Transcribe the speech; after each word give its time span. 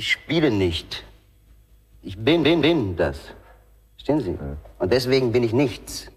Ich 0.00 0.12
spiele 0.12 0.50
nicht. 0.50 1.04
Ich 2.02 2.16
bin, 2.16 2.42
bin, 2.42 2.62
bin 2.62 2.96
das. 2.96 3.18
Verstehen 3.96 4.20
Sie? 4.22 4.38
Und 4.78 4.90
deswegen 4.90 5.30
bin 5.30 5.42
ich 5.42 5.52
nichts. 5.52 6.10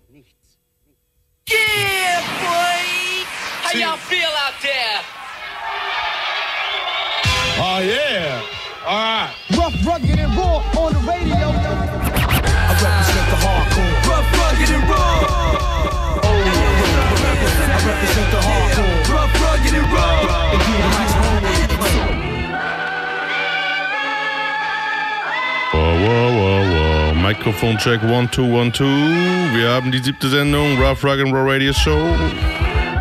Mikrofoncheck 27.34 28.04
1212. 28.04 29.56
Wir 29.56 29.70
haben 29.70 29.92
die 29.92 29.98
siebte 29.98 30.30
Sendung, 30.30 30.80
Rough 30.80 31.04
Rock 31.04 31.20
and 31.20 31.34
Roll 31.34 31.50
Radio 31.50 31.74
Show. 31.74 32.16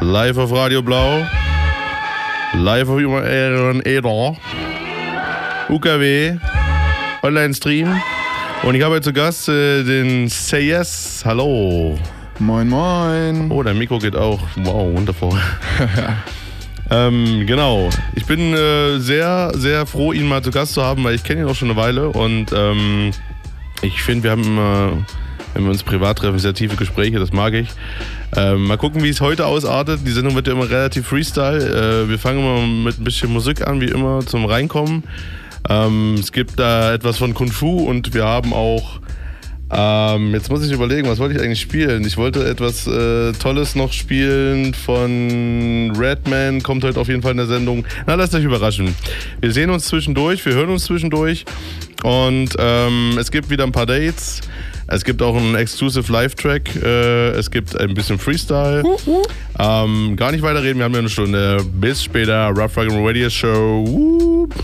Live 0.00 0.38
auf 0.38 0.50
Radio 0.52 0.80
Blau. 0.80 1.26
Live 2.54 2.88
auf 2.88 2.98
Ehren 2.98 3.82
Eder. 3.84 4.34
UKW. 5.68 6.38
Online-Stream. 7.22 8.00
Und 8.62 8.74
ich 8.74 8.82
habe 8.82 8.94
heute 8.94 9.04
zu 9.04 9.12
Gast 9.12 9.50
äh, 9.50 9.84
den 9.84 10.28
Say 10.28 10.68
Yes. 10.68 11.22
Hallo. 11.26 11.98
Moin, 12.38 12.70
moin. 12.70 13.50
Oh, 13.50 13.62
dein 13.62 13.76
Mikro 13.76 13.98
geht 13.98 14.16
auch. 14.16 14.40
Wow, 14.56 14.96
wundervoll. 14.96 15.38
ähm, 16.90 17.46
genau. 17.46 17.90
Ich 18.14 18.24
bin 18.24 18.54
äh, 18.54 18.98
sehr, 18.98 19.52
sehr 19.56 19.84
froh, 19.84 20.14
ihn 20.14 20.26
mal 20.26 20.42
zu 20.42 20.50
Gast 20.50 20.72
zu 20.72 20.82
haben, 20.82 21.04
weil 21.04 21.16
ich 21.16 21.22
kenne 21.22 21.42
ihn 21.42 21.48
auch 21.48 21.54
schon 21.54 21.70
eine 21.70 21.78
Weile 21.78 22.08
und 22.08 22.46
ähm, 22.56 23.12
ich 23.82 24.02
finde, 24.02 24.24
wir 24.24 24.30
haben 24.30 24.44
immer, 24.44 25.04
wenn 25.54 25.64
wir 25.64 25.70
uns 25.70 25.82
privat 25.82 26.18
treffen, 26.18 26.38
sehr 26.38 26.54
tiefe 26.54 26.76
Gespräche, 26.76 27.18
das 27.18 27.32
mag 27.32 27.52
ich. 27.52 27.68
Ähm, 28.34 28.64
mal 28.64 28.78
gucken, 28.78 29.02
wie 29.02 29.08
es 29.08 29.20
heute 29.20 29.46
ausartet. 29.46 30.00
Die 30.06 30.12
Sendung 30.12 30.34
wird 30.34 30.46
ja 30.46 30.54
immer 30.54 30.70
relativ 30.70 31.06
Freestyle. 31.08 32.04
Äh, 32.04 32.08
wir 32.08 32.18
fangen 32.18 32.38
immer 32.38 32.66
mit 32.66 32.98
ein 32.98 33.04
bisschen 33.04 33.32
Musik 33.32 33.66
an, 33.66 33.80
wie 33.80 33.88
immer, 33.88 34.24
zum 34.24 34.46
Reinkommen. 34.46 35.02
Ähm, 35.68 36.14
es 36.18 36.32
gibt 36.32 36.58
da 36.58 36.94
etwas 36.94 37.18
von 37.18 37.34
Kung 37.34 37.52
Fu 37.52 37.84
und 37.84 38.14
wir 38.14 38.24
haben 38.24 38.52
auch 38.52 39.00
ähm, 39.72 40.34
jetzt 40.34 40.50
muss 40.50 40.64
ich 40.64 40.72
überlegen, 40.72 41.08
was 41.08 41.18
wollte 41.18 41.34
ich 41.34 41.40
eigentlich 41.40 41.60
spielen? 41.60 42.04
Ich 42.04 42.16
wollte 42.18 42.46
etwas 42.46 42.86
äh, 42.86 43.32
Tolles 43.32 43.74
noch 43.74 43.92
spielen 43.92 44.74
von 44.74 45.92
Redman, 45.96 46.62
kommt 46.62 46.84
heute 46.84 47.00
auf 47.00 47.08
jeden 47.08 47.22
Fall 47.22 47.30
in 47.30 47.38
der 47.38 47.46
Sendung. 47.46 47.86
Na, 48.06 48.14
lasst 48.14 48.34
euch 48.34 48.44
überraschen. 48.44 48.94
Wir 49.40 49.52
sehen 49.52 49.70
uns 49.70 49.86
zwischendurch, 49.86 50.44
wir 50.44 50.52
hören 50.52 50.68
uns 50.68 50.84
zwischendurch 50.84 51.44
und 52.02 52.50
ähm, 52.58 53.16
es 53.18 53.30
gibt 53.30 53.48
wieder 53.48 53.64
ein 53.64 53.72
paar 53.72 53.86
Dates. 53.86 54.42
Es 54.88 55.04
gibt 55.04 55.22
auch 55.22 55.34
einen 55.34 55.54
Exclusive 55.54 56.12
Live-Track. 56.12 56.76
Äh, 56.82 57.30
es 57.30 57.50
gibt 57.50 57.78
ein 57.80 57.94
bisschen 57.94 58.18
Freestyle. 58.18 58.82
Ähm, 59.58 60.16
gar 60.16 60.32
nicht 60.32 60.42
weiterreden, 60.42 60.78
wir 60.78 60.84
haben 60.84 60.92
ja 60.92 60.98
eine 60.98 61.08
Stunde. 61.08 61.64
Bis 61.80 62.04
später, 62.04 62.48
Rough 62.48 62.76
Rock 62.76 62.90
and 62.90 63.06
Radio 63.06 63.30
Show. 63.30 63.84
Whoop. 63.86 64.54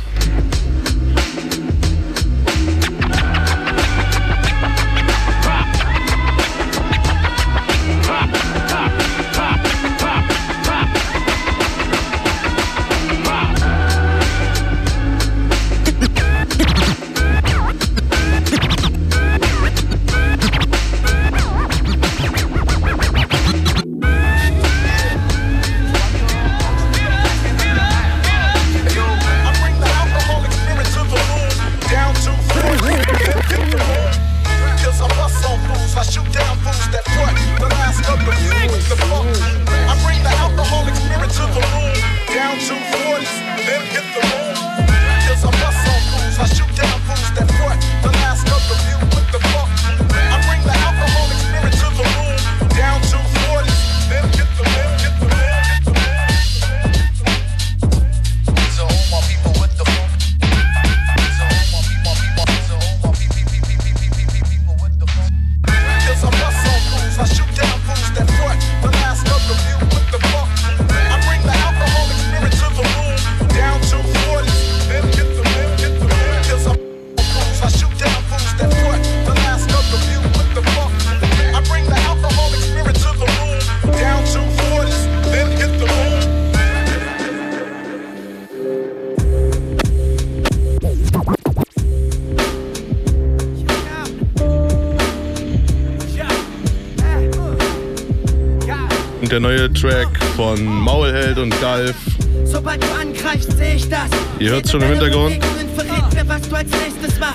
Von 100.38 100.64
Maulheld 100.64 101.36
und 101.36 101.60
Galf. 101.60 101.96
Sobald 102.44 102.80
du 102.80 102.86
angreifst, 102.92 103.58
sehe 103.58 103.74
ich 103.74 103.88
das. 103.88 104.08
Ihr 104.38 104.50
hört's 104.50 104.70
schon 104.70 104.80
im 104.82 104.90
Hintergrund. 104.90 105.44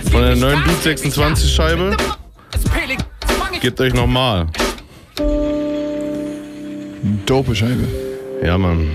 Von 0.09 0.21
der 0.21 0.37
neuen 0.37 0.63
Beat 0.63 0.83
26 0.83 1.53
Scheibe. 1.53 1.97
Gebt 3.59 3.81
euch 3.81 3.93
nochmal. 3.93 4.47
Dope 7.25 7.53
Scheibe. 7.53 7.85
Ja, 8.41 8.57
Mann. 8.57 8.87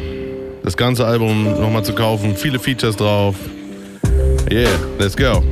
Das 0.65 0.75
ganze 0.75 1.05
Album 1.05 1.45
nochmal 1.61 1.85
zu 1.85 1.93
kaufen. 1.93 2.35
Viele 2.35 2.59
Features 2.59 2.97
drauf. 2.97 3.35
Yeah, 4.51 4.71
let's 4.99 5.15
go. 5.15 5.43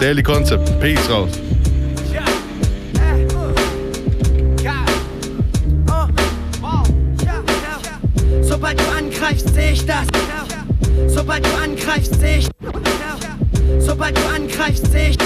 Daily 0.00 0.24
Concept. 0.24 0.80
Peace 0.80 1.08
raus. 1.08 1.30
Angreifst, 11.88 12.20
sehe 12.20 12.38
ich. 12.38 12.48
Sobald 13.78 14.16
du 14.16 14.22
angreifst, 14.28 14.92
sehe 14.92 15.10
ich. 15.10 15.18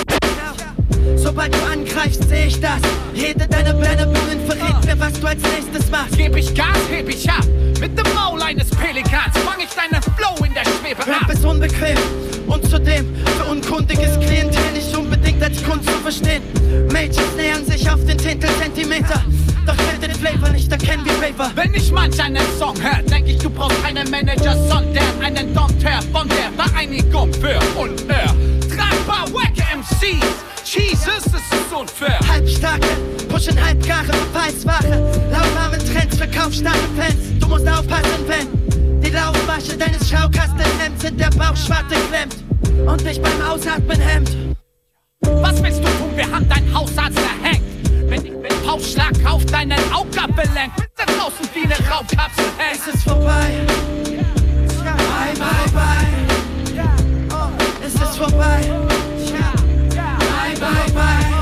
Sobald 1.16 1.54
du 1.54 1.58
angreifst, 1.64 2.28
sehe 2.28 2.46
ich 2.46 2.60
das. 2.60 2.80
Jede 3.14 3.46
deiner 3.48 3.74
Blendungen 3.74 4.46
verrät 4.46 4.84
mir, 4.84 4.98
was 4.98 5.18
du 5.18 5.26
als 5.26 5.42
nächstes 5.42 5.90
machst. 5.90 6.16
Geb 6.16 6.36
ich 6.36 6.54
Gas, 6.54 6.78
heb 6.90 7.08
ich 7.08 7.28
ab. 7.28 7.44
Mit 7.80 7.98
dem 7.98 8.14
Maul 8.14 8.40
eines 8.42 8.70
Pelikans 8.70 9.36
fang 9.44 9.58
ich 9.58 9.70
deinen 9.70 10.02
Flow 10.02 10.44
in 10.44 10.54
der 10.54 10.64
Schwebe 10.64 11.04
Rap 11.06 11.22
ab. 11.22 11.32
ist 11.32 11.44
unbequem 11.44 11.98
und 12.46 12.64
zudem 12.70 13.12
für 13.16 13.50
unkundiges 13.50 14.18
Klientel 14.20 14.72
nicht 14.72 14.96
unbedingt 14.96 15.42
als 15.42 15.62
Kunst 15.64 15.88
zu 15.88 15.98
verstehen. 15.98 16.42
Majors 16.92 17.34
nähern 17.36 17.64
sich 17.66 17.90
auf 17.90 18.04
den 18.04 18.18
Zehntel 18.18 18.50
Zentimeter, 18.60 19.20
doch 19.66 19.76
Flavor 20.22 20.50
nicht 20.50 20.70
erkennen 20.70 21.04
wie 21.04 21.10
Paper. 21.10 21.50
Wenn 21.56 21.74
ich 21.74 21.90
manch 21.90 22.22
einen 22.22 22.46
Song 22.56 22.80
hör, 22.80 23.02
denk 23.02 23.26
ich, 23.26 23.38
du 23.38 23.50
brauchst 23.50 23.82
keinen 23.82 24.08
Manager, 24.08 24.56
sondern 24.68 25.20
einen 25.20 25.52
Dompteur 25.52 26.00
von 26.12 26.28
der 26.28 26.52
Vereinigung 26.56 27.34
für 27.34 27.58
Unfair. 27.76 28.32
Tragbar, 28.70 29.26
wacke 29.34 29.64
MCs, 29.76 30.24
Jesus, 30.64 31.26
es 31.26 31.34
ist 31.34 31.72
unfair. 31.76 32.20
Halbstarke, 32.28 32.86
pushen 33.28 33.60
halbgare 33.60 34.12
Beweisware. 34.12 35.10
Lauwarmen 35.32 35.80
Trends, 35.92 36.16
verkaufsstarke 36.16 36.78
Fans. 36.96 37.40
Du 37.40 37.48
musst 37.48 37.66
aufpassen, 37.66 38.24
wenn 38.28 39.00
die 39.00 39.10
Laufmasche 39.10 39.76
deines 39.76 40.08
Schaukastenhemds 40.08 41.02
in 41.02 41.16
der 41.16 41.30
Bauchschwarte 41.30 41.96
klemmt 42.10 42.36
und 42.86 43.04
dich 43.04 43.20
beim 43.20 43.42
Ausatmen 43.42 44.00
hemmt. 44.00 44.30
Was 45.20 45.60
willst 45.60 45.80
du 45.80 45.84
tun? 45.84 46.12
Wir 46.14 46.30
haben 46.30 46.48
dein 46.48 46.72
Hausarzt 46.72 47.18
erhängt 47.18 47.71
wenn 48.12 48.26
ich 48.26 48.32
bin. 48.32 48.66
Pauschlag 48.66 49.12
auf 49.24 49.44
deinen 49.46 49.78
Augapfellenk. 49.92 50.72
Da 50.96 51.04
draußen 51.06 51.48
wie 51.54 51.64
eine 51.64 51.74
Raubkapsel. 51.90 52.44
Es 52.72 52.94
ist 52.94 53.04
vorbei. 53.04 53.66
Bye, 54.84 55.34
bye, 55.38 55.70
bye. 55.72 56.06
Es 57.84 57.94
ist 57.94 58.16
vorbei. 58.16 58.60
Bye, 59.90 60.54
bye, 60.60 60.92
bye. 60.92 61.32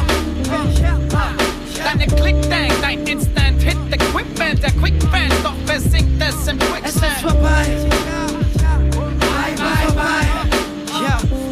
Deine 1.82 2.06
Clickbank, 2.06 2.72
dein 2.80 3.06
Instant 3.06 3.62
Hit 3.62 3.76
Equipment, 3.90 4.62
der 4.62 4.70
Quickband, 4.70 5.32
doch 5.42 5.54
wer 5.66 5.80
singt 5.80 6.22
es 6.22 6.46
im 6.46 6.58
Quicksand. 6.58 6.84
Es 6.84 6.96
ist 6.96 7.20
vorbei. 7.20 7.66
Bye, 9.30 9.54
bye, 9.56 9.92
bye. 9.96 10.28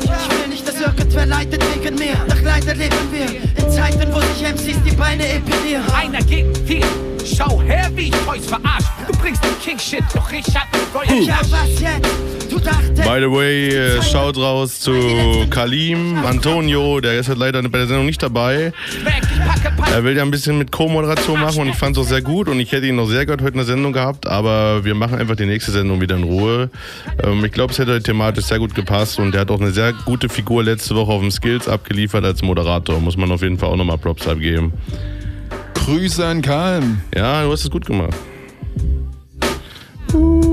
Ich 0.05 0.31
will 0.31 0.49
nicht, 0.49 0.69
dass 0.69 0.81
irgendwer 0.81 1.27
leidet 1.27 1.63
wegen 1.75 1.95
mir. 1.97 2.17
Doch 2.29 2.41
leider 2.43 2.75
leben 2.75 2.97
wir 3.11 3.48
in 3.69 3.75
Zeiten, 3.75 4.13
wo 4.13 4.21
sich 4.21 4.43
MCs 4.43 4.83
die 4.85 4.97
Beine 4.97 5.27
epilieren. 5.29 5.83
Einer 5.95 6.23
gegen 6.23 6.55
vier. 6.67 6.87
Schau 7.25 7.61
her, 7.63 7.91
wie 7.95 8.09
ich 8.09 8.11
Toys 8.11 8.47
verarscht. 8.47 8.89
Du 9.07 9.17
bringst 9.19 9.45
den 9.45 9.59
King-Shit, 9.63 10.05
doch 10.15 10.31
ich 10.33 10.47
hab 10.55 10.73
ne 10.73 10.79
neue 10.95 11.23
Ja, 11.23 11.39
was 11.51 11.81
jetzt? 11.81 12.09
Du 12.51 12.59
dachtest, 12.59 12.97
By 12.97 13.19
the 13.21 13.31
way, 13.31 13.69
äh, 13.69 14.03
schaut 14.03 14.39
raus 14.39 14.81
zu 14.81 14.95
Kalim, 15.51 16.25
Antonio, 16.25 16.99
der 17.01 17.19
ist 17.19 17.29
halt 17.29 17.39
leider 17.39 17.63
bei 17.63 17.79
der 17.79 17.87
Sendung 17.87 18.07
nicht 18.07 18.23
dabei. 18.23 18.73
Er 19.93 20.05
will 20.05 20.17
ja 20.17 20.23
ein 20.23 20.31
bisschen 20.31 20.57
mit 20.57 20.73
Co-Moderation 20.73 21.41
machen 21.41 21.61
und 21.61 21.69
ich 21.69 21.77
fand 21.77 21.97
es 21.97 22.03
auch 22.03 22.09
sehr 22.09 22.23
gut 22.23 22.49
und 22.49 22.59
ich 22.59 22.73
hätte 22.73 22.87
ihn 22.87 22.97
noch 22.97 23.07
sehr 23.07 23.27
gern 23.27 23.41
heute 23.41 23.51
in 23.51 23.57
der 23.57 23.67
Sendung 23.67 23.93
gehabt, 23.93 24.27
aber 24.27 24.85
wir 24.85 24.95
machen 24.95 25.19
einfach 25.19 25.37
die 25.37 25.45
nächste 25.45 25.73
Sendung 25.73 26.01
wieder 26.01 26.17
in 26.17 26.23
Ruhe. 26.23 26.71
Ähm, 27.23 27.45
ich 27.45 27.53
glaube, 27.53 27.73
es 27.73 27.79
hätte 27.79 28.03
thematisch 28.03 28.47
sehr 28.47 28.59
gut 28.59 28.75
gepasst 28.75 29.19
und 29.19 29.33
der 29.33 29.43
hat 29.43 29.51
auch 29.51 29.61
eine 29.61 29.73
sehr 29.73 29.93
gute 29.93 30.29
Figur 30.29 30.65
letzte 30.65 30.95
Woche 30.95 31.13
auf 31.13 31.21
dem 31.21 31.31
Skills 31.31 31.69
abgeliefert 31.69 32.25
als 32.25 32.41
Moderator. 32.41 32.99
Muss 33.01 33.17
man 33.17 33.31
auf 33.31 33.43
jeden 33.43 33.58
Fall 33.58 33.58
auch 33.67 33.77
nochmal 33.77 33.99
Props 33.99 34.27
abgeben. 34.29 34.73
Grüße 35.75 36.25
an 36.25 36.43
Kalm. 36.43 37.01
Ja, 37.15 37.45
du 37.45 37.53
hast 37.53 37.65
es 37.65 37.71
gut 37.71 37.87
gemacht. 37.87 38.15
ja, 40.13 40.48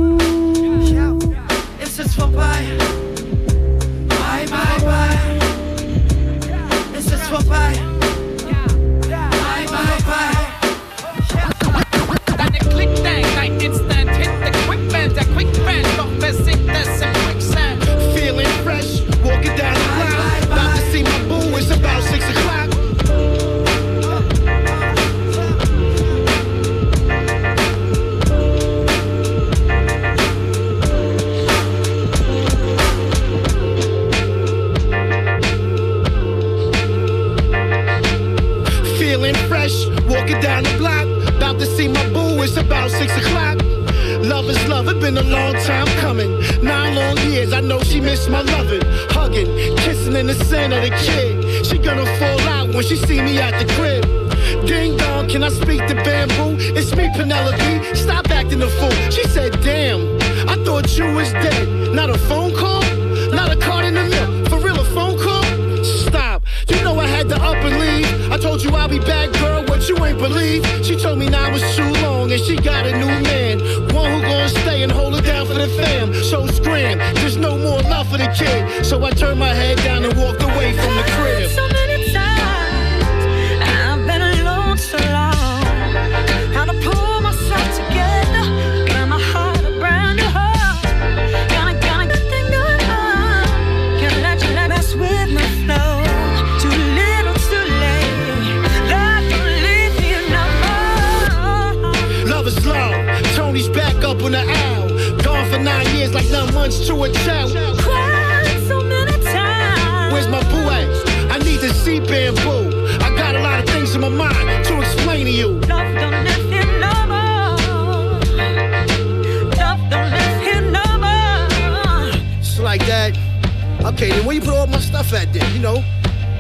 Then 124.26 124.30
where 124.30 124.36
you 124.38 124.42
put 124.42 124.58
all 124.58 124.66
my 124.66 124.80
stuff 124.80 125.14
at 125.14 125.32
then? 125.34 125.54
You 125.54 125.62
know, 125.62 125.84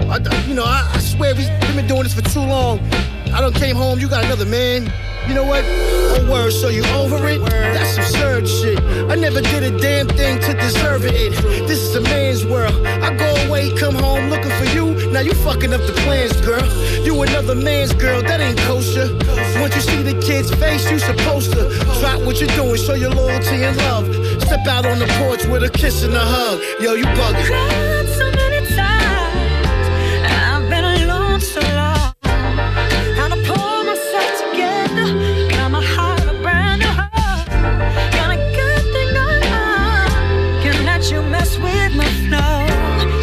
I, 0.09 0.17
you 0.47 0.55
know, 0.55 0.63
I, 0.63 0.89
I 0.91 0.97
swear 0.97 1.35
we've 1.35 1.47
been 1.75 1.85
doing 1.85 2.01
this 2.01 2.15
for 2.15 2.23
too 2.23 2.39
long. 2.39 2.79
I 3.31 3.39
don't 3.41 3.53
came 3.53 3.75
home, 3.75 3.99
you 3.99 4.09
got 4.09 4.25
another 4.25 4.45
man. 4.45 4.91
You 5.27 5.35
know 5.35 5.43
what? 5.43 5.63
Oh, 5.67 6.27
word, 6.31 6.51
so 6.51 6.69
you 6.69 6.83
over 6.97 7.27
it? 7.27 7.39
That's 7.45 7.97
absurd 7.97 8.47
shit. 8.47 8.79
I 9.09 9.13
never 9.13 9.39
did 9.39 9.61
a 9.61 9.77
damn 9.77 10.07
thing 10.07 10.39
to 10.41 10.53
deserve 10.53 11.05
it. 11.05 11.33
This 11.67 11.79
is 11.79 11.95
a 11.95 12.01
man's 12.01 12.43
world. 12.43 12.73
I 12.87 13.15
go 13.15 13.35
away, 13.47 13.71
come 13.77 13.93
home 13.93 14.29
looking 14.31 14.51
for 14.51 14.65
you. 14.65 15.11
Now 15.11 15.19
you 15.19 15.35
fucking 15.35 15.71
up 15.71 15.81
the 15.81 15.93
plans, 16.05 16.41
girl. 16.41 16.65
You 17.05 17.21
another 17.21 17.53
man's 17.53 17.93
girl, 17.93 18.21
that 18.23 18.39
ain't 18.39 18.57
kosher. 18.59 19.13
Once 19.61 19.75
you 19.75 19.81
see 19.81 20.01
the 20.01 20.19
kid's 20.25 20.49
face, 20.55 20.89
you 20.89 20.97
supposed 20.97 21.53
to 21.53 21.69
drop 21.99 22.21
what 22.21 22.39
you're 22.41 22.55
doing, 22.55 22.77
show 22.77 22.95
your 22.95 23.11
loyalty 23.11 23.63
and 23.63 23.77
love. 23.77 24.24
Step 24.41 24.67
out 24.67 24.85
on 24.85 24.99
the 24.99 25.07
porch 25.19 25.45
with 25.45 25.63
a 25.63 25.69
kiss 25.69 26.03
and 26.03 26.13
a 26.13 26.19
hug. 26.19 26.59
Yo, 26.81 26.93
you 26.93 27.05
bugging. 27.05 27.45
Cried 27.45 28.07
so 28.17 28.29
many 28.31 28.65
times. 28.75 29.87
I've 30.27 30.69
been 30.69 30.83
alone 30.83 31.39
so 31.39 31.61
long. 31.61 32.13
How 33.17 33.27
to 33.29 33.37
pull 33.47 33.83
myself 33.83 34.29
together. 34.43 35.07
Got 35.49 35.71
my 35.71 35.83
heart 35.83 36.21
a 36.27 36.33
brand 36.41 36.81
new 36.81 36.87
heart. 36.87 37.47
Got 38.17 38.29
a 38.35 38.39
good 38.59 38.83
thing 38.93 39.13
going 39.13 39.43
on. 39.43 40.09
Can't 40.61 40.83
let 40.85 41.09
you 41.11 41.21
mess 41.21 41.57
with 41.57 41.95
my 41.95 42.09
flow. 42.25 42.67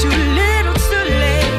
Too 0.03 0.17
little, 0.41 0.77
too 0.89 1.07
late. 1.23 1.55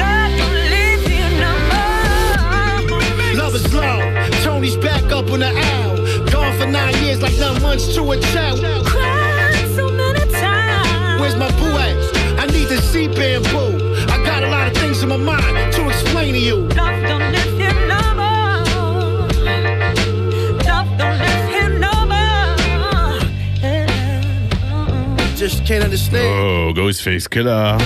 Love 0.00 0.32
don't 0.40 0.58
leave 0.74 1.04
you 1.18 1.28
no 1.44 1.52
more. 1.70 3.36
Love 3.36 3.54
is 3.54 3.72
love. 3.74 4.02
Tony's 4.42 4.76
back 4.76 5.04
up 5.12 5.30
on 5.30 5.40
the 5.40 5.52
owl. 5.54 5.96
Gone 6.30 6.54
for 6.58 6.66
nine 6.66 6.96
years 7.04 7.20
like 7.22 7.36
nine 7.38 7.60
months 7.62 7.94
to 7.94 8.12
a 8.12 8.18
child. 8.32 8.69
Where's 11.20 11.36
my 11.36 11.50
boo 11.58 11.76
at? 11.76 11.96
I 12.40 12.46
need 12.46 12.68
to 12.68 12.80
see 12.80 13.06
bamboo. 13.06 13.94
I 14.08 14.16
got 14.24 14.42
a 14.42 14.48
lot 14.48 14.68
of 14.68 14.76
things 14.78 15.02
in 15.02 15.10
my 15.10 15.18
mind 15.18 15.72
to 15.74 15.88
explain 15.90 16.32
to 16.32 16.40
you. 16.40 16.56
Love 16.56 17.02
don't 17.10 17.30
live 17.30 17.58
here 17.58 17.74
no 17.86 18.00
more. 18.20 18.64
Love 20.64 20.88
don't 20.96 21.18
live 21.18 21.48
here 21.50 21.68
no 21.78 21.92
more. 22.06 23.20
Yeah. 23.60 25.34
Just 25.36 25.66
can't 25.66 25.84
understand. 25.84 26.26
Oh, 26.26 26.72
Ghostface 26.74 27.28
Killer. 27.28 27.76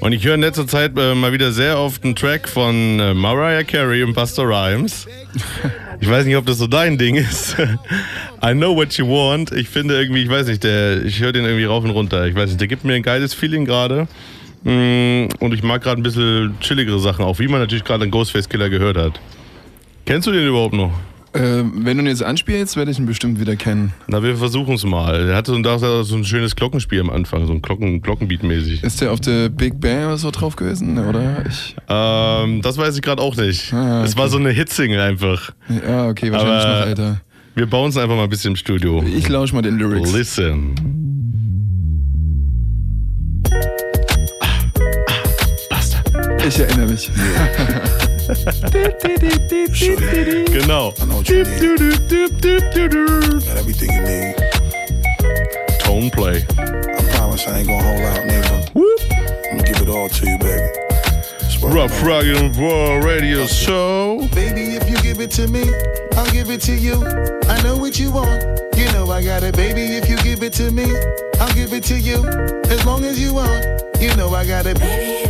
Und 0.00 0.12
ich 0.12 0.24
höre 0.24 0.34
in 0.34 0.42
letzter 0.42 0.66
Zeit 0.66 0.92
äh, 0.98 1.14
mal 1.14 1.32
wieder 1.32 1.50
sehr 1.52 1.78
oft 1.78 2.04
einen 2.04 2.14
Track 2.14 2.46
von 2.46 3.00
äh, 3.00 3.14
Mariah 3.14 3.64
Carey 3.64 4.02
und 4.02 4.12
Buster 4.12 4.42
Rhymes. 4.42 5.06
Ich 6.00 6.10
weiß 6.10 6.24
nicht, 6.26 6.36
ob 6.36 6.46
das 6.46 6.58
so 6.58 6.66
dein 6.66 6.98
Ding 6.98 7.16
ist. 7.16 7.56
I 8.42 8.52
know 8.54 8.74
what 8.74 8.92
you 8.94 9.06
want. 9.06 9.52
Ich 9.52 9.68
finde 9.68 9.98
irgendwie, 10.00 10.22
ich 10.22 10.30
weiß 10.30 10.46
nicht, 10.46 10.64
der, 10.64 11.04
ich 11.04 11.20
höre 11.20 11.32
den 11.32 11.44
irgendwie 11.44 11.64
rauf 11.64 11.84
und 11.84 11.90
runter. 11.90 12.26
Ich 12.26 12.34
weiß 12.34 12.48
nicht, 12.48 12.60
der 12.60 12.68
gibt 12.68 12.84
mir 12.84 12.94
ein 12.94 13.02
geiles 13.02 13.34
Feeling 13.34 13.64
gerade. 13.66 14.08
Mm, 14.64 15.28
Und 15.40 15.52
ich 15.54 15.62
mag 15.62 15.82
gerade 15.82 16.00
ein 16.00 16.02
bisschen 16.02 16.54
chilligere 16.60 16.98
Sachen, 17.00 17.24
auch 17.24 17.38
wie 17.38 17.48
man 17.48 17.60
natürlich 17.60 17.84
gerade 17.84 18.02
einen 18.02 18.10
Ghostface 18.10 18.48
Killer 18.48 18.70
gehört 18.70 18.96
hat. 18.96 19.20
Kennst 20.06 20.26
du 20.26 20.32
den 20.32 20.46
überhaupt 20.46 20.74
noch? 20.74 20.92
Äh, 21.32 21.62
wenn 21.74 21.96
du 21.96 22.02
ihn 22.02 22.06
jetzt 22.08 22.24
anspielst, 22.24 22.76
werde 22.76 22.90
ich 22.90 22.98
ihn 22.98 23.06
bestimmt 23.06 23.38
wieder 23.38 23.54
kennen. 23.54 23.92
Na, 24.08 24.20
wir 24.22 24.36
versuchen 24.36 24.74
es 24.74 24.84
mal. 24.84 25.26
Der 25.26 25.36
hatte 25.36 25.52
so 25.52 25.56
ein, 25.56 25.62
da 25.62 25.78
so 25.78 26.16
ein 26.16 26.24
schönes 26.24 26.56
Glockenspiel 26.56 27.00
am 27.00 27.08
Anfang, 27.10 27.46
so 27.46 27.52
ein 27.52 27.62
Glocken, 27.62 28.02
Glockenbeat 28.02 28.42
mäßig. 28.42 28.82
Ist 28.82 29.00
der 29.00 29.12
auf 29.12 29.20
der 29.20 29.48
Big 29.48 29.80
Bang 29.80 30.06
oder 30.06 30.18
so 30.18 30.30
drauf 30.32 30.56
gewesen? 30.56 30.98
Oder? 30.98 31.44
Ich, 31.48 31.76
Ähm, 31.88 32.62
das 32.62 32.78
weiß 32.78 32.96
ich 32.96 33.02
gerade 33.02 33.22
auch 33.22 33.36
nicht. 33.36 33.72
Ah, 33.72 34.02
Es 34.02 34.16
war 34.16 34.28
so 34.28 34.38
eine 34.38 34.50
Hitsingle 34.50 35.00
einfach. 35.00 35.52
ja, 35.68 36.08
okay, 36.08 36.32
wahrscheinlich 36.32 36.64
Aber- 36.64 36.80
noch 36.80 36.86
älter. 36.86 37.20
Wir 37.60 37.68
bauen 37.68 37.90
es 37.90 37.98
einfach 37.98 38.16
mal 38.16 38.22
ein 38.24 38.30
bisschen 38.30 38.52
im 38.52 38.56
Studio. 38.56 39.02
Ich 39.02 39.28
lausche 39.28 39.54
mal 39.54 39.60
den 39.60 39.76
Lyrics. 39.78 40.12
Listen. 40.12 40.74
Ich 46.48 46.58
erinnere 46.58 46.86
mich. 46.86 47.10
Genau. 50.52 50.92
Tone 55.82 56.10
play. 56.12 56.38
I 56.38 57.02
promise 57.12 57.46
I 57.46 57.58
ain't 57.58 57.66
gonna 57.66 57.82
hold 57.82 58.00
out, 58.00 58.24
nigga. 58.26 58.70
give 59.66 59.82
it 59.82 59.88
all 59.90 60.08
to 60.08 60.26
you, 60.26 60.38
baby. 60.38 60.79
Rough 61.62 62.02
Rugged 62.02 62.36
and 62.36 62.56
Raw 62.56 62.96
Radio 62.96 63.46
Show. 63.46 64.26
Baby, 64.34 64.76
if 64.76 64.88
you 64.88 64.96
give 65.02 65.20
it 65.20 65.30
to 65.32 65.46
me, 65.46 65.62
I'll 66.16 66.30
give 66.32 66.50
it 66.50 66.62
to 66.62 66.74
you. 66.74 66.94
I 67.48 67.60
know 67.62 67.76
what 67.76 67.98
you 67.98 68.10
want. 68.10 68.42
You 68.76 68.90
know 68.92 69.10
I 69.10 69.22
got 69.22 69.42
it, 69.42 69.56
baby. 69.56 69.82
If 69.82 70.08
you 70.08 70.16
give 70.18 70.42
it 70.42 70.52
to 70.54 70.70
me, 70.70 70.84
I'll 71.38 71.52
give 71.52 71.72
it 71.72 71.84
to 71.84 71.98
you. 71.98 72.24
As 72.70 72.84
long 72.86 73.04
as 73.04 73.20
you 73.20 73.34
want, 73.34 73.64
you 74.00 74.14
know 74.16 74.30
I 74.30 74.46
got 74.46 74.66
it. 74.66 74.78
Baby, 74.80 75.29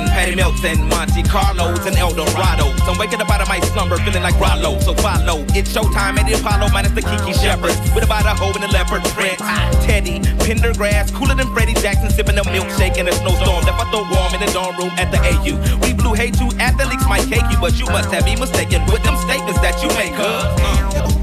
and 0.00 0.10
Patty 0.10 0.34
Melts 0.34 0.64
and 0.64 0.80
Monte 0.88 1.22
Carlos 1.24 1.84
and 1.86 1.96
El 1.96 2.12
Eldorados. 2.12 2.80
I'm 2.88 2.98
waking 2.98 3.20
up 3.20 3.30
out 3.30 3.40
of 3.40 3.48
my 3.48 3.60
slumber 3.60 3.96
feeling 3.98 4.22
like 4.22 4.38
Rollo. 4.40 4.78
So 4.80 4.94
follow. 4.94 5.44
It's 5.52 5.72
showtime 5.72 6.16
at 6.18 6.26
the 6.26 6.40
Apollo 6.40 6.72
minus 6.72 6.92
the 6.92 7.02
Kiki 7.02 7.32
Shepherds. 7.36 7.76
With 7.94 8.04
about 8.04 8.24
a 8.24 8.34
hoe 8.34 8.52
in 8.56 8.62
the 8.62 8.68
leopard 8.68 9.04
print. 9.12 9.38
Teddy, 9.84 10.20
Pendergrass, 10.44 11.12
cooler 11.12 11.34
than 11.34 11.52
Freddie 11.52 11.74
Jackson, 11.74 12.10
sipping 12.10 12.38
a 12.38 12.42
milkshake 12.42 12.96
in 12.96 13.08
a 13.08 13.12
snowstorm. 13.12 13.64
Left 13.64 13.80
out 13.80 13.90
the 13.92 14.00
warm 14.00 14.32
in 14.34 14.40
the 14.40 14.50
dorm 14.52 14.76
room 14.76 14.92
at 14.96 15.12
the 15.12 15.20
AU. 15.20 15.54
We 15.84 15.92
blew 15.92 16.14
hey 16.14 16.30
two 16.30 16.50
athletes 16.58 17.06
might 17.06 17.26
cake 17.28 17.44
you, 17.50 17.58
but 17.60 17.78
you 17.78 17.86
must 17.86 18.10
have 18.10 18.24
me 18.24 18.36
mistaken 18.36 18.84
with 18.86 19.02
them 19.04 19.16
statements 19.16 19.60
that 19.60 19.76
you 19.82 19.88
make, 20.00 20.14
cuz. 20.16 20.26
Uh. 20.26 21.19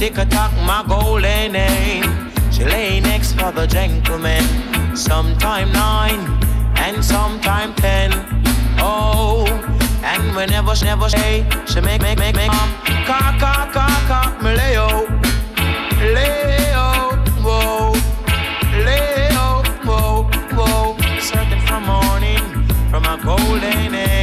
Tick 0.00 0.16
a 0.16 0.24
tock, 0.24 0.50
my 0.64 0.82
golden 0.88 1.54
end. 1.54 2.32
She 2.50 2.64
lay 2.64 3.00
next 3.00 3.34
for 3.34 3.52
the 3.52 3.66
gentleman. 3.66 4.42
Sometime 4.96 5.70
nine 5.72 6.20
and 6.76 7.04
sometime 7.04 7.74
ten. 7.74 8.10
Oh, 8.78 9.44
and 10.02 10.34
whenever 10.34 10.74
she 10.74 10.86
never 10.86 11.10
say, 11.10 11.46
she 11.66 11.82
make 11.82 12.00
make 12.00 12.18
make 12.18 12.34
make 12.34 12.48
um, 12.48 12.70
cock 13.04 13.38
cock 13.38 13.72
cock 13.74 14.02
cock 14.08 14.42
me 14.42 14.54
lay 14.54 14.74
out, 16.72 17.28
whoa, 17.44 17.92
out, 19.36 19.68
whoa, 19.84 20.22
whoa. 20.56 20.96
Searching 21.20 21.60
for 21.66 21.80
morning 21.80 22.42
from 22.88 23.04
a 23.04 23.22
golden 23.22 23.94
end. 23.94 24.19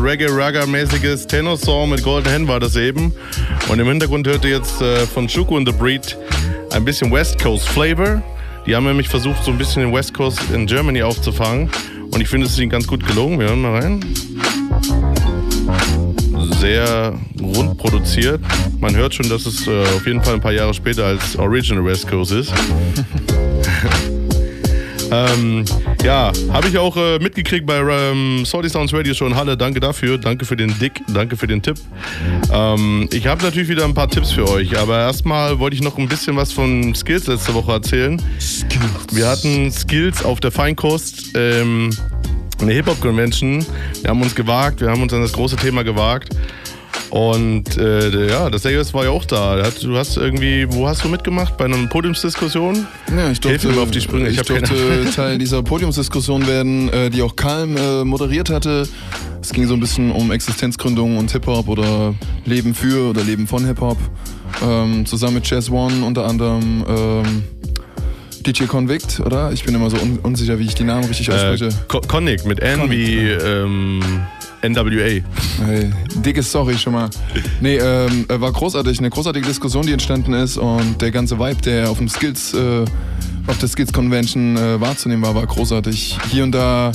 Reggae-Rugger-mäßiges 0.00 1.26
Tenor-Song 1.26 1.90
mit 1.90 2.02
Golden 2.02 2.28
Hen 2.30 2.48
war 2.48 2.58
das 2.58 2.76
eben. 2.76 3.12
Und 3.68 3.78
im 3.78 3.86
Hintergrund 3.86 4.26
hört 4.26 4.44
ihr 4.44 4.52
jetzt 4.52 4.80
äh, 4.80 5.06
von 5.06 5.28
Chuku 5.28 5.56
and 5.56 5.68
the 5.68 5.74
Breed 5.74 6.16
ein 6.72 6.84
bisschen 6.84 7.12
West 7.12 7.40
Coast 7.42 7.68
Flavor. 7.68 8.22
Die 8.66 8.74
haben 8.74 8.84
nämlich 8.84 9.08
versucht, 9.08 9.44
so 9.44 9.50
ein 9.50 9.58
bisschen 9.58 9.82
den 9.82 9.92
West 9.92 10.14
Coast 10.14 10.40
in 10.54 10.66
Germany 10.66 11.02
aufzufangen. 11.02 11.70
Und 12.10 12.20
ich 12.20 12.28
finde, 12.28 12.46
es 12.46 12.54
ist 12.54 12.58
ihnen 12.58 12.70
ganz 12.70 12.86
gut 12.86 13.06
gelungen. 13.06 13.38
Wir 13.38 13.48
hören 13.48 13.62
mal 13.62 13.80
rein. 13.80 14.04
Sehr 16.58 17.14
rund 17.40 17.78
produziert. 17.78 18.40
Man 18.80 18.96
hört 18.96 19.14
schon, 19.14 19.28
dass 19.28 19.46
es 19.46 19.66
äh, 19.66 19.82
auf 19.96 20.06
jeden 20.06 20.22
Fall 20.22 20.34
ein 20.34 20.40
paar 20.40 20.52
Jahre 20.52 20.74
später 20.74 21.06
als 21.06 21.36
Original 21.36 21.84
West 21.84 22.08
Coast 22.08 22.32
ist. 22.32 22.52
Ähm, 25.12 25.64
ja, 26.02 26.32
habe 26.52 26.68
ich 26.68 26.78
auch 26.78 26.96
äh, 26.96 27.18
mitgekriegt 27.18 27.66
bei 27.66 27.78
ähm, 27.78 28.44
Salty 28.44 28.68
Sounds 28.68 28.92
Radio 28.92 29.14
Show 29.14 29.26
in 29.26 29.34
Halle. 29.34 29.56
Danke 29.56 29.80
dafür. 29.80 30.18
Danke 30.18 30.44
für 30.44 30.56
den 30.56 30.76
Dick. 30.78 31.00
Danke 31.08 31.36
für 31.36 31.46
den 31.46 31.62
Tipp. 31.62 31.76
Ähm, 32.52 33.08
ich 33.12 33.26
habe 33.26 33.42
natürlich 33.42 33.68
wieder 33.68 33.84
ein 33.84 33.94
paar 33.94 34.08
Tipps 34.08 34.32
für 34.32 34.48
euch, 34.48 34.78
aber 34.78 34.98
erstmal 34.98 35.58
wollte 35.58 35.76
ich 35.76 35.82
noch 35.82 35.98
ein 35.98 36.08
bisschen 36.08 36.36
was 36.36 36.52
von 36.52 36.94
Skills 36.94 37.26
letzte 37.26 37.54
Woche 37.54 37.72
erzählen. 37.72 38.20
Wir 39.12 39.28
hatten 39.28 39.70
Skills 39.70 40.24
auf 40.24 40.40
der 40.40 40.50
Feinkost. 40.50 41.32
Ähm, 41.34 41.90
eine 42.60 42.72
Hip-Hop-Convention. 42.72 43.64
Wir 44.02 44.10
haben 44.10 44.22
uns 44.22 44.34
gewagt, 44.34 44.80
wir 44.80 44.90
haben 44.90 45.02
uns 45.02 45.12
an 45.12 45.22
das 45.22 45.32
große 45.32 45.56
Thema 45.56 45.82
gewagt. 45.82 46.34
Und 47.10 47.76
äh, 47.76 48.28
ja, 48.28 48.48
das 48.50 48.62
Serious 48.62 48.94
war 48.94 49.04
ja 49.04 49.10
auch 49.10 49.24
da. 49.24 49.56
Der 49.56 49.66
hat- 49.66 49.82
Du 49.82 49.96
hast 49.96 50.16
irgendwie, 50.16 50.66
wo 50.70 50.86
hast 50.86 51.02
du 51.04 51.08
mitgemacht? 51.08 51.56
Bei 51.56 51.64
einer 51.64 51.76
Podiumsdiskussion? 51.88 52.86
Ja, 53.08 53.30
ich 53.30 53.38
Hilf 53.38 53.40
durfte, 53.40 53.68
mir 53.68 53.74
mal 53.74 53.82
auf 53.82 53.90
die 53.90 54.00
Sprünge. 54.00 54.28
Ich, 54.28 54.38
ich 54.38 54.46
durfte. 54.46 55.10
Teil 55.16 55.38
dieser 55.38 55.62
Podiumsdiskussion 55.62 56.46
werden, 56.46 56.88
äh, 56.92 57.10
die 57.10 57.22
auch 57.22 57.34
Kalm 57.34 57.76
äh, 57.76 58.04
moderiert 58.04 58.48
hatte. 58.50 58.88
Es 59.42 59.52
ging 59.52 59.66
so 59.66 59.74
ein 59.74 59.80
bisschen 59.80 60.12
um 60.12 60.30
Existenzgründung 60.30 61.16
und 61.18 61.32
Hip-Hop 61.32 61.68
oder 61.68 62.14
Leben 62.44 62.74
für 62.74 63.10
oder 63.10 63.24
Leben 63.24 63.46
von 63.46 63.64
Hip-Hop. 63.66 63.98
Ähm, 64.62 65.04
zusammen 65.06 65.34
mit 65.34 65.48
Jazz 65.50 65.70
One 65.70 66.04
unter 66.04 66.26
anderem 66.26 66.84
ähm, 66.88 67.42
DJ 68.46 68.64
Convict, 68.64 69.20
oder? 69.20 69.50
Ich 69.52 69.64
bin 69.64 69.74
immer 69.74 69.90
so 69.90 69.96
un 69.96 70.18
unsicher, 70.22 70.58
wie 70.58 70.64
ich 70.64 70.74
die 70.74 70.84
Namen 70.84 71.04
richtig 71.04 71.30
ausspreche. 71.30 71.66
Äh, 71.66 71.72
Co- 71.88 72.00
Connick 72.02 72.44
mit 72.46 72.60
N 72.60 72.90
wie 72.90 73.18
ähm, 73.28 74.00
NWA. 74.62 75.22
Hey, 75.64 75.92
dickes 76.16 76.50
Sorry 76.50 76.76
schon 76.76 76.92
mal. 76.92 77.08
Nee, 77.60 77.76
ähm, 77.76 78.26
äh, 78.28 78.40
war 78.40 78.52
großartig, 78.52 78.98
eine 78.98 79.10
großartige 79.10 79.46
Diskussion, 79.46 79.86
die 79.86 79.92
entstanden 79.92 80.32
ist 80.34 80.56
und 80.56 81.00
der 81.00 81.10
ganze 81.10 81.38
Vibe, 81.38 81.62
der 81.62 81.90
auf 81.90 81.98
dem 81.98 82.08
Skills, 82.08 82.54
äh, 82.54 82.84
auf 83.46 83.58
der 83.58 83.68
Skills 83.68 83.92
Convention 83.92 84.56
äh, 84.56 84.80
wahrzunehmen 84.80 85.24
war, 85.24 85.34
war 85.34 85.46
großartig. 85.46 86.18
Hier 86.30 86.44
und 86.44 86.52
da 86.52 86.92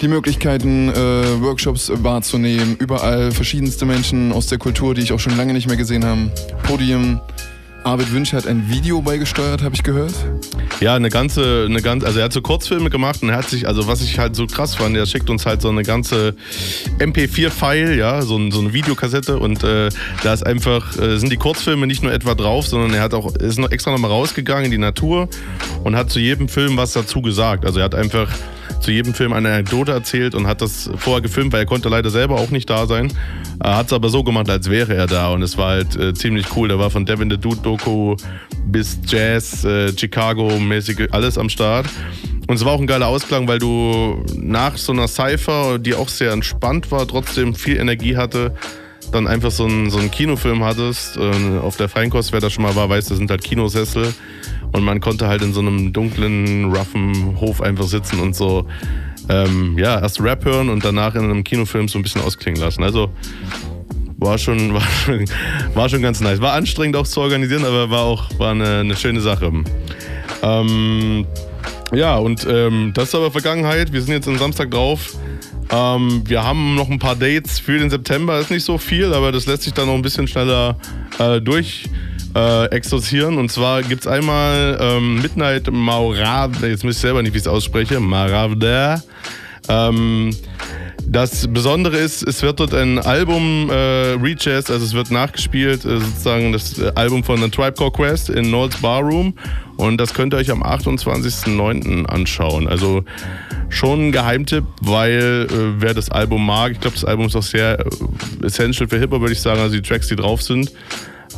die 0.00 0.08
Möglichkeiten, 0.08 0.88
äh, 0.88 0.94
Workshops 1.40 1.90
wahrzunehmen, 1.94 2.76
überall 2.78 3.30
verschiedenste 3.30 3.86
Menschen 3.86 4.32
aus 4.32 4.48
der 4.48 4.58
Kultur, 4.58 4.94
die 4.94 5.02
ich 5.02 5.12
auch 5.12 5.20
schon 5.20 5.36
lange 5.36 5.52
nicht 5.52 5.68
mehr 5.68 5.76
gesehen 5.76 6.04
habe. 6.04 6.30
Podium. 6.64 7.20
Arvid 7.84 8.12
Wünsch 8.12 8.32
hat 8.32 8.46
ein 8.46 8.68
Video 8.68 9.02
beigesteuert, 9.02 9.62
habe 9.62 9.74
ich 9.74 9.82
gehört. 9.82 10.14
Ja, 10.80 10.94
eine 10.94 11.08
ganze, 11.08 11.66
eine 11.68 11.82
ganze, 11.82 12.06
also 12.06 12.20
er 12.20 12.26
hat 12.26 12.32
so 12.32 12.40
Kurzfilme 12.40 12.90
gemacht 12.90 13.22
und 13.22 13.30
er 13.30 13.36
hat 13.36 13.48
sich, 13.48 13.66
also 13.66 13.88
was 13.88 14.02
ich 14.02 14.18
halt 14.18 14.36
so 14.36 14.46
krass 14.46 14.76
fand, 14.76 14.96
er 14.96 15.06
schickt 15.06 15.30
uns 15.30 15.46
halt 15.46 15.62
so 15.62 15.68
eine 15.68 15.82
ganze 15.82 16.34
MP4-File, 16.98 17.96
ja, 17.98 18.22
so, 18.22 18.50
so 18.50 18.60
eine 18.60 18.72
Videokassette 18.72 19.38
und 19.38 19.64
äh, 19.64 19.88
da 20.22 20.32
ist 20.32 20.46
einfach, 20.46 20.96
äh, 20.98 21.18
sind 21.18 21.32
die 21.32 21.36
Kurzfilme 21.36 21.86
nicht 21.86 22.02
nur 22.02 22.12
etwa 22.12 22.34
drauf, 22.34 22.66
sondern 22.66 22.94
er 22.94 23.02
hat 23.02 23.14
auch, 23.14 23.34
ist 23.34 23.58
noch 23.58 23.70
extra 23.70 23.90
nochmal 23.90 24.10
rausgegangen 24.10 24.66
in 24.66 24.70
die 24.70 24.78
Natur 24.78 25.28
und 25.82 25.96
hat 25.96 26.10
zu 26.10 26.20
jedem 26.20 26.48
Film 26.48 26.76
was 26.76 26.92
dazu 26.92 27.20
gesagt. 27.20 27.64
Also 27.64 27.80
er 27.80 27.86
hat 27.86 27.94
einfach 27.94 28.28
zu 28.82 28.90
jedem 28.90 29.14
Film 29.14 29.32
eine 29.32 29.48
Anekdote 29.48 29.92
erzählt 29.92 30.34
und 30.34 30.46
hat 30.46 30.60
das 30.60 30.90
vorher 30.96 31.22
gefilmt, 31.22 31.52
weil 31.52 31.60
er 31.60 31.66
konnte 31.66 31.88
leider 31.88 32.10
selber 32.10 32.36
auch 32.36 32.50
nicht 32.50 32.68
da 32.68 32.86
sein. 32.86 33.12
Er 33.62 33.76
hat 33.76 33.86
es 33.86 33.92
aber 33.92 34.08
so 34.08 34.24
gemacht, 34.24 34.50
als 34.50 34.68
wäre 34.68 34.94
er 34.94 35.06
da 35.06 35.32
und 35.32 35.42
es 35.42 35.56
war 35.56 35.70
halt 35.70 35.96
äh, 35.96 36.12
ziemlich 36.14 36.56
cool. 36.56 36.68
Da 36.68 36.78
war 36.78 36.90
von 36.90 37.06
Devin 37.06 37.30
the 37.30 37.38
Dude 37.38 37.62
Doku 37.62 38.16
bis 38.66 38.98
Jazz, 39.06 39.64
äh, 39.64 39.96
Chicago 39.96 40.58
mäßig 40.58 41.12
alles 41.12 41.38
am 41.38 41.48
Start. 41.48 41.86
Und 42.48 42.56
es 42.56 42.64
war 42.64 42.72
auch 42.72 42.80
ein 42.80 42.86
geiler 42.86 43.06
Ausklang, 43.06 43.46
weil 43.46 43.60
du 43.60 44.24
nach 44.36 44.76
so 44.76 44.92
einer 44.92 45.06
Cypher, 45.06 45.78
die 45.78 45.94
auch 45.94 46.08
sehr 46.08 46.32
entspannt 46.32 46.90
war, 46.90 47.06
trotzdem 47.06 47.54
viel 47.54 47.78
Energie 47.78 48.16
hatte, 48.16 48.54
dann 49.12 49.28
einfach 49.28 49.50
so 49.50 49.64
einen, 49.64 49.90
so 49.90 49.98
einen 49.98 50.10
Kinofilm 50.10 50.64
hattest. 50.64 51.16
Äh, 51.16 51.58
auf 51.58 51.76
der 51.76 51.88
Feinkost, 51.88 52.32
wer 52.32 52.40
da 52.40 52.50
schon 52.50 52.64
mal 52.64 52.74
war, 52.74 52.88
weiß, 52.88 53.06
das 53.06 53.18
sind 53.18 53.30
halt 53.30 53.44
Kinosessel. 53.44 54.12
Und 54.72 54.84
man 54.84 55.00
konnte 55.00 55.28
halt 55.28 55.42
in 55.42 55.52
so 55.52 55.60
einem 55.60 55.92
dunklen, 55.92 56.72
roughen 56.72 57.38
Hof 57.40 57.60
einfach 57.60 57.86
sitzen 57.86 58.20
und 58.20 58.34
so, 58.34 58.66
ähm, 59.28 59.76
ja, 59.78 60.00
erst 60.00 60.20
Rap 60.20 60.44
hören 60.44 60.68
und 60.68 60.84
danach 60.84 61.14
in 61.14 61.24
einem 61.24 61.44
Kinofilm 61.44 61.88
so 61.88 61.98
ein 61.98 62.02
bisschen 62.02 62.22
ausklingen 62.22 62.60
lassen. 62.60 62.82
Also 62.82 63.10
war 64.16 64.38
schon, 64.38 64.74
war 64.74 64.82
schon, 64.82 65.24
war 65.74 65.88
schon 65.88 66.02
ganz 66.02 66.20
nice. 66.20 66.40
War 66.40 66.54
anstrengend 66.54 66.96
auch 66.96 67.06
zu 67.06 67.20
organisieren, 67.20 67.64
aber 67.64 67.90
war 67.90 68.02
auch 68.02 68.30
war 68.38 68.52
eine, 68.52 68.80
eine 68.80 68.96
schöne 68.96 69.20
Sache. 69.20 69.52
Ähm, 70.42 71.26
ja, 71.92 72.16
und 72.16 72.46
ähm, 72.48 72.92
das 72.94 73.08
ist 73.08 73.14
aber 73.14 73.30
Vergangenheit. 73.30 73.92
Wir 73.92 74.00
sind 74.00 74.14
jetzt 74.14 74.26
am 74.26 74.38
Samstag 74.38 74.70
drauf. 74.70 75.14
Ähm, 75.70 76.22
wir 76.26 76.42
haben 76.42 76.74
noch 76.74 76.88
ein 76.88 76.98
paar 76.98 77.16
Dates 77.16 77.58
für 77.58 77.78
den 77.78 77.90
September. 77.90 78.38
Ist 78.38 78.50
nicht 78.50 78.64
so 78.64 78.78
viel, 78.78 79.12
aber 79.12 79.30
das 79.30 79.46
lässt 79.46 79.62
sich 79.62 79.74
dann 79.74 79.86
noch 79.86 79.94
ein 79.94 80.02
bisschen 80.02 80.26
schneller 80.26 80.78
äh, 81.18 81.40
durch 81.40 81.88
äh, 82.34 82.66
exorzieren. 82.66 83.38
Und 83.38 83.50
zwar 83.50 83.82
gibt 83.82 84.02
es 84.02 84.06
einmal 84.06 84.78
ähm, 84.80 85.20
Midnight 85.22 85.70
Maurave, 85.70 86.68
jetzt 86.68 86.84
weiß 86.84 86.92
ich 86.92 86.98
selber 86.98 87.22
nicht, 87.22 87.34
wie 87.34 87.38
ich 87.38 87.44
es 87.44 87.48
ausspreche, 87.48 88.00
Maravda. 88.00 89.02
Ähm, 89.68 90.34
das 91.04 91.48
Besondere 91.52 91.98
ist, 91.98 92.22
es 92.22 92.42
wird 92.42 92.60
dort 92.60 92.74
ein 92.74 92.98
Album 92.98 93.68
äh, 93.70 94.14
rejazz, 94.14 94.70
also 94.70 94.84
es 94.84 94.94
wird 94.94 95.10
nachgespielt, 95.10 95.84
äh, 95.84 95.98
sozusagen 95.98 96.52
das 96.52 96.78
äh, 96.78 96.92
Album 96.94 97.24
von 97.24 97.40
The 97.40 97.50
Tribe 97.50 97.72
Called 97.72 97.92
Quest 97.94 98.30
in 98.30 98.50
Noel's 98.50 98.76
Barroom 98.76 99.34
und 99.76 99.98
das 99.98 100.14
könnt 100.14 100.32
ihr 100.32 100.38
euch 100.38 100.50
am 100.50 100.62
28.09. 100.62 102.06
anschauen. 102.06 102.68
Also 102.68 103.04
schon 103.68 104.08
ein 104.08 104.12
Geheimtipp, 104.12 104.64
weil 104.80 105.46
äh, 105.50 105.80
wer 105.82 105.92
das 105.92 106.10
Album 106.10 106.46
mag, 106.46 106.72
ich 106.72 106.80
glaube 106.80 106.94
das 106.94 107.04
Album 107.04 107.26
ist 107.26 107.36
auch 107.36 107.42
sehr 107.42 107.80
äh, 107.80 108.46
essential 108.46 108.88
für 108.88 108.98
Hip-Hop, 108.98 109.20
würde 109.20 109.32
ich 109.32 109.40
sagen, 109.40 109.60
also 109.60 109.74
die 109.74 109.82
Tracks, 109.82 110.08
die 110.08 110.16
drauf 110.16 110.40
sind, 110.40 110.72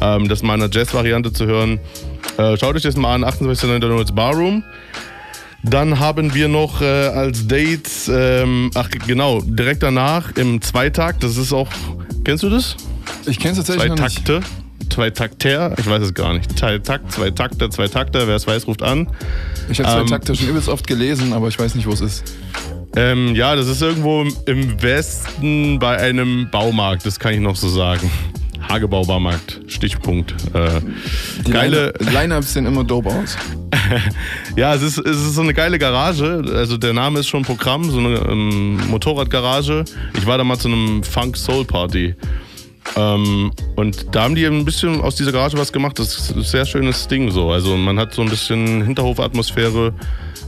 ähm, 0.01 0.29
das 0.29 0.43
mal 0.43 0.55
in 0.55 0.63
einer 0.63 0.73
Jazz-Variante 0.73 1.33
zu 1.33 1.47
hören. 1.47 1.79
Äh, 2.37 2.57
schaut 2.57 2.75
euch 2.77 2.83
das 2.83 2.97
mal 2.97 3.15
an, 3.15 3.25
28.09. 3.25 3.79
Noel's 3.79 4.13
Barroom. 4.13 4.65
Dann 5.63 5.99
haben 5.99 6.35
wir 6.35 6.49
noch 6.49 6.83
äh, 6.83 6.85
als 6.85 7.47
Dates, 7.47 8.11
ähm, 8.13 8.71
ach 8.75 8.91
genau, 9.07 9.41
direkt 9.41 9.83
danach 9.83 10.37
im 10.37 10.61
Zweitakt, 10.61 11.25
das 11.25 11.39
ist 11.39 11.55
auch, 11.55 11.69
kennst 12.23 12.43
du 12.43 12.51
das? 12.51 12.77
Ich 13.25 13.39
kenne 13.39 13.53
es 13.53 13.59
tatsächlich 13.59 13.85
Zwei 13.85 13.89
noch 13.95 14.05
nicht. 14.05 14.27
Takte, 14.27 14.41
zwei 14.91 15.09
Takter, 15.09 15.75
ich 15.79 15.87
weiß 15.89 16.03
es 16.03 16.13
gar 16.13 16.35
nicht. 16.35 16.59
Zwei 16.59 16.79
Takt, 16.79 17.13
zwei 17.13 17.31
Takte, 17.31 17.71
zwei 17.71 17.89
Takter, 17.89 18.27
wer 18.29 18.37
es 18.37 18.47
weiß, 18.47 18.67
ruft 18.67 18.83
an. 18.83 19.09
Ich 19.71 19.79
habe 19.81 19.89
zwei 19.89 20.01
Ähm, 20.01 20.07
Takte 20.07 20.35
schon 20.37 20.49
übelst 20.49 20.69
oft 20.69 20.87
gelesen, 20.87 21.33
aber 21.33 21.49
ich 21.49 21.59
weiß 21.59 21.75
nicht, 21.77 21.87
wo 21.87 21.93
es 21.93 22.03
ist. 22.03 22.35
Ähm, 22.97 23.35
ja, 23.35 23.57
das 23.57 23.67
ist 23.67 23.81
irgendwo 23.81 24.23
im 24.45 24.83
Westen 24.83 25.79
bei 25.79 25.97
einem 25.97 26.51
Baumarkt, 26.51 27.07
das 27.07 27.19
kann 27.19 27.33
ich 27.33 27.41
noch 27.41 27.57
so 27.57 27.69
sagen. 27.71 28.11
Hagebau-Baumarkt, 28.69 29.61
Stichpunkt. 29.67 30.33
Äh, 30.55 30.81
Die 31.47 31.51
geile, 31.51 31.93
Line- 32.01 32.11
Line-Ups 32.13 32.53
sehen 32.55 32.67
immer 32.67 32.85
dope 32.85 33.09
aus. 33.11 33.37
ja, 34.57 34.75
es 34.75 34.83
ist, 34.83 34.99
es 34.99 35.17
ist 35.17 35.35
so 35.35 35.43
eine 35.43 35.55
geile 35.55 35.79
Garage. 35.79 36.43
Also 36.55 36.77
der 36.77 36.93
Name 36.93 37.21
ist 37.21 37.29
schon 37.29 37.43
Programm, 37.43 37.91
so 37.91 37.99
eine 37.99 38.17
ähm, 38.29 38.77
Motorradgarage. 38.89 39.85
Ich 40.17 40.27
war 40.27 40.39
da 40.39 40.45
mal 40.45 40.59
zu 40.59 40.69
einem 40.69 41.03
Funk 41.03 41.37
Soul 41.37 41.65
Party. 41.65 42.15
Ähm, 42.97 43.51
und 43.77 44.15
da 44.15 44.25
haben 44.25 44.35
die 44.35 44.45
ein 44.45 44.65
bisschen 44.65 45.01
aus 45.01 45.17
dieser 45.17 45.33
Garage 45.33 45.57
was 45.59 45.73
gemacht. 45.73 45.99
Das 45.99 46.17
ist 46.19 46.37
ein 46.37 46.43
sehr 46.43 46.67
schönes 46.67 47.09
Ding 47.09 47.31
so. 47.31 47.51
Also 47.51 47.77
man 47.77 47.99
hat 47.99 48.15
so 48.15 48.23
ein 48.23 48.29
bisschen 48.29 48.83
Hinterhofatmosphäre. 48.85 49.93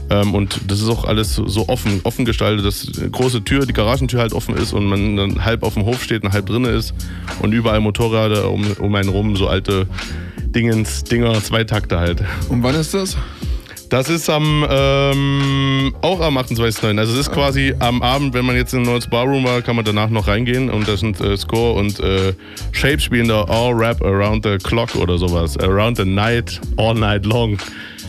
Ähm, 0.09 0.33
und 0.33 0.61
das 0.67 0.79
ist 0.81 0.89
auch 0.89 1.03
alles 1.05 1.35
so- 1.35 1.67
offen, 1.67 2.01
offen 2.03 2.25
gestaltet, 2.25 2.65
dass 2.65 2.87
eine 2.97 3.09
große 3.09 3.43
Tür, 3.43 3.65
die 3.65 3.73
Garagentür 3.73 4.19
halt 4.21 4.33
offen 4.33 4.55
ist 4.55 4.73
und 4.73 4.85
man 4.85 5.17
dann 5.17 5.43
halb 5.45 5.63
auf 5.63 5.73
dem 5.73 5.85
Hof 5.85 6.03
steht 6.03 6.23
und 6.23 6.31
halb 6.33 6.45
drinne 6.45 6.69
ist 6.69 6.93
und 7.41 7.51
überall 7.53 7.79
Motorräder 7.81 8.49
um, 8.49 8.65
um 8.79 8.95
einen 8.95 9.09
rum, 9.09 9.35
so 9.35 9.47
alte 9.47 9.87
Dingens, 10.45 11.03
Dinger, 11.03 11.33
Zweitakte 11.43 11.99
halt. 11.99 12.23
Und 12.49 12.63
wann 12.63 12.75
ist 12.75 12.93
das? 12.93 13.17
Das 13.89 14.09
ist 14.09 14.29
am 14.29 14.65
ähm, 14.69 15.95
auch 16.01 16.19
am 16.19 16.37
28.09. 16.37 16.99
Also 16.99 17.13
es 17.13 17.19
ist 17.19 17.31
quasi 17.31 17.73
am 17.79 18.01
Abend, 18.01 18.33
wenn 18.33 18.45
man 18.45 18.57
jetzt 18.57 18.73
in 18.73 18.81
Neues 18.81 19.07
Barroom 19.07 19.45
war, 19.45 19.61
kann 19.61 19.77
man 19.77 19.85
danach 19.85 20.09
noch 20.09 20.27
reingehen 20.27 20.69
und 20.69 20.87
da 20.89 20.97
sind 20.97 21.21
äh, 21.21 21.37
Score 21.37 21.79
und 21.79 21.99
äh, 22.01 22.33
Shape 22.73 22.99
spielen 22.99 23.29
da 23.29 23.43
All 23.43 23.71
Rap 23.73 24.01
Around 24.03 24.45
the 24.45 24.57
Clock 24.57 24.95
oder 24.95 25.17
sowas. 25.17 25.57
Around 25.57 25.97
the 25.97 26.05
Night, 26.05 26.59
All 26.75 26.95
Night 26.95 27.25
Long. 27.25 27.57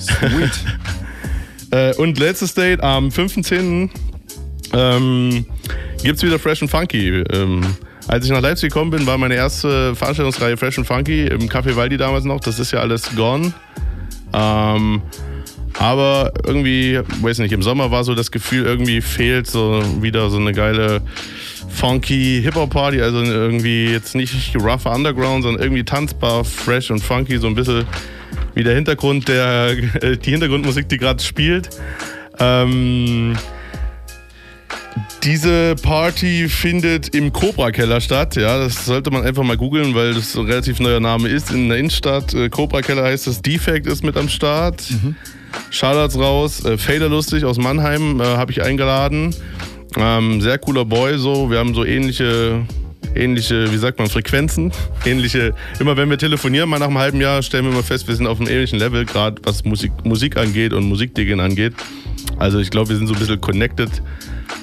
Sweet. 0.00 0.50
äh, 1.70 1.94
und 1.94 2.18
letztes 2.18 2.54
Date 2.54 2.82
am 2.82 3.08
5.10. 3.08 3.90
Ähm, 4.72 5.46
gibt's 6.02 6.22
wieder 6.22 6.38
Fresh 6.38 6.62
and 6.62 6.70
Funky. 6.70 7.22
Ähm, 7.32 7.62
als 8.06 8.24
ich 8.24 8.30
nach 8.30 8.40
Leipzig 8.40 8.72
gekommen 8.72 8.90
bin, 8.90 9.06
war 9.06 9.18
meine 9.18 9.34
erste 9.34 9.94
Veranstaltungsreihe 9.94 10.56
Fresh 10.56 10.78
and 10.78 10.86
Funky 10.86 11.26
im 11.26 11.48
Café 11.48 11.76
Waldi 11.76 11.96
damals 11.96 12.24
noch. 12.24 12.40
Das 12.40 12.58
ist 12.58 12.72
ja 12.72 12.80
alles 12.80 13.14
gone. 13.14 13.52
Ähm, 14.32 15.02
aber 15.78 16.32
irgendwie, 16.44 17.00
weiß 17.20 17.38
nicht, 17.38 17.52
im 17.52 17.62
Sommer 17.62 17.90
war 17.90 18.02
so 18.04 18.14
das 18.14 18.30
Gefühl, 18.30 18.64
irgendwie 18.64 19.00
fehlt 19.00 19.46
so 19.46 19.82
wieder 20.02 20.28
so 20.28 20.38
eine 20.38 20.52
geile 20.52 21.02
funky 21.68 22.40
Hip-Hop-Party. 22.42 23.00
Also 23.00 23.22
irgendwie 23.22 23.90
jetzt 23.90 24.14
nicht 24.14 24.56
rough 24.56 24.86
Underground, 24.86 25.44
sondern 25.44 25.62
irgendwie 25.62 25.84
tanzbar, 25.84 26.44
fresh 26.44 26.90
und 26.90 27.00
funky, 27.00 27.38
so 27.38 27.46
ein 27.46 27.54
bisschen 27.54 27.84
wie 28.54 28.64
der 28.64 28.74
Hintergrund, 28.74 29.28
der, 29.28 29.74
die 29.74 30.30
Hintergrundmusik, 30.30 30.88
die 30.88 30.98
gerade 30.98 31.22
spielt. 31.22 31.70
Ähm, 32.38 33.36
diese 35.24 35.74
Party 35.82 36.48
findet 36.48 37.14
im 37.14 37.32
Cobra-Keller 37.32 38.00
statt. 38.00 38.36
Ja, 38.36 38.58
das 38.58 38.86
sollte 38.86 39.10
man 39.10 39.24
einfach 39.24 39.42
mal 39.42 39.56
googeln, 39.56 39.94
weil 39.94 40.14
das 40.14 40.36
ein 40.36 40.46
relativ 40.46 40.80
neuer 40.80 41.00
Name 41.00 41.28
ist. 41.28 41.50
In 41.50 41.68
der 41.68 41.78
Innenstadt. 41.78 42.34
Äh, 42.34 42.48
Cobra-Keller 42.48 43.04
heißt 43.04 43.26
das. 43.26 43.42
Defect 43.42 43.86
ist 43.86 44.04
mit 44.04 44.16
am 44.16 44.28
Start. 44.28 44.82
Shoutouts 45.70 46.18
raus. 46.18 46.64
Äh, 46.64 46.78
Fader 46.78 47.08
Lustig 47.08 47.44
aus 47.44 47.58
Mannheim 47.58 48.20
äh, 48.20 48.24
habe 48.24 48.52
ich 48.52 48.62
eingeladen. 48.62 49.34
Ähm, 49.96 50.40
sehr 50.40 50.58
cooler 50.58 50.84
Boy, 50.84 51.18
so. 51.18 51.50
Wir 51.50 51.58
haben 51.58 51.74
so 51.74 51.84
ähnliche, 51.84 52.64
ähnliche, 53.14 53.72
wie 53.72 53.76
sagt 53.76 53.98
man, 53.98 54.08
Frequenzen. 54.08 54.72
Ähnliche, 55.04 55.54
immer 55.80 55.96
wenn 55.96 56.10
wir 56.10 56.18
telefonieren, 56.18 56.68
mal 56.68 56.78
nach 56.78 56.86
einem 56.88 56.98
halben 56.98 57.20
Jahr, 57.20 57.42
stellen 57.42 57.64
wir 57.64 57.72
mal 57.72 57.82
fest, 57.82 58.08
wir 58.08 58.14
sind 58.14 58.26
auf 58.26 58.38
einem 58.40 58.48
ähnlichen 58.48 58.78
Level, 58.78 59.04
gerade 59.04 59.40
was 59.44 59.64
Musik, 59.64 59.92
Musik 60.04 60.36
angeht 60.36 60.72
und 60.72 60.84
Musikdigging 60.84 61.40
angeht. 61.40 61.74
Also 62.38 62.58
ich 62.58 62.70
glaube, 62.70 62.90
wir 62.90 62.96
sind 62.96 63.06
so 63.06 63.14
ein 63.14 63.18
bisschen 63.18 63.40
connected. 63.40 63.90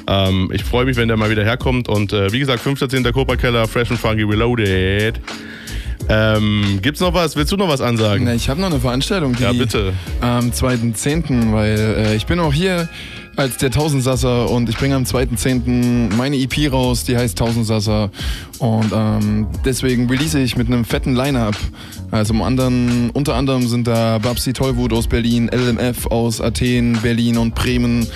Ähm, 0.08 0.50
ich 0.54 0.64
freue 0.64 0.86
mich, 0.86 0.98
wenn 0.98 1.08
der 1.08 1.18
mal 1.18 1.30
wieder 1.30 1.44
herkommt. 1.44 1.88
Und 1.90 2.14
äh, 2.14 2.32
wie 2.32 2.40
gesagt, 2.40 2.62
15. 2.62 3.04
Cobra 3.12 3.36
Keller, 3.36 3.68
Fresh 3.68 3.92
and 3.92 4.00
Funky 4.00 4.24
Reloaded. 4.24 5.20
Ähm, 6.08 6.80
gibt's 6.82 7.00
noch 7.02 7.14
was? 7.14 7.36
Willst 7.36 7.52
du 7.52 7.58
noch 7.58 7.68
was 7.68 7.82
ansagen? 7.82 8.26
Na, 8.26 8.36
ich 8.36 8.48
habe 8.50 8.62
noch 8.62 8.70
eine 8.70 8.80
Veranstaltung, 8.80 9.36
die 9.36 9.42
Ja, 9.44 9.54
bitte. 9.54 9.94
am 10.22 10.52
2.10., 10.52 11.52
weil 11.52 11.78
äh, 11.80 12.16
ich 12.16 12.28
bin 12.28 12.40
auch 12.40 12.54
hier 12.54 12.88
als 13.36 13.58
der 13.58 13.70
Tausendsasser 13.72 14.50
und 14.50 14.70
ich 14.70 14.78
bringe 14.78 14.96
am 14.96 15.04
2.10. 15.04 16.16
meine 16.16 16.38
EP 16.38 16.72
raus, 16.72 17.04
die 17.04 17.18
heißt 17.18 17.38
Tausendsasser 17.38 18.10
und 18.60 18.92
ähm, 18.94 19.48
deswegen 19.66 20.10
release 20.10 20.40
ich 20.40 20.56
mit 20.56 20.68
einem 20.68 20.86
fetten 20.86 21.16
Line-Up. 21.16 21.56
Also 22.12 22.34
im 22.34 22.42
anderen, 22.42 23.10
unter 23.12 23.36
anderem 23.36 23.68
sind 23.68 23.88
da 23.88 24.20
Babsi 24.20 24.54
Tollwut 24.54 24.94
aus 24.94 25.08
Berlin, 25.08 25.50
LMF 25.54 26.08
aus 26.08 26.40
Athen, 26.40 26.98
Berlin 27.02 27.38
und 27.38 27.56
Bremen, 27.56 28.08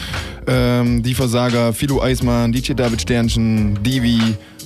ähm, 0.47 1.03
Die 1.03 1.13
Versager, 1.13 1.73
Philo 1.73 2.01
Eismann, 2.01 2.51
DJ 2.51 2.73
David 2.73 3.01
Sternchen, 3.01 3.81
Divi, 3.83 4.21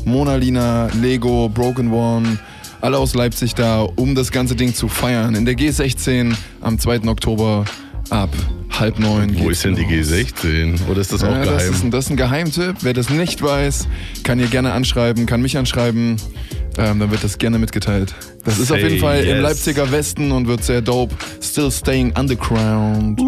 Mona 0.05 0.35
Lina, 0.35 0.87
Lego, 1.01 1.49
Broken 1.49 1.91
One, 1.91 2.37
alle 2.81 2.97
aus 2.97 3.15
Leipzig 3.15 3.55
da, 3.55 3.87
um 3.95 4.13
das 4.13 4.31
ganze 4.31 4.55
Ding 4.55 4.75
zu 4.75 4.87
feiern. 4.87 5.33
In 5.35 5.45
der 5.45 5.55
G16 5.55 6.35
am 6.61 6.77
2. 6.77 7.07
Oktober 7.07 7.65
ab 8.09 8.29
halb 8.79 8.99
neun. 8.99 9.37
Wo 9.39 9.49
ist 9.49 9.63
denn 9.63 9.75
die 9.75 9.85
G16? 9.85 10.87
Oder 10.89 11.01
ist 11.01 11.13
das 11.13 11.23
auch 11.23 11.31
ja, 11.31 11.43
geheim? 11.43 11.57
Das 11.57 11.65
ist, 11.65 11.83
ein, 11.83 11.91
das 11.91 12.05
ist 12.05 12.11
ein 12.11 12.17
Geheimtipp. 12.17 12.75
Wer 12.81 12.93
das 12.93 13.09
nicht 13.09 13.41
weiß, 13.41 13.87
kann 14.23 14.39
ihr 14.39 14.47
gerne 14.47 14.73
anschreiben, 14.73 15.25
kann 15.25 15.41
mich 15.41 15.57
anschreiben. 15.57 16.17
Ähm, 16.77 16.99
dann 16.99 17.11
wird 17.11 17.23
das 17.23 17.37
gerne 17.37 17.59
mitgeteilt. 17.59 18.15
Das 18.45 18.57
ist 18.57 18.71
auf 18.71 18.79
Say 18.79 18.87
jeden 18.87 18.99
Fall 18.99 19.23
yes. 19.23 19.35
im 19.35 19.41
Leipziger 19.41 19.91
Westen 19.91 20.31
und 20.31 20.47
wird 20.47 20.63
sehr 20.63 20.81
dope. 20.81 21.13
Still 21.41 21.71
staying 21.71 22.11
underground. 22.17 23.21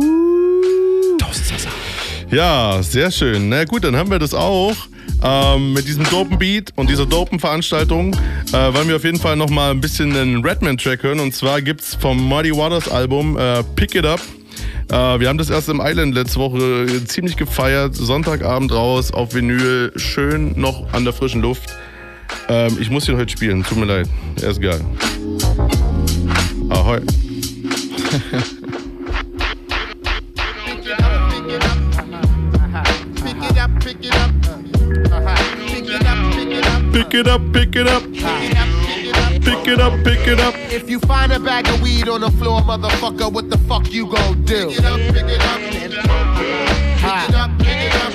Ja, 2.32 2.82
sehr 2.82 3.12
schön. 3.12 3.50
Na 3.50 3.64
gut, 3.66 3.84
dann 3.84 3.96
haben 3.96 4.10
wir 4.10 4.20
das 4.20 4.34
auch. 4.34 4.76
Ähm, 5.24 5.74
mit 5.74 5.88
diesem 5.88 6.04
dopen 6.10 6.38
Beat 6.38 6.72
und 6.76 6.90
dieser 6.90 7.06
dopen 7.06 7.40
Veranstaltung 7.40 8.14
äh, 8.52 8.74
wollen 8.74 8.88
wir 8.88 8.98
auf 8.98 9.04
jeden 9.04 9.20
Fall 9.20 9.36
nochmal 9.36 9.72
ein 9.72 9.80
bisschen 9.80 10.16
einen 10.16 10.44
Redman-Track 10.44 11.04
hören. 11.04 11.20
Und 11.20 11.34
zwar 11.34 11.62
gibt's 11.62 11.96
vom 11.96 12.22
Muddy 12.28 12.52
Waters 12.52 12.90
Album 12.90 13.38
äh, 13.38 13.64
Pick 13.76 13.96
It 13.96 14.06
Up. 14.06 14.20
Äh, 14.90 15.20
wir 15.20 15.30
haben 15.30 15.38
das 15.38 15.50
erst 15.50 15.70
im 15.70 15.82
Island 15.84 16.14
letzte 16.14 16.40
Woche 16.40 16.86
ziemlich 17.06 17.38
gefeiert. 17.38 17.96
Sonntagabend 17.96 18.72
raus 18.72 19.12
auf 19.12 19.34
Vinyl, 19.34 19.92
schön 19.96 20.60
noch 20.60 20.94
an 20.94 21.04
der 21.04 21.14
frischen 21.14 21.42
Luft. 21.42 21.70
Ähm, 22.50 22.78
ich 22.80 22.90
muss 22.90 23.08
ihn 23.10 23.18
heute 23.18 23.32
spielen, 23.32 23.64
tut 23.64 23.78
mir 23.78 23.86
leid. 23.86 24.08
Er 24.42 24.50
ist 24.50 24.62
geil. 24.62 24.82
Ahoi. 26.70 27.02
Pick 33.24 33.42
it 33.50 33.58
up, 33.58 33.72
pick 33.80 33.98
it 34.04 34.16
up. 34.16 34.32
Pick 36.92 37.14
it 37.14 37.28
up, 37.28 37.42
pick 37.52 37.76
it 37.76 37.88
up. 37.88 38.65
If 40.76 40.90
you 40.90 41.00
find 41.00 41.32
a 41.32 41.40
bag 41.40 41.68
of 41.68 41.82
weed 41.82 42.10
on 42.10 42.22
the 42.22 42.32
floor, 42.32 42.62
motherfucker, 42.62 43.32
what 43.32 43.50
the 43.50 43.58
fuck 43.60 43.92
you 43.92 44.12
gon' 44.12 44.44
do? 44.44 44.70
Pick 44.70 44.80
it 44.80 44.86
up, 44.86 45.00
pick 45.00 45.26
it 45.26 45.42
up, 45.42 45.60
pick 45.60 45.84
it 45.84 45.98
up, 47.36 47.58
pick 47.60 47.68
it 47.68 47.96
up. 47.96 48.12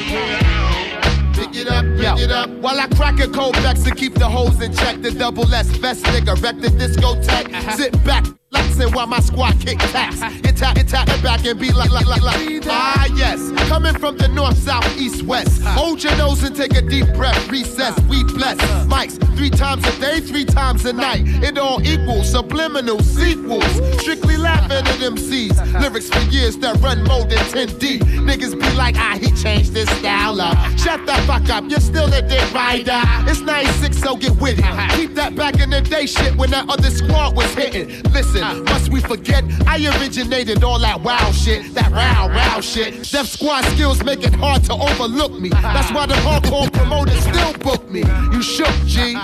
Pick 1.35 1.57
it 1.57 1.69
up, 1.69 1.85
pick 1.97 2.19
it 2.25 2.31
up. 2.31 2.51
While 2.61 2.79
I 2.79 2.87
crack 2.89 3.19
a 3.21 3.29
cold 3.29 3.57
vex 3.57 3.87
and 3.87 3.97
keep 3.97 4.15
the 4.15 4.29
hoes 4.29 4.61
in 4.61 4.75
check, 4.75 5.01
the 5.01 5.11
double 5.11 5.53
S 5.53 5.69
vest 5.69 6.05
nigga 6.05 6.41
wreck 6.43 6.61
the 6.61 6.69
discotheque. 6.69 7.53
Uh-huh. 7.53 7.77
Sit 7.77 8.05
back, 8.05 8.27
flexing 8.51 8.93
while 8.95 9.07
my 9.07 9.21
squad 9.21 9.59
kick 9.61 9.79
taps. 9.79 10.21
Get 10.41 10.57
tap, 10.57 10.77
get 10.77 10.89
tap 10.89 11.09
it 11.09 11.23
back 11.23 11.45
and 11.45 11.59
be 11.59 11.73
like, 11.73 11.91
like, 11.91 12.07
like, 12.07 12.23
like. 12.23 12.63
Ah, 12.67 13.07
yes. 13.15 13.51
Coming 13.69 13.95
from 13.95 14.17
the 14.17 14.29
north, 14.29 14.59
south, 14.59 14.87
east, 14.99 15.23
west. 15.23 15.63
Hold 15.63 16.03
your 16.03 16.17
nose 16.17 16.43
and 16.43 16.55
take 16.55 16.75
a 16.75 16.83
deep 16.83 17.07
breath. 17.15 17.49
Recess, 17.51 17.99
we 18.03 18.25
bless. 18.25 18.57
Mics, 18.87 19.19
three 19.37 19.51
times 19.51 19.87
a 19.87 20.01
day, 20.01 20.21
three 20.21 20.45
times 20.45 20.85
a 20.85 20.93
night. 20.93 21.23
It 21.43 21.59
all 21.59 21.83
equals 21.83 22.31
subliminal 22.31 23.01
sequels. 23.01 23.65
Strictly 24.01 24.37
laughing 24.37 24.87
at 24.87 25.01
MCs. 25.01 25.81
Lyrics 25.81 26.09
for 26.11 26.21
years 26.31 26.57
that 26.59 26.77
run 26.81 27.05
more 27.05 27.25
than 27.25 27.39
10 27.39 27.79
deep. 27.79 28.03
Niggas 28.03 28.59
be 28.61 28.77
like, 28.77 28.97
ah, 28.97 29.17
he 29.21 29.31
changed 29.33 29.75
his 29.75 29.89
style 29.91 30.41
up. 30.41 30.57
Shut 30.79 31.05
the 31.07 31.15
fuck 31.27 31.49
up, 31.51 31.65
you're 31.69 31.81
still 31.81 32.13
a 32.13 32.23
dick 32.23 32.53
rider. 32.53 33.01
It's 33.31 33.41
96, 33.41 33.99
so 33.99 34.17
get 34.17 34.33
with 34.41 34.59
it. 34.59 34.91
Keep 34.97 35.15
that 35.15 35.35
back 35.37 35.61
in 35.61 35.71
the 35.71 35.81
day 35.81 36.07
shit 36.07 36.37
when 36.37 36.51
that 36.51 36.69
other 36.69 36.91
squad 36.91 37.37
was 37.37 37.53
hitting. 37.55 37.89
Listen, 38.13 38.40
must 38.41 38.91
we 38.91 39.01
forget? 39.01 39.45
I 39.67 39.77
originated 39.99 40.65
all 40.65 40.79
that 40.81 41.01
wow 41.01 41.31
shit, 41.33 41.75
that 41.75 41.91
row, 41.91 42.29
row 42.35 42.61
shit. 42.61 43.11
Def 43.11 43.27
squad 43.27 43.65
skills 43.67 44.03
make 44.05 44.23
it 44.23 44.35
hard 44.35 44.65
to 44.65 44.73
overlook 44.75 45.33
me. 45.33 45.51
That's 45.51 45.93
why 45.93 46.07
the 46.07 46.15
hardcore 46.15 46.73
promoters 46.73 47.21
still 47.23 47.53
book 47.59 47.89
me. 47.91 48.03
You 48.33 48.43
shook, 48.43 48.75
G. 48.87 49.15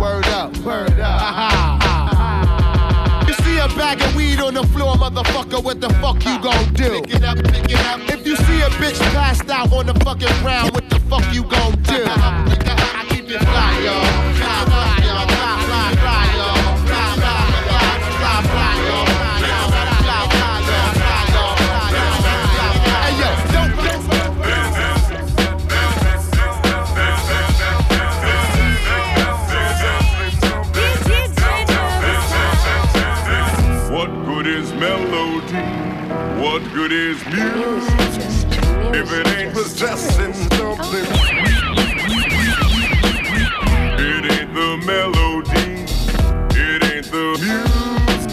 Word 0.00 0.26
up, 0.26 0.56
word 0.58 0.98
up. 1.00 1.94
You 3.28 3.34
see 3.34 3.58
a 3.58 3.68
bag 3.68 4.02
of 4.02 4.14
weed 4.16 4.40
on 4.40 4.54
the 4.54 4.64
floor, 4.68 4.94
motherfucker, 4.94 5.62
what 5.62 5.80
the 5.80 5.88
fuck 6.00 6.24
you 6.24 6.38
gon' 6.42 6.74
do? 6.74 7.00
Pick 7.02 7.14
it 7.16 7.24
up, 7.24 7.36
pick 7.36 7.70
it 7.70 7.86
up. 7.86 8.00
If 8.10 8.26
you 8.26 8.36
see 8.36 8.60
a 8.60 8.68
bitch 8.80 9.00
passed 9.12 9.48
out 9.50 9.72
on 9.72 9.86
the 9.86 9.94
fucking 10.04 10.28
ground, 10.42 10.72
what 10.72 10.88
the 10.90 10.98
fuck 11.00 11.24
you 11.34 11.42
gon' 11.44 11.72
do? 11.82 12.04
I 12.06 13.06
keep 13.08 13.30
it 13.30 13.38
fly, 13.40 13.80
y'all. 13.84 14.33
Is 36.94 37.26
music? 37.26 38.22
If 38.94 39.12
it 39.12 39.26
ain't 39.36 39.52
possessing 39.52 40.32
something. 40.32 41.06
It 43.98 44.24
ain't 44.32 44.54
the 44.54 44.76
melody. 44.86 45.70
It 46.56 46.84
ain't 46.92 47.06
the 47.10 47.26
music. 47.42 48.30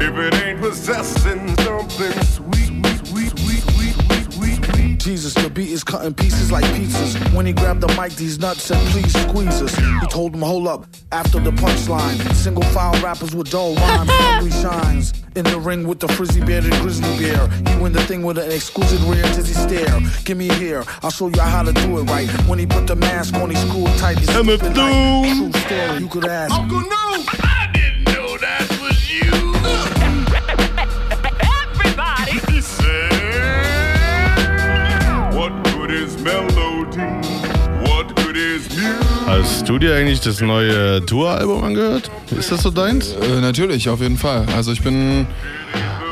If 0.00 0.14
it 0.16 0.34
ain't 0.42 0.60
possessing 0.60 1.61
Jesus, 5.02 5.34
the 5.34 5.50
beat 5.50 5.70
is 5.70 5.82
cutting 5.82 6.14
pieces 6.14 6.52
like 6.52 6.64
pizzas. 6.66 7.34
When 7.34 7.44
he 7.44 7.52
grabbed 7.52 7.80
the 7.80 7.88
mic, 8.00 8.12
these 8.12 8.38
nuts 8.38 8.62
said, 8.62 8.78
please 8.92 9.12
squeeze 9.12 9.60
us. 9.60 9.74
He 9.74 10.06
told 10.06 10.32
him, 10.32 10.42
hold 10.42 10.68
up, 10.68 10.86
after 11.10 11.40
the 11.40 11.50
punchline. 11.50 12.16
Single 12.34 12.62
file 12.64 12.94
rappers 13.02 13.34
with 13.34 13.50
dull 13.50 13.74
rhymes, 13.74 14.10
ugly 14.20 14.52
shines. 14.52 15.12
In 15.34 15.44
the 15.44 15.58
ring 15.58 15.88
with 15.88 15.98
the 15.98 16.06
frizzy 16.06 16.40
bearded 16.40 16.72
grizzly 16.74 17.08
bear. 17.18 17.48
He 17.48 17.82
win 17.82 17.92
the 17.92 18.02
thing 18.04 18.22
with 18.22 18.38
an 18.38 18.52
exquisite 18.52 19.00
rear 19.08 19.24
dizzy 19.34 19.54
stare. 19.54 19.98
Give 20.24 20.38
me 20.38 20.48
here, 20.50 20.84
I'll 21.02 21.10
show 21.10 21.26
you 21.26 21.40
how 21.40 21.64
to 21.64 21.72
do 21.72 21.98
it 21.98 22.04
right. 22.04 22.28
When 22.46 22.60
he 22.60 22.66
put 22.66 22.86
the 22.86 22.94
mask 22.94 23.34
on, 23.34 23.50
he 23.50 23.56
screwed 23.56 23.88
tight. 23.98 24.18
He's 24.20 24.28
True 25.24 25.52
story, 25.62 25.98
you 26.00 26.08
could 26.08 26.26
ask. 26.26 26.54
Uncle 26.54 26.80
No, 26.80 27.51
du 39.72 39.78
dir 39.78 39.96
eigentlich 39.96 40.20
das 40.20 40.42
neue 40.42 41.04
Tour-Album 41.06 41.64
angehört? 41.64 42.10
Ist 42.38 42.52
das 42.52 42.62
so 42.62 42.70
deins? 42.70 43.14
Äh, 43.14 43.40
natürlich, 43.40 43.88
auf 43.88 44.02
jeden 44.02 44.18
Fall. 44.18 44.44
Also 44.54 44.70
ich 44.70 44.82
bin 44.82 45.26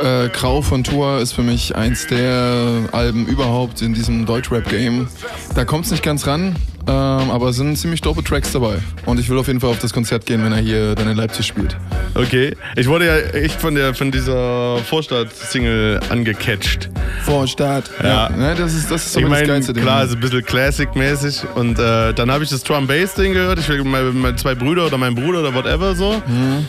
äh, 0.02 0.28
Grau 0.30 0.62
von 0.62 0.82
Tour 0.82 1.18
ist 1.18 1.32
für 1.32 1.42
mich 1.42 1.76
eins 1.76 2.06
der 2.06 2.88
Alben 2.92 3.26
überhaupt 3.26 3.82
in 3.82 3.92
diesem 3.92 4.24
Deutschrap-Game. 4.24 5.08
Da 5.54 5.66
kommt 5.66 5.84
es 5.84 5.90
nicht 5.90 6.02
ganz 6.02 6.26
ran, 6.26 6.56
ähm, 6.86 7.30
aber 7.30 7.48
es 7.48 7.56
sind 7.56 7.76
ziemlich 7.76 8.00
dope 8.00 8.22
Tracks 8.24 8.52
dabei. 8.52 8.78
Und 9.06 9.20
ich 9.20 9.28
will 9.28 9.38
auf 9.38 9.46
jeden 9.46 9.60
Fall 9.60 9.70
auf 9.70 9.78
das 9.78 9.92
Konzert 9.92 10.26
gehen, 10.26 10.44
wenn 10.44 10.52
er 10.52 10.58
hier 10.58 10.94
dann 10.94 11.08
in 11.08 11.16
Leipzig 11.16 11.46
spielt. 11.46 11.76
Okay. 12.14 12.56
Ich 12.76 12.88
wurde 12.88 13.06
ja 13.06 13.16
echt 13.38 13.60
von, 13.60 13.74
der, 13.74 13.94
von 13.94 14.10
dieser 14.10 14.78
Vorstadt-Single 14.78 16.00
angecatcht. 16.08 16.90
Vorstadt. 17.24 17.90
Ja. 18.02 18.28
Ne, 18.30 18.54
das 18.56 18.74
ist, 18.74 18.90
das 18.90 19.06
ist 19.06 19.12
so 19.12 19.20
ich 19.20 19.26
das 19.26 19.30
meine, 19.30 19.46
geilste 19.46 19.72
Ding. 19.72 19.82
klar, 19.82 20.04
ist 20.04 20.12
ein 20.12 20.20
bisschen 20.20 20.44
Classic-mäßig. 20.44 21.42
Und 21.54 21.78
äh, 21.78 22.12
dann 22.14 22.30
habe 22.30 22.44
ich 22.44 22.50
das 22.50 22.62
Drum 22.62 22.86
Bass 22.86 23.14
Ding 23.14 23.32
gehört. 23.32 23.58
Ich 23.58 23.68
will 23.68 23.84
meine, 23.84 24.10
meine 24.10 24.36
zwei 24.36 24.54
Brüder 24.54 24.86
oder 24.86 24.98
mein 24.98 25.14
Bruder 25.14 25.40
oder 25.40 25.54
whatever 25.54 25.94
so. 25.94 26.22
Mhm. 26.26 26.66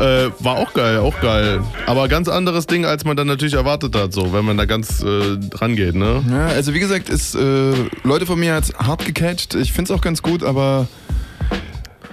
Äh, 0.00 0.30
war 0.40 0.56
auch 0.56 0.72
geil, 0.72 0.98
auch 0.98 1.20
geil. 1.20 1.60
Aber 1.86 2.08
ganz 2.08 2.26
anderes 2.28 2.66
Ding, 2.66 2.86
als 2.86 3.04
man 3.04 3.16
dann 3.16 3.26
natürlich 3.26 3.52
erwartet 3.54 3.94
hat, 3.94 4.12
so, 4.14 4.32
wenn 4.32 4.44
man 4.46 4.56
da 4.56 4.64
ganz 4.64 5.02
äh, 5.02 5.36
dran 5.36 5.76
geht, 5.76 5.94
ne? 5.94 6.24
Ja, 6.30 6.46
also 6.46 6.72
wie 6.72 6.80
gesagt, 6.80 7.10
ist 7.10 7.34
äh, 7.34 7.72
Leute 8.02 8.24
von 8.24 8.40
mir 8.40 8.54
hat's 8.54 8.72
hart 8.78 9.04
gecatcht. 9.04 9.54
Ich 9.54 9.72
find's 9.74 9.90
auch 9.90 10.00
ganz 10.00 10.22
gut, 10.22 10.42
aber 10.42 10.88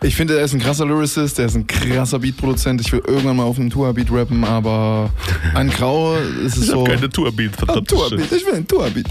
ich 0.04 0.15
finde, 0.17 0.38
er 0.38 0.43
ist 0.43 0.54
ein 0.54 0.60
krasser 0.60 0.86
Lyricist, 0.86 1.39
er 1.39 1.45
ist 1.45 1.56
ein 1.56 1.65
krasser 1.65 2.19
Beatproduzent. 2.19 2.82
Ich 2.82 2.91
will 2.91 3.02
irgendwann 3.08 3.38
mal 3.38 3.43
auf 3.43 3.58
einem 3.58 3.69
Tourbeat 3.69 4.12
rappen, 4.12 4.43
aber 4.43 5.10
an 5.54 5.69
Grau 5.69 6.15
ist 6.45 6.58
es 6.58 6.63
Ich 6.65 6.69
so. 6.69 6.82
hab 6.82 6.89
keine 6.89 7.10
Tourbeat, 7.10 7.56
verdammt. 7.56 7.88
Tourbeat, 7.88 8.32
ich 8.32 8.45
will 8.45 8.54
ein 8.56 8.67
Tourbeat. 8.67 9.08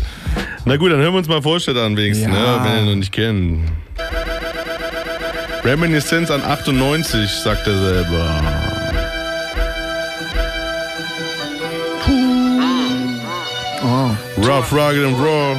Na 0.67 0.77
gut, 0.77 0.93
dann 0.93 1.01
hören 1.01 1.15
wir 1.15 1.19
uns 1.19 1.29
mal 1.29 1.41
Vorstädter 1.41 1.83
an 1.85 1.97
wenigstens, 1.97 2.27
Ja. 2.27 2.59
ne? 2.59 2.61
wenn 2.65 2.85
ihr 2.85 2.91
noch 2.91 2.97
nicht 2.99 3.13
kennen. 3.13 3.65
Reminiszenz 5.65 6.31
an 6.31 6.43
98, 6.45 7.29
sagt 7.29 7.67
er 7.67 7.77
selber. 7.79 8.43
Rough, 14.39 14.73
rugged 14.73 15.05
and 15.05 15.19
raw. 15.19 15.57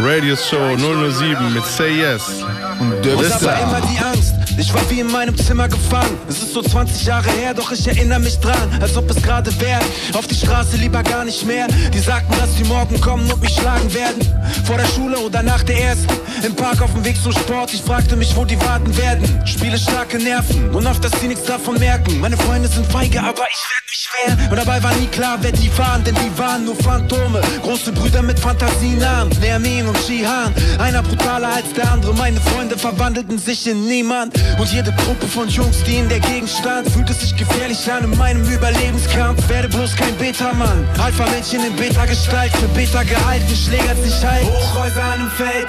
Radius 0.00 0.46
Show 0.48 0.76
007 0.76 1.52
mit 1.54 1.64
Say 1.64 1.98
Yes. 1.98 2.42
Und 2.80 3.04
der 3.04 3.14
immer 3.62 3.80
die 3.80 3.98
Angst. 3.98 4.27
Ich 4.58 4.74
war 4.74 4.90
wie 4.90 4.98
in 4.98 5.06
meinem 5.06 5.38
Zimmer 5.38 5.68
gefangen. 5.68 6.18
Es 6.28 6.42
ist 6.42 6.52
so 6.52 6.62
20 6.62 7.06
Jahre 7.06 7.30
her, 7.30 7.54
doch 7.54 7.70
ich 7.70 7.86
erinnere 7.86 8.18
mich 8.18 8.40
dran, 8.40 8.68
als 8.80 8.96
ob 8.96 9.08
es 9.08 9.22
gerade 9.22 9.52
wäre. 9.60 9.80
Auf 10.14 10.26
die 10.26 10.34
Straße 10.34 10.76
lieber 10.78 11.00
gar 11.04 11.24
nicht 11.24 11.46
mehr. 11.46 11.68
Die 11.94 11.98
sagten, 12.00 12.36
dass 12.40 12.56
sie 12.56 12.64
morgen 12.64 13.00
kommen 13.00 13.30
und 13.30 13.40
mich 13.40 13.54
schlagen 13.54 13.94
werden. 13.94 14.20
Vor 14.64 14.76
der 14.76 14.86
Schule 14.88 15.16
oder 15.20 15.44
nach 15.44 15.62
der 15.62 15.80
ersten. 15.80 16.12
Im 16.44 16.56
Park 16.56 16.82
auf 16.82 16.92
dem 16.92 17.04
Weg 17.04 17.22
zum 17.22 17.32
Sport. 17.32 17.72
Ich 17.72 17.82
fragte 17.82 18.16
mich, 18.16 18.34
wo 18.34 18.44
die 18.44 18.60
warten 18.60 18.96
werden. 18.96 19.40
Spiele 19.46 19.78
starke 19.78 20.18
Nerven 20.18 20.70
und 20.70 20.86
auf 20.88 20.98
dass 21.00 21.12
sie 21.20 21.28
nichts 21.28 21.44
davon 21.44 21.78
merken. 21.78 22.18
Meine 22.18 22.36
Freunde 22.36 22.68
sind 22.68 22.86
feige, 22.90 23.20
aber 23.20 23.46
ich 23.48 23.62
werd 23.70 23.84
mich 23.90 24.08
wehren. 24.18 24.50
Und 24.50 24.56
dabei 24.56 24.82
war 24.82 24.94
nie 24.96 25.06
klar, 25.06 25.38
wer 25.40 25.52
die 25.52 25.70
waren, 25.78 26.02
denn 26.02 26.16
die 26.16 26.38
waren 26.38 26.64
nur 26.64 26.74
Phantome. 26.76 27.40
Große 27.62 27.92
Brüder 27.92 28.22
mit 28.22 28.40
Fantasienamen. 28.40 29.36
Nermin 29.40 29.86
und 29.86 29.98
Shihan. 29.98 30.52
Einer 30.78 31.02
brutaler 31.02 31.54
als 31.54 31.72
der 31.74 31.92
andere. 31.92 32.12
Meine 32.14 32.40
Freunde 32.40 32.76
verwandelten 32.76 33.38
sich 33.38 33.66
in 33.68 33.86
niemand. 33.86 34.34
Und 34.58 34.72
jede 34.72 34.92
Gruppe 34.92 35.26
von 35.26 35.48
Jungs, 35.48 35.82
die 35.84 35.96
in 35.96 36.08
der 36.08 36.20
Gegend 36.20 36.48
stand, 36.48 36.88
fühlte 36.90 37.12
sich 37.12 37.36
gefährlich 37.36 37.90
an 37.90 38.04
in 38.04 38.16
meinem 38.16 38.42
Überlebenskampf. 38.44 39.48
Werde 39.48 39.68
bloß 39.68 39.94
kein 39.96 40.14
Beta-Mann. 40.16 40.88
Alpha-Männchen 40.98 41.64
in 41.64 41.76
Beta-Gestalt, 41.76 42.52
für 42.56 42.68
Beta 42.68 43.02
gehalten, 43.02 43.54
schlägert 43.54 44.02
sich 44.02 44.24
halt. 44.24 44.44
Hochhäuser 44.44 45.04
an 45.04 45.12
einem 45.20 45.30
Feld. 45.30 45.68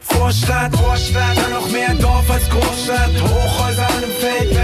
Vorstadt, 0.00 0.74
Vorstadt, 0.76 1.36
dann 1.36 1.52
noch 1.52 1.68
mehr 1.70 1.94
Dorf 1.94 2.30
als 2.30 2.48
Großstadt. 2.50 3.10
Hochhäuser 3.22 3.86
an 3.86 3.96
einem 3.96 4.12
Feld, 4.20 4.56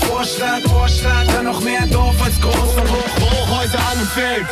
Vorstadt, 0.00 0.62
Vorstadt, 0.62 1.26
dann 1.32 1.44
noch 1.44 1.60
mehr 1.60 1.86
Dorf 1.86 2.16
als 2.22 2.40
Großstadt. 2.40 2.88
Hoch, 2.88 3.20
Hochhäuser 3.20 3.78
an 3.78 3.98
einem 3.98 4.06
Feld. 4.08 4.46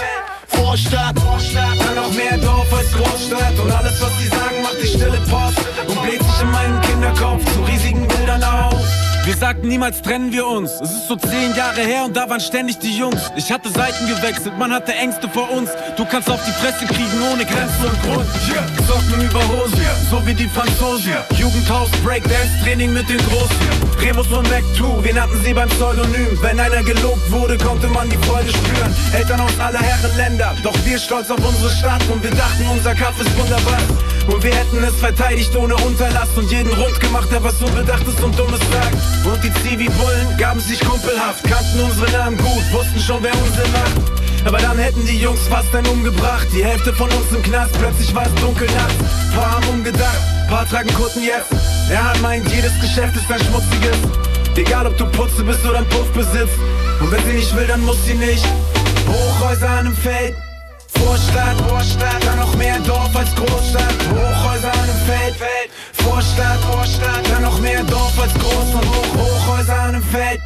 Vorstadt, 0.74 1.14
dann 1.14 1.94
noch 1.94 2.12
mehr 2.14 2.36
Dorf 2.38 2.72
als 2.72 2.90
Großstadt. 2.90 3.60
Und 3.62 3.70
alles, 3.70 4.00
was 4.02 4.18
sie 4.18 4.26
sagen, 4.26 4.60
macht 4.60 4.82
die 4.82 4.88
stille 4.88 5.20
Post 5.30 5.60
und 5.86 6.02
bläht 6.02 6.20
sich 6.20 6.42
in 6.42 6.50
meinem 6.50 6.80
Kinderkopf 6.80 7.44
zu 7.54 7.62
riesigen 7.62 8.08
Bildern 8.08 8.42
auf. 8.42 9.03
Wir 9.24 9.34
sagten 9.34 9.68
niemals 9.68 10.02
trennen 10.02 10.32
wir 10.32 10.46
uns. 10.46 10.70
Es 10.82 10.90
ist 10.90 11.08
so 11.08 11.16
zehn 11.16 11.54
Jahre 11.56 11.80
her 11.80 12.04
und 12.04 12.14
da 12.14 12.28
waren 12.28 12.40
ständig 12.40 12.78
die 12.78 12.94
Jungs. 12.94 13.30
Ich 13.36 13.50
hatte 13.50 13.70
Seiten 13.70 14.06
gewechselt, 14.06 14.58
man 14.58 14.70
hatte 14.70 14.92
Ängste 14.92 15.30
vor 15.30 15.50
uns. 15.50 15.70
Du 15.96 16.04
kannst 16.04 16.30
auf 16.30 16.40
die 16.44 16.52
Fresse 16.52 16.84
kriegen 16.84 17.22
ohne 17.32 17.42
Grenzen 17.46 17.84
und 17.86 18.02
Grund. 18.02 18.26
Socken 18.86 19.24
über 19.24 19.40
Hose, 19.48 19.82
so 20.10 20.26
wie 20.26 20.34
die 20.34 20.46
Franzosen. 20.46 21.14
Jugendhaus, 21.38 21.88
Breakdance, 22.04 22.50
Training 22.62 22.92
mit 22.92 23.08
den 23.08 23.16
Großen. 23.16 23.56
Remus 23.98 24.26
und 24.26 24.46
Mac 24.50 24.62
2, 24.76 25.04
wir 25.04 25.14
nannten 25.14 25.42
sie 25.42 25.54
beim 25.54 25.70
Pseudonym. 25.70 26.38
Wenn 26.42 26.60
einer 26.60 26.82
gelobt 26.82 27.32
wurde, 27.32 27.56
konnte 27.56 27.88
man 27.88 28.10
die 28.10 28.18
Freude 28.28 28.50
spüren. 28.50 28.94
Eltern 29.14 29.40
aus 29.40 29.58
aller 29.58 29.80
Herren 29.80 30.16
Länder, 30.18 30.54
doch 30.62 30.76
wir 30.84 30.98
stolz 30.98 31.30
auf 31.30 31.38
unsere 31.38 31.70
Stadt 31.70 32.02
und 32.12 32.22
wir 32.22 32.30
dachten, 32.30 32.66
unser 32.70 32.94
Kampf 32.94 33.18
ist 33.22 33.38
wunderbar. 33.38 33.80
Und 34.26 34.42
wir 34.42 34.54
hätten 34.54 34.82
es 34.82 34.94
verteidigt 34.94 35.54
ohne 35.56 35.74
Unterlass 35.76 36.28
und 36.36 36.50
jeden 36.50 36.72
rund 36.72 36.98
gemacht, 37.00 37.28
der 37.30 37.42
was 37.44 37.60
Unbedachtes 37.60 38.22
und 38.22 38.38
Dummes 38.38 38.60
sagt. 38.72 38.96
Und 39.24 39.42
die 39.44 39.52
Zivi-Bullen 39.62 40.36
gaben 40.38 40.60
sich 40.60 40.80
kumpelhaft, 40.80 41.44
kannten 41.44 41.80
unsere 41.80 42.10
Namen 42.12 42.36
gut, 42.38 42.72
wussten 42.72 43.00
schon, 43.00 43.22
wer 43.22 43.32
Unsinn 43.32 43.70
macht. 43.72 44.24
Aber 44.46 44.58
dann 44.58 44.78
hätten 44.78 45.04
die 45.06 45.18
Jungs 45.18 45.40
fast 45.48 45.74
einen 45.74 45.86
umgebracht. 45.86 46.46
Die 46.54 46.64
Hälfte 46.64 46.92
von 46.92 47.10
uns 47.10 47.32
im 47.32 47.42
Knast, 47.42 47.72
plötzlich 47.78 48.14
war 48.14 48.26
es 48.26 48.34
dunkel 48.40 48.66
nachts. 48.66 49.34
Paar 49.34 49.52
haben 49.52 49.68
umgedacht, 49.68 50.18
paar 50.48 50.68
tragen 50.68 50.92
Kutten 50.94 51.22
jetzt. 51.22 51.52
Er 51.90 52.10
hat 52.10 52.20
meint, 52.20 52.50
jedes 52.50 52.72
Geschäft 52.80 53.16
ist 53.16 53.30
ein 53.30 53.40
schmutziges. 53.40 53.96
Egal 54.56 54.86
ob 54.86 54.96
du 54.96 55.06
Putze 55.06 55.42
bist 55.42 55.64
oder 55.66 55.78
ein 55.78 55.88
Puff 55.88 56.10
besitzt. 56.12 56.58
Und 57.00 57.10
wenn 57.10 57.24
sie 57.24 57.32
nicht 57.32 57.56
will, 57.56 57.66
dann 57.66 57.84
muss 57.84 58.04
sie 58.04 58.14
nicht. 58.14 58.44
Hochhäuser 59.08 59.68
an 59.68 59.78
einem 59.78 59.96
Feld. 59.96 60.36
Vorstadt, 61.04 61.60
Vorstadt, 61.68 62.24
dann 62.24 62.38
noch 62.38 62.56
mehr 62.56 62.78
Dorf 62.80 63.14
als 63.14 63.34
Großstadt. 63.34 63.94
Hochhäuser 64.10 64.72
an 64.72 64.80
einem 64.80 65.00
Feld, 65.06 65.36
Feld. 65.36 65.70
Vorstadt, 65.92 66.58
Vorstadt, 66.70 67.24
dann 67.30 67.42
noch 67.42 67.58
mehr 67.60 67.82
Dorf 67.84 68.18
als 68.18 68.32
Groß 68.34 68.74
und 68.74 68.86
Hoch, 68.88 69.10
Hochhäuser 69.20 69.74
an 69.74 69.88
einem 69.90 70.02
Feld. 70.02 70.40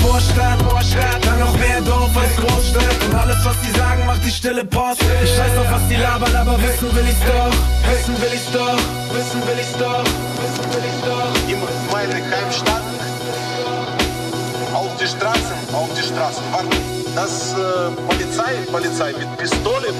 Vorstadt, 0.00 0.62
Vorstadt, 0.62 1.26
dann 1.26 1.40
noch 1.40 1.56
mehr 1.58 1.80
Dorf 1.80 2.16
als 2.16 2.36
Großstadt. 2.36 2.96
Und 3.06 3.14
alles, 3.14 3.44
was 3.44 3.56
die 3.60 3.76
sagen, 3.76 4.06
macht 4.06 4.24
die 4.24 4.30
stille 4.30 4.64
Post. 4.64 5.02
Ich 5.24 5.30
scheiß 5.34 5.58
auf, 5.58 5.70
was 5.70 5.88
die 5.88 5.96
labern, 5.96 6.36
aber 6.36 6.62
wissen 6.62 6.94
will 6.94 7.04
ich's 7.08 7.24
doch. 7.26 7.52
Wissen 7.90 8.22
will 8.22 8.32
ich's 8.32 8.52
doch, 8.52 8.78
wissen 9.14 9.42
will 9.46 9.58
ich's 9.58 9.72
doch, 9.78 10.04
wissen 10.38 10.66
will 10.72 10.84
ich's 10.86 11.02
doch. 11.08 11.32
In 11.50 11.58
meine 11.92 12.14
Heimstadt, 12.14 12.82
auf 14.74 14.96
die 15.00 15.06
Straßen, 15.06 15.74
auf 15.74 15.88
die 15.96 16.02
Straßen. 16.02 16.44
Warten. 16.52 16.97
Das 17.20 17.52
äh, 17.52 17.56
Polizei, 18.06 18.52
Polizei 18.70 19.12
mit 19.18 19.38
Pistolen 19.38 19.92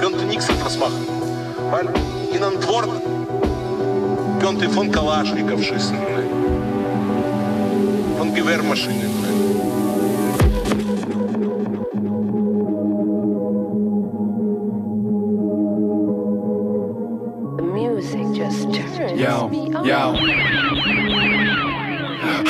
könnte 0.00 0.24
nichts 0.24 0.48
anderes 0.48 0.78
machen. 0.78 1.06
Weil 1.70 1.86
in 2.34 2.42
Antwort 2.42 2.88
könnte 4.40 4.70
von 4.70 4.90
Kalaschnikow 4.90 5.62
schießen. 5.62 5.98
Ne? 5.98 6.24
Von 8.16 8.34
Gewehrmaschinen. 8.34 9.20
Ne? 9.20 9.28
The 17.58 17.62
music 17.64 18.34
just 18.34 18.72
turns 18.72 19.20
Yo, 19.20 19.48
me 19.48 19.76
on. 19.76 19.84
yo. 19.84 20.41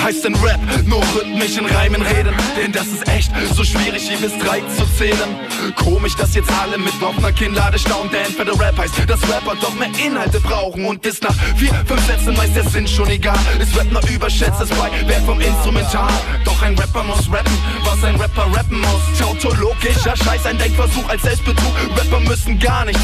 Heißt 0.02 0.24
in 0.24 0.34
Rap 0.36 0.58
nur 0.84 1.00
rhythmisch 1.14 1.56
in 1.56 1.66
Reimen 1.66 2.02
reden, 2.02 2.34
denn 2.56 2.72
das 2.72 2.88
ist 2.88 3.06
echt 3.08 3.30
so 3.54 3.62
schwierig 3.62 4.02
wie 4.10 4.16
bis 4.16 4.36
drei 4.38 4.60
zu 4.76 4.84
zählen. 4.98 5.30
Komisch, 5.76 6.14
dass 6.16 6.34
jetzt 6.34 6.50
alle 6.60 6.76
mit 6.76 6.92
offener 7.02 7.32
Kinnlade 7.32 7.78
staunen, 7.78 8.10
der 8.10 8.60
Rap 8.60 8.76
heißt, 8.78 8.94
dass 9.06 9.22
Rapper 9.22 9.54
doch 9.60 9.74
mehr 9.74 9.88
Inhalte 10.04 10.40
brauchen 10.40 10.84
und 10.86 11.00
bis 11.02 11.20
nach 11.20 11.34
vier, 11.56 11.72
fünf 11.86 12.04
Sätzen 12.06 12.36
meist 12.36 12.56
der 12.56 12.64
Sinn 12.68 12.86
schon 12.86 13.08
egal. 13.08 13.38
Ist 13.60 13.76
Rap 13.78 13.90
nur 13.92 14.02
überschätzt, 14.10 14.60
ist 14.60 14.76
bei 14.76 14.90
Wert 15.08 15.22
vom 15.24 15.40
Instrumental. 15.40 16.10
Doch 16.44 16.60
ein 16.62 16.76
Rapper 16.76 17.04
muss 17.04 17.30
rappen, 17.30 17.56
was 17.84 18.02
ein 18.02 18.16
Rapper 18.16 18.46
rappen 18.54 18.80
muss. 18.80 19.18
Tautologischer 19.18 20.16
Scheiß, 20.16 20.46
ein 20.46 20.58
Denkversuch 20.58 21.08
als 21.08 21.22
Selbstbetrug. 21.22 21.72
Rapper 21.96 22.20
müssen 22.20 22.58
gar 22.58 22.84
nichts, 22.84 23.02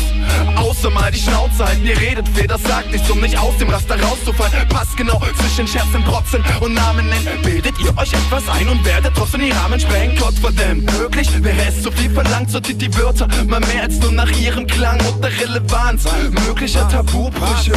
außer 0.57 0.91
mal 0.91 1.13
die 1.13 1.21
Schnauze 1.21 1.65
halten. 1.65 1.87
Ihr 1.87 1.99
redet 1.99 2.29
viel, 2.29 2.49
das 2.49 2.63
sagt 2.65 2.91
nichts, 2.91 3.09
um 3.09 3.21
nicht 3.21 3.39
aus 3.39 3.57
dem 3.59 3.69
Raster 3.69 4.01
rauszufallen. 4.01 4.69
Passt 4.69 4.97
genau 4.97 5.23
zwischen 5.39 5.69
Scherzen, 5.69 6.03
Protzen 6.05 6.43
und 6.61 6.75
Namen 6.75 6.98
nennen. 7.03 7.43
Bildet 7.43 7.75
ihr 7.81 7.97
euch 7.97 8.13
etwas 8.13 8.49
ein 8.49 8.69
und 8.69 8.85
werdet 8.85 9.13
trotzdem 9.15 9.41
die 9.41 9.51
Rahmen 9.51 9.81
sprengen. 9.81 10.17
Gott 10.17 10.35
verdammt, 10.35 10.91
möglich 10.99 11.29
wäre 11.43 11.69
es 11.69 11.83
zu 11.83 11.91
viel 11.91 12.11
verlangt, 12.11 12.51
sortiert 12.51 12.81
die 12.81 12.95
Wörter 12.97 13.29
mal 13.47 13.61
mehr 13.61 13.83
als 13.83 13.99
nur 13.99 14.13
nach 14.13 14.31
ihrem 14.31 14.67
Klang 14.67 14.99
und 15.07 15.23
der 15.23 15.31
Relevanz 15.39 16.05
möglicher 16.47 16.89
Tabubrüche. 16.89 17.73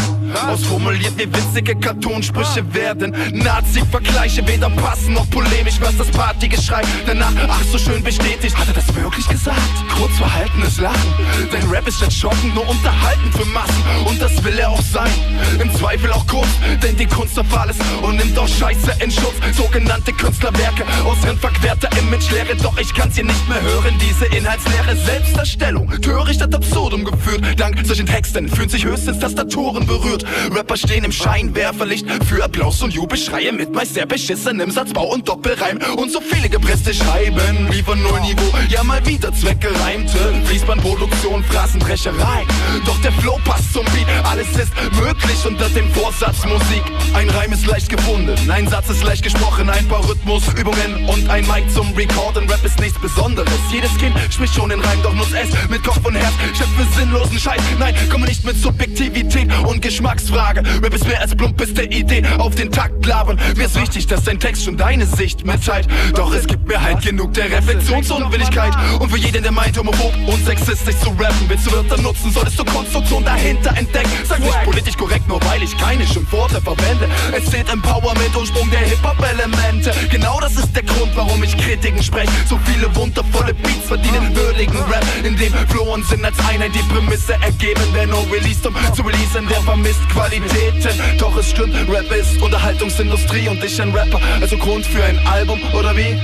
Ausformuliert 0.48 1.18
wie 1.18 1.28
witzige 1.28 1.76
Cartoonsprüche 1.76 2.74
werden 2.74 3.16
Nazi-Vergleiche 3.34 4.48
weder 4.48 4.70
passen 4.70 5.14
noch 5.14 5.30
polemisch, 5.30 5.80
was 5.82 5.98
das 5.98 6.08
Partygeschrei 6.08 6.82
danach 7.06 7.34
ach 7.48 7.64
so 7.72 7.78
schön 7.78 8.04
bestätigt. 8.04 8.58
Hat 8.58 8.68
er 8.68 8.74
das 8.74 8.96
wirklich 8.96 9.28
gesagt? 9.28 9.60
Kurz 9.98 10.18
verhaltenes 10.18 10.80
Lachen, 10.80 11.14
denn 11.52 11.70
Rap 11.70 11.88
ist 11.88 12.02
nicht 12.02 12.18
schocken, 12.18 12.54
nur 12.54 12.68
unterhalten 12.68 13.32
für 13.32 13.46
Massen 13.46 13.84
und 14.06 14.22
das 14.22 14.44
will 14.44 14.58
er 14.58 14.70
auch 14.70 14.82
sein. 14.82 15.12
Im 15.60 15.74
Zweifel 15.76 16.12
auch 16.12 16.26
kurz, 16.28 16.50
denn 16.82 16.96
die 16.96 17.06
Kunst 17.06 17.36
zerfall 17.36 17.70
ist 17.70 17.82
und 18.02 18.18
nimmt 18.18 18.38
auch 18.38 18.48
Scheiße 18.48 19.01
in 19.02 19.12
Schutz. 19.12 19.34
Sogenannte 19.56 20.14
Künstlerwerke 20.14 20.86
aus 21.06 21.18
ihren 21.26 21.38
verquerter 21.38 21.90
Imagelehre, 21.98 22.56
doch 22.62 22.78
ich 22.78 22.94
kann's 22.94 23.16
hier 23.16 23.26
nicht 23.26 23.50
mehr 23.50 23.62
hören. 23.62 23.96
Diese 24.00 24.26
Inhaltslehre, 24.26 24.96
Selbstdarstellung, 24.96 25.90
töricht 26.02 26.42
ad 26.42 26.56
absurdum 26.56 27.04
geführt. 27.04 27.42
Dank 27.58 27.78
solchen 27.86 28.06
Texten 28.06 28.48
fühlen 28.48 28.70
sich 28.70 28.86
höchstens 28.86 29.20
Tastaturen 29.20 29.86
berührt. 29.88 30.24
Rapper 30.52 30.78
stehen 30.78 31.04
im 31.04 31.12
Scheinwerferlicht 31.12 32.06
für 32.26 32.44
Applaus 32.44 32.82
und 32.82 32.94
Jubelschreie 32.94 33.52
mit 33.52 33.74
meist 33.74 33.96
sehr 33.96 34.06
beschissenem 34.06 34.70
Satzbau 34.72 35.06
und 35.06 35.28
Doppelreim 35.28 35.80
und 35.98 36.12
so 36.12 36.22
viele 36.22 36.50
gepresste 36.50 36.94
Schreiben. 36.94 37.70
Liefer 37.72 37.96
Nullniveau, 37.96 38.54
ja 38.70 38.84
mal 38.84 39.06
wieder 39.06 39.34
zweckgereimte 39.34 40.18
Fließbandproduktion, 40.46 41.44
Phrasendrescherei. 41.46 42.46
Doch 42.86 43.00
der 43.02 43.12
Flow 43.14 43.40
passt 43.46 43.74
zum 43.74 43.86
Beat, 43.86 44.08
alles 44.24 44.50
ist 44.50 44.74
möglich 45.00 45.46
unter 45.46 45.70
dem 45.70 45.90
Vorsatz 45.92 46.46
Musik. 46.46 46.84
Ein 47.14 47.30
Reim 47.30 47.52
ist 47.52 47.66
leicht 47.66 47.90
gefunden, 47.90 48.36
ein 48.50 48.68
Satz 48.68 48.91
ist 48.92 49.04
leicht 49.04 49.24
gesprochen, 49.24 49.70
ein 49.70 49.88
paar 49.88 50.08
Rhythmusübungen 50.08 51.06
und 51.08 51.30
ein 51.30 51.46
Mic 51.48 51.70
zum 51.74 51.94
Recorden. 51.94 52.50
Rap 52.50 52.64
ist 52.66 52.80
nichts 52.80 53.00
Besonderes. 53.00 53.54
Jedes 53.72 53.96
Kind 53.98 54.14
spricht 54.30 54.54
schon 54.54 54.70
den 54.70 54.82
Reim, 54.82 55.02
doch 55.02 55.14
nutzt 55.14 55.34
es 55.34 55.70
mit 55.70 55.82
Kopf 55.84 56.06
und 56.06 56.16
Herz. 56.16 56.34
Statt 56.54 56.68
für 56.76 57.00
sinnlosen 57.00 57.40
Scheiß, 57.40 57.62
nein, 57.80 57.96
komme 58.10 58.26
nicht 58.26 58.44
mit 58.44 58.58
Subjektivität 58.58 59.50
und 59.66 59.82
Geschmacksfrage. 59.82 60.64
Rap 60.84 60.94
ist 60.94 61.08
mehr 61.08 61.22
als 61.22 61.36
plumpeste 61.36 61.84
Idee 61.84 62.24
auf 62.38 62.56
den 62.56 62.72
Takt 62.72 63.06
labern. 63.06 63.40
Mir 63.56 63.66
ist 63.66 63.80
wichtig, 63.80 64.08
dass 64.08 64.24
dein 64.26 64.40
Text 64.40 64.66
schon 64.66 64.76
deine 64.76 65.06
Sicht 65.06 65.46
mitteilt. 65.46 65.88
Doch 66.16 66.34
es 66.34 66.46
gibt 66.46 66.68
mir 66.68 66.82
halt 66.82 67.02
genug 67.02 67.34
der 67.34 67.50
Reflexionsunwilligkeit. 67.50 68.74
Und 69.00 69.10
für 69.10 69.18
jeden, 69.18 69.42
der 69.42 69.54
meint, 69.54 69.78
homophob 69.78 70.14
und 70.28 70.46
sexistisch 70.46 70.98
zu 71.00 71.10
rappen, 71.12 71.46
willst 71.48 71.66
du 71.68 71.72
Wörter 71.72 72.02
nutzen, 72.02 72.32
solltest 72.32 72.60
du 72.60 72.66
Konstruktion 72.66 73.24
dahinter 73.24 73.76
entdecken. 73.78 74.12
Sag 74.28 74.40
nicht 74.40 74.64
politisch 74.64 74.98
korrekt, 74.98 75.28
nur 75.30 75.40
weil 75.46 75.64
ich 75.64 75.78
keine 75.78 76.06
Schimpfworte 76.06 76.62
verwende. 76.62 77.08
Es 77.32 77.50
zählt 77.50 77.72
Empowerment, 77.72 78.36
Ursprung 78.36 78.70
der 78.70 78.81
Hip-Hop-Elemente. 78.84 79.92
Genau 80.10 80.40
das 80.40 80.56
ist 80.56 80.76
der 80.76 80.84
Grund, 80.84 81.12
warum 81.16 81.44
ich 81.44 81.58
Kritiken 81.58 82.02
spreche. 82.04 82.32
So 82.48 82.60
viele 82.66 82.94
wundervolle 82.96 83.54
Beats 83.54 83.88
verdienen 83.88 84.36
würdigen 84.36 84.78
Rap, 84.84 85.06
in 85.24 85.36
dem 85.38 85.54
Flow 85.70 85.94
und 85.94 86.06
Sinn 86.06 86.24
als 86.24 86.38
Einheit 86.48 86.72
die 86.74 86.94
Prämisse 86.94 87.34
ergeben. 87.34 87.82
Wer 87.94 88.08
nur 88.08 88.26
released, 88.32 88.66
um 88.66 88.76
zu 88.94 89.02
releasen, 89.02 89.48
der 89.48 89.62
vermisst 89.62 90.08
Qualitäten. 90.10 91.00
Doch 91.18 91.36
es 91.38 91.50
stimmt, 91.50 91.74
Rap 91.90 92.12
ist 92.12 92.42
Unterhaltungsindustrie 92.42 93.48
und 93.48 93.64
ich 93.64 93.82
ein 93.82 93.92
Rapper, 93.92 94.20
also 94.40 94.58
Grund 94.58 94.86
für 94.86 95.04
ein 95.04 95.20
Album, 95.28 95.60
oder 95.74 95.96
wie? 95.96 96.20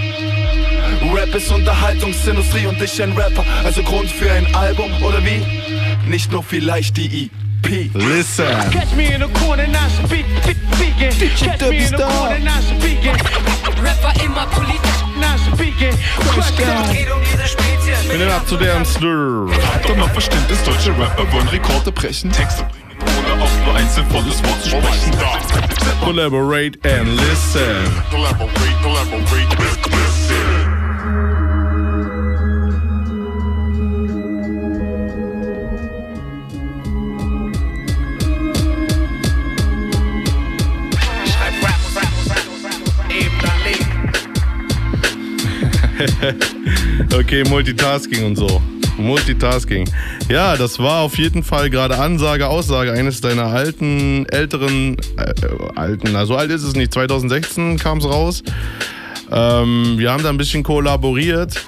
Rap 1.14 1.34
ist 1.36 1.52
Unterhaltungsindustrie 1.52 2.66
und 2.66 2.82
ich 2.82 3.02
ein 3.02 3.14
Rapper, 3.14 3.44
also 3.64 3.84
Grund 3.84 4.10
für 4.10 4.32
ein 4.32 4.54
Album, 4.56 4.92
oder 5.04 5.24
wie? 5.24 5.42
Nicht 6.08 6.32
nur 6.32 6.44
vielleicht 6.44 6.98
die 6.98 7.30
EP. 7.64 7.94
Listen. 7.94 8.46
Catch 8.72 8.96
me 8.96 9.14
in 9.14 9.22
the 9.22 9.28
corner, 9.40 9.68
now 9.68 9.88
speak, 9.88 10.26
speak, 10.44 10.58
speaking. 10.74 11.12
Catch 11.36 11.62
me 11.70 11.86
in 11.86 11.92
the 11.92 11.98
corner, 11.98 12.40
now 12.40 12.60
speaking. 12.62 13.16
Rapper 13.84 14.14
immer 14.24 14.46
politisch, 14.52 15.02
now 15.20 15.38
speaking. 15.54 15.94
Spezies. 17.46 18.10
Bin 18.10 18.30
ab 18.30 18.48
zu 18.48 18.58
deren 18.58 18.86
Slur. 18.86 19.52
Doch 19.88 19.96
mal 19.96 20.10
Verständnis, 20.10 20.64
deutsche 20.64 20.92
Rapper 20.98 21.32
wollen 21.32 21.48
Rekorde 21.50 21.92
brechen. 21.92 22.32
Texte 22.32 22.64
bringen, 22.64 22.98
ohne 23.34 23.44
auf 23.44 23.52
nur 23.66 23.76
ein 23.76 23.90
sinnvolles 23.90 24.44
Wort 24.44 24.64
zu 24.64 24.70
sprechen. 24.70 25.12
Collaborate 26.04 26.78
and 26.86 27.08
listen. 27.08 27.86
Collaborate, 28.10 28.82
collaborate, 28.82 29.50
listen. 29.60 30.27
okay, 47.18 47.44
Multitasking 47.48 48.26
und 48.26 48.36
so. 48.36 48.62
Multitasking. 48.98 49.88
Ja, 50.28 50.58
das 50.58 50.80
war 50.80 51.02
auf 51.02 51.18
jeden 51.18 51.44
Fall 51.44 51.70
gerade 51.70 51.98
Ansage, 51.98 52.48
Aussage 52.48 52.92
eines 52.92 53.22
deiner 53.22 53.46
alten, 53.46 54.26
älteren, 54.28 54.98
äh, 55.18 55.34
alten, 55.76 56.10
na 56.14 56.26
so 56.26 56.36
alt 56.36 56.52
ist 56.52 56.64
es 56.64 56.76
nicht, 56.76 56.94
2016 56.94 57.78
kam 57.78 58.00
es 58.00 58.06
raus. 58.06 58.44
Ähm, 59.32 59.96
wir 59.98 60.12
haben 60.12 60.24
da 60.24 60.30
ein 60.30 60.38
bisschen 60.38 60.64
kollaboriert 60.64 61.68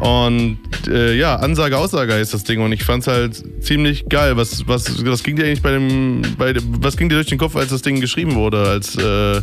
und 0.00 0.58
äh, 0.88 1.14
ja, 1.14 1.36
Ansage, 1.36 1.78
Aussage 1.78 2.14
ist 2.14 2.34
das 2.34 2.44
Ding 2.44 2.60
und 2.60 2.72
ich 2.72 2.84
fand's 2.84 3.06
halt 3.06 3.42
ziemlich 3.64 4.08
geil. 4.08 4.36
Was, 4.36 4.66
was, 4.66 5.04
was 5.04 5.22
ging 5.22 5.36
dir 5.36 5.46
eigentlich 5.46 5.62
bei 5.62 5.72
dem, 5.72 6.22
bei 6.36 6.54
was 6.80 6.96
ging 6.96 7.08
dir 7.08 7.14
durch 7.14 7.28
den 7.28 7.38
Kopf, 7.38 7.56
als 7.56 7.70
das 7.70 7.82
Ding 7.82 8.00
geschrieben 8.00 8.34
wurde? 8.34 8.62
Als, 8.68 8.96
äh, 8.96 9.40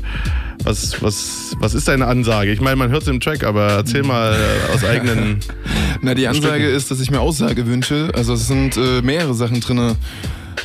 was, 0.64 1.02
was, 1.02 1.56
was 1.60 1.74
ist 1.74 1.88
deine 1.88 2.06
Ansage? 2.06 2.52
Ich 2.52 2.62
meine, 2.62 2.76
man 2.76 2.92
hört 2.92 3.02
es 3.02 3.08
im 3.08 3.20
Track, 3.20 3.44
aber 3.44 3.70
erzähl 3.70 4.04
mal 4.04 4.38
aus 4.74 4.84
eigenen. 4.84 5.40
Na, 6.02 6.14
die 6.14 6.28
Ansage 6.28 6.70
ist, 6.70 6.92
dass 6.92 7.00
ich 7.00 7.10
mir 7.10 7.20
Aussage 7.20 7.66
wünsche. 7.66 8.12
Also 8.14 8.34
es 8.34 8.48
sind 8.48 8.78
äh, 8.78 9.02
mehrere 9.02 9.34
Sachen 9.34 9.60
drin. 9.60 9.96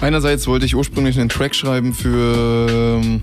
Einerseits 0.00 0.46
wollte 0.46 0.66
ich 0.66 0.76
ursprünglich 0.76 1.18
einen 1.18 1.28
Track 1.28 1.54
schreiben 1.54 1.94
für 1.94 3.00
ähm, 3.02 3.22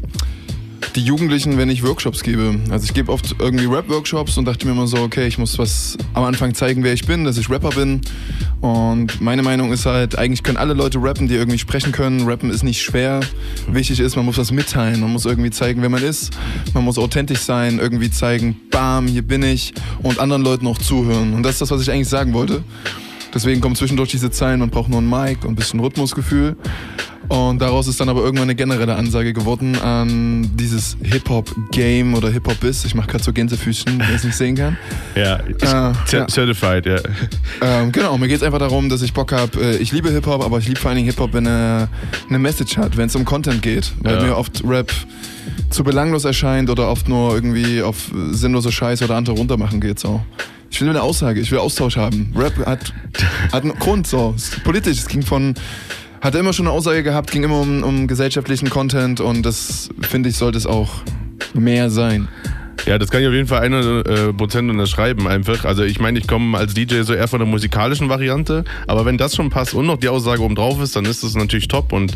die 0.96 1.04
Jugendlichen, 1.04 1.58
wenn 1.58 1.70
ich 1.70 1.84
Workshops 1.84 2.24
gebe. 2.24 2.56
Also 2.70 2.86
ich 2.86 2.94
gebe 2.94 3.12
oft 3.12 3.36
irgendwie 3.40 3.66
Rap-Workshops 3.66 4.38
und 4.38 4.46
dachte 4.46 4.66
mir 4.66 4.74
immer 4.74 4.88
so, 4.88 4.98
okay, 4.98 5.28
ich 5.28 5.38
muss 5.38 5.58
was 5.60 5.98
am 6.14 6.24
Anfang 6.24 6.54
zeigen, 6.54 6.84
wer 6.84 6.94
ich 6.94 7.06
bin, 7.06 7.26
dass 7.26 7.38
ich 7.38 7.50
Rapper 7.50 7.70
bin. 7.70 8.02
Und 8.62 9.22
meine 9.22 9.44
Meinung 9.44 9.72
ist 9.72 9.86
halt, 9.86 10.18
eigentlich 10.18 10.44
können 10.44 10.58
alle 10.58 10.74
Leute 10.74 10.98
rappen, 11.02 11.28
die 11.28 11.36
irgendwie 11.36 11.60
sprechen 11.60 11.92
können. 11.92 12.28
Rappen 12.28 12.50
ist 12.50 12.64
nicht 12.64 12.82
schwer. 12.82 13.20
Wichtig 13.68 14.00
ist, 14.00 14.16
man 14.16 14.26
muss 14.26 14.38
was 14.38 14.52
mitteilen. 14.52 15.00
Man 15.02 15.12
muss 15.12 15.26
irgendwie 15.26 15.52
zeigen, 15.52 15.82
wer 15.82 15.90
man 15.90 16.04
ist. 16.04 16.32
Man 16.74 16.84
muss 16.84 16.98
authentisch 16.98 17.40
sein, 17.40 17.80
irgendwie 17.80 18.10
zeigen, 18.10 18.56
bam, 18.72 19.08
hier 19.08 19.22
bin 19.22 19.44
ich. 19.44 19.74
Und 20.02 20.20
anderen 20.20 20.44
Leuten 20.44 20.68
auch 20.68 20.78
zuhören. 20.78 21.34
Und 21.34 21.44
das 21.44 21.54
ist 21.54 21.62
das, 21.62 21.72
was 21.72 21.82
ich 21.82 21.92
eigentlich 21.92 22.10
sagen 22.10 22.34
wollte. 22.34 22.64
Deswegen 23.36 23.60
kommen 23.62 23.76
zwischendurch 23.76 24.10
diese 24.10 24.32
Zeilen, 24.32 24.62
man 24.62 24.70
braucht 24.70 24.90
nur 24.90 25.02
ein 25.02 25.10
Mic 25.10 25.44
und 25.46 25.52
ein 25.52 25.56
bisschen 25.56 25.80
Rhythmusgefühl. 25.82 26.56
Und 27.28 27.60
daraus 27.60 27.88
ist 27.88 28.00
dann 28.00 28.08
aber 28.08 28.22
irgendwann 28.22 28.44
eine 28.44 28.56
generelle 28.56 28.96
Ansage 28.96 29.34
geworden 29.34 29.76
an 29.82 30.48
dieses 30.56 30.96
Hip-Hop-Game 31.02 32.14
oder 32.14 32.30
Hip-Hop-Biss. 32.30 32.86
Ich 32.86 32.94
mache 32.94 33.08
gerade 33.08 33.24
so 33.24 33.34
Gänsefüßchen, 33.34 33.98
wer 33.98 34.16
es 34.16 34.24
nicht 34.24 34.36
sehen 34.38 34.56
kann. 34.56 34.78
Ja, 35.16 35.38
Äh, 35.38 35.94
ja. 36.12 36.28
certified, 36.30 36.86
ja. 36.86 36.98
Ähm, 37.64 37.92
genau, 37.92 38.16
mir 38.20 38.28
geht 38.28 38.38
es 38.38 38.44
einfach 38.44 38.60
darum, 38.60 38.90
dass 38.90 39.02
ich 39.02 39.12
Bock 39.12 39.32
habe. 39.32 39.60
Äh, 39.60 39.78
ich 39.78 39.92
liebe 39.92 40.12
Hip-Hop, 40.12 40.44
aber 40.46 40.60
ich 40.60 40.68
liebe 40.68 40.80
vor 40.80 40.90
allen 40.90 40.98
Dingen 40.98 41.10
Hip-Hop, 41.10 41.34
wenn 41.34 41.48
er 41.48 41.90
eine 42.30 42.38
Message 42.40 42.78
hat, 42.78 42.96
wenn 42.96 43.08
es 43.08 43.16
um 43.16 43.26
Content 43.26 43.62
geht. 43.64 43.92
Weil 44.02 44.18
Ja. 44.18 44.24
mir 44.24 44.38
oft 44.38 44.64
Rap 44.64 44.92
zu 45.72 45.84
belanglos 45.84 46.26
erscheint 46.26 46.70
oder 46.70 46.90
oft 46.90 47.10
nur 47.10 47.34
irgendwie 47.34 47.82
auf 47.82 48.12
sinnlose 48.32 48.72
Scheiße 48.72 49.04
oder 49.04 49.16
andere 49.16 49.36
runtermachen 49.36 49.82
geht. 49.82 50.00
So. 50.00 50.22
Ich 50.76 50.82
will 50.82 50.90
eine 50.90 51.04
Aussage, 51.04 51.40
ich 51.40 51.50
will 51.54 51.60
Austausch 51.60 51.96
haben. 51.96 52.34
Rap 52.36 52.54
hat, 52.66 52.94
hat 53.54 53.64
einen 53.64 53.80
Grund, 53.80 54.08
so. 54.08 54.34
Ist 54.36 54.62
politisch, 54.66 54.98
es 54.98 55.08
ging 55.08 55.22
von. 55.22 55.54
Hatte 56.20 56.38
immer 56.38 56.52
schon 56.52 56.68
eine 56.68 56.76
Aussage 56.76 57.02
gehabt, 57.02 57.32
ging 57.32 57.46
immer 57.46 57.62
um, 57.62 57.82
um 57.82 58.08
gesellschaftlichen 58.08 58.70
Content 58.70 59.22
und 59.22 59.44
das 59.44 59.88
finde 60.02 60.28
ich, 60.28 60.36
sollte 60.36 60.58
es 60.58 60.66
auch 60.66 60.96
mehr 61.54 61.90
sein. 61.90 62.28
Ja, 62.86 63.00
das 63.00 63.10
kann 63.10 63.22
ich 63.22 63.28
auf 63.28 63.34
jeden 63.34 63.48
Fall 63.48 63.62
100 63.62 64.08
äh, 64.08 64.34
Prozent 64.34 64.70
unterschreiben 64.70 65.28
einfach. 65.28 65.66
Also 65.66 65.84
ich 65.84 66.00
meine, 66.00 66.20
ich 66.20 66.28
komme 66.28 66.56
als 66.56 66.76
DJ 66.76 67.02
so 67.02 67.14
eher 67.14 67.28
von 67.28 67.40
der 67.40 67.48
musikalischen 67.48 68.10
Variante, 68.10 68.64
aber 68.86 69.06
wenn 69.06 69.18
das 69.18 69.36
schon 69.36 69.50
passt 69.50 69.74
und 69.74 69.88
noch 69.88 69.98
die 69.98 70.08
Aussage 70.08 70.44
oben 70.44 70.54
drauf 70.54 70.80
ist, 70.80 70.96
dann 70.96 71.06
ist 71.06 71.24
das 71.24 71.34
natürlich 71.34 71.68
top. 71.68 71.92
Und 71.92 72.14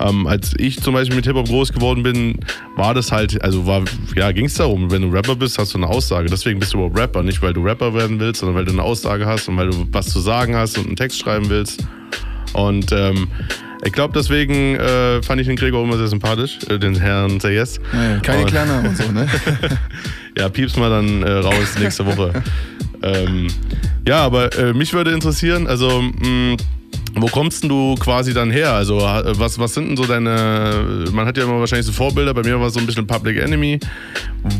ähm, 0.00 0.26
als 0.26 0.54
ich 0.56 0.80
zum 0.80 0.94
Beispiel 0.94 1.16
mit 1.16 1.26
Hip-Hop 1.26 1.48
groß 1.48 1.74
geworden 1.74 2.02
bin, 2.02 2.40
war 2.76 2.94
das 2.94 3.12
halt, 3.12 3.42
also 3.42 3.66
war, 3.66 3.82
ja, 4.14 4.32
ging 4.32 4.46
es 4.46 4.54
darum, 4.54 4.90
wenn 4.90 5.02
du 5.02 5.08
Rapper 5.08 5.36
bist, 5.36 5.58
hast 5.58 5.74
du 5.74 5.78
eine 5.78 5.88
Aussage. 5.88 6.30
Deswegen 6.30 6.60
bist 6.60 6.72
du 6.72 6.78
überhaupt 6.78 6.98
Rapper, 6.98 7.22
nicht 7.22 7.42
weil 7.42 7.52
du 7.52 7.62
Rapper 7.62 7.92
werden 7.92 8.18
willst, 8.18 8.40
sondern 8.40 8.56
weil 8.56 8.64
du 8.64 8.72
eine 8.72 8.82
Aussage 8.82 9.26
hast 9.26 9.48
und 9.48 9.58
weil 9.58 9.68
du 9.68 9.86
was 9.92 10.08
zu 10.08 10.20
sagen 10.20 10.56
hast 10.56 10.78
und 10.78 10.86
einen 10.86 10.96
Text 10.96 11.18
schreiben 11.18 11.50
willst. 11.50 11.86
Und 12.54 12.90
ähm, 12.92 13.28
ich 13.84 13.92
glaube, 13.92 14.14
deswegen 14.14 14.76
äh, 14.76 15.22
fand 15.22 15.40
ich 15.40 15.46
den 15.46 15.56
Gregor 15.56 15.84
immer 15.84 15.96
sehr 15.96 16.08
sympathisch, 16.08 16.58
äh, 16.68 16.78
den 16.78 16.94
Herrn 16.98 17.40
Sayes. 17.40 17.78
Naja, 17.92 18.18
keine 18.20 18.42
Und- 18.42 18.50
Klarnamen 18.50 18.86
und 18.88 18.96
so, 18.96 19.10
ne? 19.12 19.26
ja, 20.38 20.48
piepst 20.48 20.76
mal 20.76 20.90
dann 20.90 21.22
äh, 21.22 21.30
raus 21.30 21.76
nächste 21.78 22.04
Woche. 22.06 22.32
ähm, 23.02 23.48
ja, 24.06 24.18
aber 24.24 24.56
äh, 24.58 24.72
mich 24.72 24.92
würde 24.92 25.12
interessieren, 25.12 25.66
also 25.66 26.00
mh, 26.02 26.56
wo 27.18 27.26
kommst 27.28 27.62
denn 27.62 27.70
du 27.70 27.94
quasi 27.94 28.34
dann 28.34 28.50
her? 28.50 28.72
Also 28.72 28.98
was, 28.98 29.58
was 29.58 29.72
sind 29.72 29.88
denn 29.88 29.96
so 29.96 30.04
deine, 30.04 31.06
man 31.12 31.26
hat 31.26 31.38
ja 31.38 31.44
immer 31.44 31.58
wahrscheinlich 31.60 31.86
so 31.86 31.92
Vorbilder, 31.92 32.34
bei 32.34 32.42
mir 32.42 32.60
war 32.60 32.66
es 32.68 32.74
so 32.74 32.80
ein 32.80 32.84
bisschen 32.86 33.06
Public 33.06 33.38
Enemy. 33.38 33.80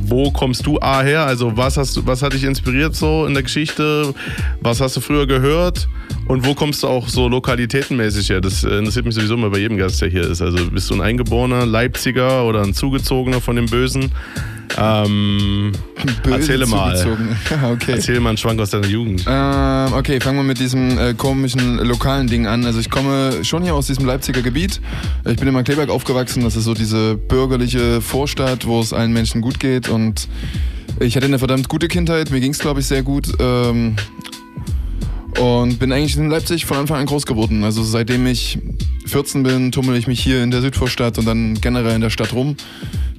Wo 0.04 0.30
kommst 0.30 0.64
du 0.66 0.78
A 0.80 1.02
her? 1.02 1.26
Also 1.26 1.54
was, 1.54 1.76
hast, 1.76 2.06
was 2.06 2.22
hat 2.22 2.32
dich 2.32 2.44
inspiriert 2.44 2.96
so 2.96 3.26
in 3.26 3.34
der 3.34 3.42
Geschichte? 3.42 4.14
Was 4.62 4.80
hast 4.80 4.96
du 4.96 5.00
früher 5.02 5.26
gehört? 5.26 5.86
Und 6.28 6.44
wo 6.44 6.54
kommst 6.54 6.82
du 6.82 6.88
auch 6.88 7.08
so 7.08 7.28
lokalitätenmäßig 7.28 8.30
her? 8.30 8.40
Das 8.40 8.64
interessiert 8.64 9.04
mich 9.04 9.14
sowieso 9.14 9.34
immer 9.34 9.50
bei 9.50 9.58
jedem 9.58 9.76
Gast, 9.76 10.02
der 10.02 10.08
hier 10.08 10.28
ist. 10.28 10.42
Also 10.42 10.70
bist 10.70 10.90
du 10.90 10.94
ein 10.94 11.00
eingeborener 11.00 11.64
Leipziger 11.66 12.44
oder 12.44 12.62
ein 12.62 12.74
Zugezogener 12.74 13.40
von 13.40 13.54
dem 13.56 13.66
Bösen? 13.66 14.10
Ähm, 14.76 15.72
Böse 16.22 16.36
erzähle 16.36 16.66
mal. 16.66 16.94
Okay. 17.64 17.92
Erzähl 17.92 18.20
mal 18.20 18.30
einen 18.30 18.38
Schwank 18.38 18.60
aus 18.60 18.70
deiner 18.70 18.86
Jugend. 18.86 19.24
Ähm, 19.26 19.92
okay, 19.92 20.20
fangen 20.20 20.38
wir 20.38 20.42
mit 20.42 20.58
diesem 20.58 20.98
äh, 20.98 21.14
komischen 21.14 21.78
lokalen 21.78 22.26
Ding 22.26 22.46
an. 22.46 22.64
Also 22.64 22.80
ich 22.80 22.90
komme 22.90 23.44
schon 23.44 23.62
hier 23.62 23.74
aus 23.74 23.86
diesem 23.86 24.04
Leipziger 24.04 24.42
Gebiet. 24.42 24.80
Ich 25.24 25.36
bin 25.36 25.48
in 25.48 25.54
Markleberg 25.54 25.88
aufgewachsen. 25.88 26.42
Das 26.42 26.56
ist 26.56 26.64
so 26.64 26.74
diese 26.74 27.16
bürgerliche 27.16 28.00
Vorstadt, 28.00 28.66
wo 28.66 28.80
es 28.80 28.92
allen 28.92 29.12
Menschen 29.12 29.40
gut 29.40 29.60
geht. 29.60 29.88
Und 29.88 30.28
ich 30.98 31.16
hatte 31.16 31.26
eine 31.26 31.38
verdammt 31.38 31.68
gute 31.68 31.88
Kindheit. 31.88 32.30
Mir 32.30 32.40
ging 32.40 32.52
es, 32.52 32.58
glaube 32.58 32.80
ich, 32.80 32.86
sehr 32.86 33.02
gut. 33.02 33.28
Ähm, 33.38 33.96
und 35.40 35.78
bin 35.78 35.92
eigentlich 35.92 36.16
in 36.16 36.30
Leipzig 36.30 36.66
von 36.66 36.78
Anfang 36.78 36.98
an 36.98 37.06
groß 37.06 37.26
geworden. 37.26 37.64
Also 37.64 37.82
seitdem 37.82 38.26
ich 38.26 38.58
14 39.06 39.42
bin, 39.42 39.72
tummel 39.72 39.96
ich 39.96 40.06
mich 40.06 40.20
hier 40.20 40.42
in 40.42 40.50
der 40.50 40.60
Südvorstadt 40.60 41.18
und 41.18 41.26
dann 41.26 41.60
generell 41.60 41.94
in 41.94 42.00
der 42.00 42.10
Stadt 42.10 42.32
rum. 42.32 42.56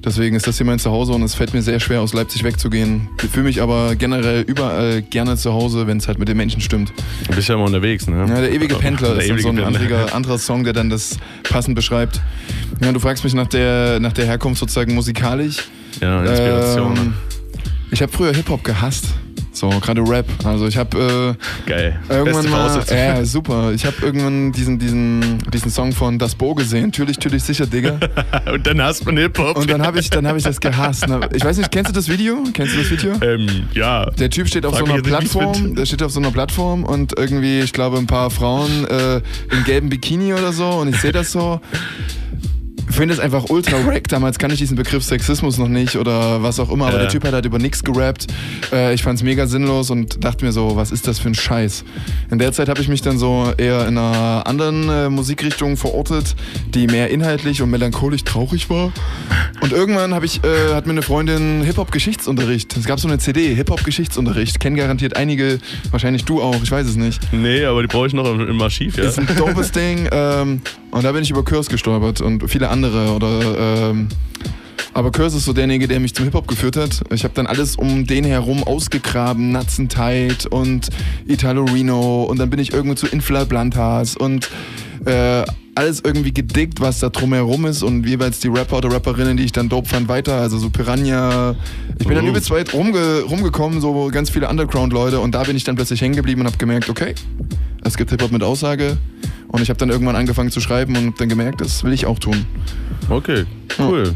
Deswegen 0.04 0.36
ist 0.36 0.46
das 0.46 0.56
hier 0.56 0.66
mein 0.66 0.78
Zuhause 0.78 1.12
und 1.12 1.22
es 1.22 1.34
fällt 1.34 1.54
mir 1.54 1.62
sehr 1.62 1.80
schwer, 1.80 2.00
aus 2.00 2.14
Leipzig 2.14 2.44
wegzugehen. 2.44 3.08
Ich 3.22 3.30
fühle 3.30 3.44
mich 3.44 3.60
aber 3.60 3.96
generell 3.96 4.42
überall 4.42 5.02
gerne 5.02 5.36
zu 5.36 5.52
Hause, 5.52 5.86
wenn 5.86 5.98
es 5.98 6.06
halt 6.06 6.18
mit 6.18 6.28
den 6.28 6.36
Menschen 6.36 6.60
stimmt. 6.60 6.92
Du 7.28 7.34
bist 7.34 7.48
ja 7.48 7.56
immer 7.56 7.64
unterwegs, 7.64 8.06
ne? 8.06 8.24
Ja, 8.28 8.40
der 8.40 8.52
ewige 8.52 8.74
Pendler 8.78 9.14
Der 9.14 9.24
ist 9.24 9.30
ewige 9.30 9.42
so 9.42 9.48
ein 9.48 9.58
anderer, 9.58 10.14
anderer 10.14 10.38
Song, 10.38 10.64
der 10.64 10.72
dann 10.72 10.88
das 10.88 11.16
passend 11.42 11.74
beschreibt. 11.74 12.20
Ja, 12.80 12.92
du 12.92 13.00
fragst 13.00 13.24
mich 13.24 13.34
nach 13.34 13.48
der, 13.48 13.98
nach 14.00 14.12
der 14.12 14.26
Herkunft 14.26 14.60
sozusagen 14.60 14.94
musikalisch. 14.94 15.68
Ja, 16.00 16.22
Inspiration. 16.22 16.96
Ähm, 16.96 17.14
ich 17.90 18.00
habe 18.00 18.12
früher 18.12 18.32
Hip-Hop 18.32 18.62
gehasst. 18.62 19.06
So, 19.58 19.68
gerade 19.70 20.00
Rap. 20.08 20.26
Also 20.44 20.68
ich 20.68 20.76
habe 20.76 21.36
äh, 21.66 21.68
Geil. 21.68 21.98
irgendwann 22.08 22.48
mal, 22.48 22.84
ja, 22.88 23.24
super. 23.24 23.72
Ich 23.72 23.84
habe 23.84 23.96
irgendwann 24.02 24.52
diesen, 24.52 24.78
diesen, 24.78 25.38
diesen 25.52 25.70
Song 25.72 25.90
von 25.90 26.16
Das 26.16 26.36
Bo 26.36 26.54
gesehen. 26.54 26.86
Natürlich, 26.86 27.16
natürlich, 27.16 27.42
sicher, 27.42 27.66
Digga. 27.66 27.98
Und 28.52 28.64
dann 28.68 28.80
hast 28.80 29.04
du 29.04 29.10
Hip-Hop. 29.10 29.56
Und 29.56 29.68
dann 29.68 29.82
habe 29.82 29.98
ich, 29.98 30.10
dann 30.10 30.28
hab 30.28 30.36
ich 30.36 30.44
das 30.44 30.60
gehasst. 30.60 31.06
Na, 31.08 31.28
Ich 31.34 31.44
weiß 31.44 31.58
nicht, 31.58 31.72
kennst 31.72 31.90
du 31.90 31.94
das 31.94 32.08
Video? 32.08 32.44
Kennst 32.54 32.74
du 32.74 32.78
das 32.78 32.90
Video? 32.90 33.14
Ähm, 33.20 33.68
ja. 33.74 34.06
Der 34.10 34.30
Typ 34.30 34.46
steht 34.46 34.64
auf 34.64 34.76
Frag 34.76 34.86
so 34.86 34.92
einer 34.92 35.02
Plattform, 35.02 35.74
der 35.74 35.86
steht 35.86 36.04
auf 36.04 36.12
so 36.12 36.20
einer 36.20 36.30
Plattform 36.30 36.84
und 36.84 37.18
irgendwie, 37.18 37.58
ich 37.58 37.72
glaube, 37.72 37.98
ein 37.98 38.06
paar 38.06 38.30
Frauen 38.30 38.86
äh, 38.86 39.16
im 39.50 39.64
gelben 39.64 39.88
Bikini 39.88 40.34
oder 40.34 40.52
so 40.52 40.68
und 40.68 40.94
ich 40.94 41.00
sehe 41.00 41.10
das 41.10 41.32
so. 41.32 41.60
Finde 42.90 43.14
es 43.14 43.20
einfach 43.20 43.44
ultra 43.48 43.76
wack. 43.86 44.08
Damals 44.08 44.38
kann 44.38 44.50
ich 44.50 44.58
diesen 44.58 44.76
Begriff 44.76 45.04
Sexismus 45.04 45.58
noch 45.58 45.68
nicht 45.68 45.96
oder 45.96 46.42
was 46.42 46.58
auch 46.60 46.70
immer, 46.70 46.86
aber 46.86 46.94
Ja. 46.96 47.00
der 47.02 47.08
Typ 47.08 47.24
hat 47.24 47.32
halt 47.32 47.44
über 47.44 47.58
nichts 47.58 47.82
gerappt. 47.84 48.26
Äh, 48.72 48.94
ich 48.94 49.02
fand 49.02 49.18
es 49.18 49.22
mega 49.22 49.46
sinnlos 49.46 49.90
und 49.90 50.24
dachte 50.24 50.44
mir 50.44 50.52
so, 50.52 50.76
was 50.76 50.90
ist 50.90 51.06
das 51.06 51.18
für 51.18 51.28
ein 51.28 51.34
Scheiß? 51.34 51.84
In 52.30 52.38
der 52.38 52.52
Zeit 52.52 52.68
habe 52.68 52.80
ich 52.80 52.88
mich 52.88 53.02
dann 53.02 53.18
so 53.18 53.52
eher 53.56 53.86
in 53.86 53.98
einer 53.98 54.46
anderen 54.46 54.88
äh, 54.88 55.08
Musikrichtung 55.08 55.76
verortet, 55.76 56.34
die 56.74 56.86
mehr 56.86 57.10
inhaltlich 57.10 57.62
und 57.62 57.70
melancholisch 57.70 58.24
traurig 58.24 58.70
war. 58.70 58.92
Und 59.60 59.72
irgendwann 59.72 60.14
habe 60.14 60.24
ich, 60.26 60.42
äh, 60.44 60.74
hat 60.74 60.86
mir 60.86 60.92
eine 60.92 61.02
Freundin 61.02 61.62
Hip-Hop-Geschichtsunterricht. 61.64 62.76
Es 62.76 62.84
gab 62.86 63.00
so 63.00 63.08
eine 63.08 63.18
CD, 63.18 63.54
Hip-Hop-Geschichtsunterricht. 63.54 64.60
Kennen 64.60 64.76
garantiert 64.76 65.16
einige, 65.16 65.58
wahrscheinlich 65.90 66.24
du 66.24 66.40
auch, 66.40 66.62
ich 66.62 66.70
weiß 66.70 66.86
es 66.86 66.96
nicht. 66.96 67.20
Nee, 67.32 67.64
aber 67.64 67.82
die 67.82 67.88
brauche 67.88 68.06
ich 68.06 68.12
noch 68.14 68.26
im, 68.30 68.40
im 68.48 68.60
Archiv, 68.62 68.96
ja. 68.96 69.04
Ist 69.04 69.18
ein 69.18 69.28
dopes 69.36 69.72
Ding. 69.72 70.08
Ähm, 70.10 70.62
und 70.90 71.04
da 71.04 71.12
bin 71.12 71.22
ich 71.22 71.30
über 71.30 71.44
Curse 71.44 71.70
gestolpert 71.70 72.20
und 72.20 72.48
viele 72.48 72.68
andere. 72.68 72.77
Oder, 72.84 73.90
ähm, 73.90 74.08
aber 74.94 75.12
Curse 75.12 75.36
ist 75.36 75.44
so 75.44 75.52
derjenige, 75.52 75.86
der 75.86 76.00
mich 76.00 76.14
zum 76.14 76.24
Hip-Hop 76.24 76.48
geführt 76.48 76.76
hat. 76.76 77.02
Ich 77.12 77.24
habe 77.24 77.34
dann 77.34 77.46
alles 77.46 77.76
um 77.76 78.06
den 78.06 78.24
herum 78.24 78.64
ausgegraben. 78.64 79.52
Nutzen 79.52 79.88
Tide 79.88 80.48
und 80.50 80.88
Italo 81.26 81.64
Reno. 81.64 82.24
Und 82.24 82.38
dann 82.38 82.50
bin 82.50 82.58
ich 82.58 82.72
irgendwo 82.72 82.94
zu 82.94 83.06
Infla 83.06 83.44
Blantas 83.44 84.16
und 84.16 84.48
äh, 85.04 85.44
alles 85.76 86.00
irgendwie 86.04 86.32
gedickt, 86.32 86.80
was 86.80 86.98
da 86.98 87.08
drumherum 87.08 87.64
ist 87.66 87.84
und 87.84 88.04
jeweils 88.04 88.40
die 88.40 88.48
Rapper 88.48 88.78
oder 88.78 88.90
Rapperinnen, 88.90 89.36
die 89.36 89.44
ich 89.44 89.52
dann 89.52 89.68
dope 89.68 89.88
fand, 89.88 90.08
weiter. 90.08 90.34
Also 90.34 90.58
so 90.58 90.70
Piranha. 90.70 91.54
Ich 92.00 92.06
bin 92.06 92.16
dann 92.16 92.24
Oh. 92.24 92.30
übelst 92.30 92.50
weit 92.50 92.72
rumge 92.74 93.20
rumgekommen, 93.22 93.80
so 93.80 94.08
ganz 94.12 94.28
viele 94.30 94.48
Underground-Leute 94.48 95.20
und 95.20 95.36
da 95.36 95.44
bin 95.44 95.56
ich 95.56 95.62
dann 95.62 95.76
plötzlich 95.76 96.00
hängen 96.00 96.16
geblieben 96.16 96.40
und 96.40 96.48
habe 96.48 96.58
gemerkt, 96.58 96.88
okay, 96.88 97.14
es 97.84 97.96
gibt 97.96 98.10
Hip-Hop 98.10 98.32
mit 98.32 98.42
Aussage 98.42 98.96
und 99.48 99.62
ich 99.62 99.70
habe 99.70 99.78
dann 99.78 99.90
irgendwann 99.90 100.16
angefangen 100.16 100.50
zu 100.50 100.60
schreiben 100.60 100.96
und 100.96 101.20
dann 101.20 101.28
gemerkt, 101.28 101.60
das 101.60 101.84
will 101.84 101.92
ich 101.92 102.06
auch 102.06 102.18
tun. 102.18 102.46
Okay, 103.10 103.46
cool. 103.78 104.14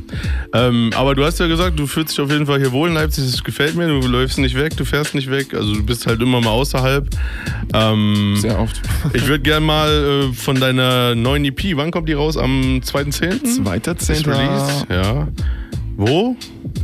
Ähm, 0.52 0.90
aber 0.94 1.14
du 1.14 1.24
hast 1.24 1.40
ja 1.40 1.46
gesagt, 1.46 1.78
du 1.78 1.86
fühlst 1.86 2.12
dich 2.12 2.20
auf 2.20 2.30
jeden 2.30 2.46
Fall 2.46 2.58
hier 2.58 2.72
wohl 2.72 2.88
in 2.88 2.94
Leipzig, 2.94 3.24
das 3.30 3.42
gefällt 3.42 3.74
mir, 3.74 3.86
du 3.86 4.06
läufst 4.06 4.38
nicht 4.38 4.54
weg, 4.54 4.76
du 4.76 4.84
fährst 4.84 5.14
nicht 5.14 5.30
weg, 5.30 5.54
also 5.54 5.74
du 5.74 5.82
bist 5.82 6.06
halt 6.06 6.20
immer 6.20 6.40
mal 6.40 6.50
außerhalb. 6.50 7.08
Ähm, 7.72 8.36
Sehr 8.36 8.58
oft. 8.58 8.80
Ich 9.14 9.26
würde 9.26 9.42
gerne 9.42 9.64
mal 9.66 9.88
äh, 10.30 10.32
von 10.34 10.60
deiner 10.60 11.14
neuen 11.14 11.44
EP, 11.44 11.76
wann 11.76 11.90
kommt 11.90 12.08
die 12.08 12.12
raus? 12.12 12.36
Am 12.36 12.80
2.10.? 12.84 13.62
2.10.. 13.64 14.12
Ist 14.12 14.26
Release, 14.26 14.86
ja. 14.90 15.28
Wo? 15.96 16.36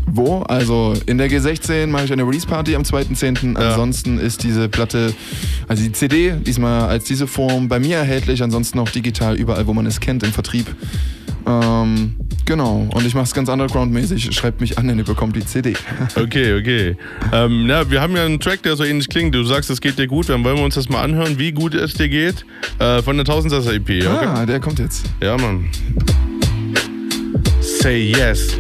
Wo? 0.07 0.43
Also 0.43 0.95
in 1.07 1.19
der 1.19 1.31
G16 1.31 1.87
mache 1.87 2.05
ich 2.05 2.13
eine 2.13 2.27
Release-Party 2.27 2.75
am 2.75 2.83
2.10. 2.83 3.57
Ansonsten 3.57 4.19
ist 4.19 4.43
diese 4.43 4.69
Platte, 4.69 5.15
also 5.67 5.83
die 5.83 5.93
CD, 5.93 6.33
diesmal 6.33 6.89
als 6.89 7.05
diese 7.05 7.27
Form 7.27 7.69
bei 7.69 7.79
mir 7.79 7.99
erhältlich, 7.99 8.43
ansonsten 8.43 8.79
auch 8.79 8.89
digital 8.89 9.37
überall, 9.37 9.67
wo 9.67 9.75
man 9.75 9.87
es 9.87 10.01
kennt, 10.01 10.23
im 10.23 10.33
Vertrieb. 10.33 10.67
Ähm, 11.47 12.15
genau. 12.45 12.87
Und 12.93 13.07
ich 13.07 13.15
mache 13.15 13.25
es 13.25 13.35
ganz 13.35 13.49
underground-mäßig. 13.49 14.35
Schreibt 14.35 14.61
mich 14.61 14.77
an, 14.79 14.89
denn 14.89 14.99
ihr 14.99 15.05
bekommt 15.05 15.37
die 15.37 15.45
CD. 15.45 15.75
Okay, 16.17 16.59
okay. 16.59 16.97
Ähm, 17.33 17.67
na, 17.67 17.91
wir 17.91 18.01
haben 18.01 18.15
ja 18.17 18.25
einen 18.25 18.41
Track, 18.41 18.63
der 18.63 18.77
so 18.77 18.85
ähnlich 18.85 19.09
klingt. 19.09 19.35
Du 19.35 19.43
sagst, 19.45 19.71
es 19.71 19.81
geht 19.81 19.99
dir 19.99 20.07
gut. 20.07 20.29
Dann 20.29 20.45
wollen 20.45 20.57
wir 20.57 20.65
uns 20.65 20.75
das 20.75 20.89
mal 20.89 21.03
anhören, 21.03 21.39
wie 21.39 21.53
gut 21.53 21.75
es 21.75 21.95
dir 21.95 22.09
geht. 22.09 22.45
Äh, 22.79 23.03
von 23.03 23.17
der 23.17 23.25
Tausendsasser 23.25 23.73
EP. 23.73 23.89
Okay? 23.89 24.07
Ah, 24.07 24.45
der 24.45 24.61
kommt 24.61 24.79
jetzt. 24.79 25.07
Ja, 25.23 25.37
Mann. 25.37 25.69
Say 27.61 28.13
yes. 28.13 28.59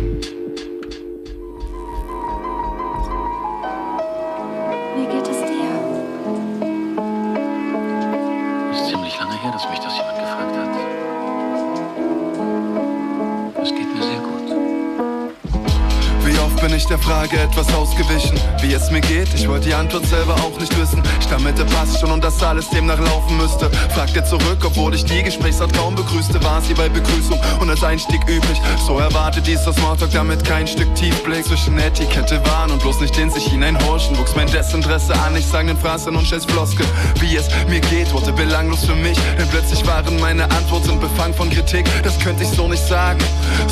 Extra. 17.10 17.17
Frage 17.28 17.42
etwas 17.42 17.74
ausgewichen, 17.74 18.38
wie 18.62 18.72
es 18.72 18.90
mir 18.90 19.00
geht? 19.00 19.32
Ich 19.34 19.48
wollte 19.48 19.68
die 19.68 19.74
Antwort 19.74 20.06
selber 20.06 20.34
auch 20.34 20.58
nicht 20.58 20.76
wissen. 20.78 21.02
Stammelte 21.20 21.64
passt 21.64 22.00
schon 22.00 22.10
und 22.10 22.24
das 22.24 22.42
alles 22.42 22.68
demnach 22.70 22.98
laufen 22.98 23.36
müsste. 23.36 23.70
Fragte 23.94 24.24
zurück, 24.24 24.64
obwohl 24.64 24.94
ich 24.94 25.04
die 25.04 25.22
Gesprächsart 25.22 25.72
kaum 25.74 25.94
begrüßte, 25.94 26.42
war 26.44 26.60
sie 26.62 26.74
bei 26.74 26.88
Begrüßung 26.88 27.38
und 27.60 27.68
als 27.68 27.82
Einstieg 27.82 28.22
üblich. 28.28 28.60
So 28.86 28.98
erwartet 28.98 29.46
dieser 29.46 29.72
Smalltalk 29.72 30.12
damit 30.12 30.44
kein 30.44 30.66
Stück 30.66 30.94
Tiefblick 30.94 31.44
zwischen 31.44 31.78
Etikette 31.78 32.40
waren 32.46 32.70
und 32.70 32.80
bloß 32.80 33.00
nicht 33.00 33.18
in 33.18 33.30
sich 33.30 33.46
hineinhorchen. 33.46 34.16
Wuchs 34.16 34.34
mein 34.34 34.50
Desinteresse 34.50 35.14
an, 35.20 35.36
ich 35.36 35.46
sang 35.46 35.66
den 35.66 35.76
Phrasen 35.76 36.16
und 36.16 36.26
scheiß 36.26 36.46
Floskel. 36.46 36.86
Wie 37.20 37.36
es 37.36 37.48
mir 37.68 37.80
geht, 37.80 38.12
wurde 38.12 38.32
belanglos 38.32 38.84
für 38.84 38.94
mich, 38.94 39.18
denn 39.38 39.48
plötzlich 39.48 39.86
waren 39.86 40.18
meine 40.20 40.44
Antworten 40.44 40.98
befangen 40.98 41.34
von 41.34 41.50
Kritik. 41.50 41.86
Das 42.02 42.18
könnte 42.20 42.44
ich 42.44 42.50
so 42.50 42.68
nicht 42.68 42.86
sagen, 42.86 43.18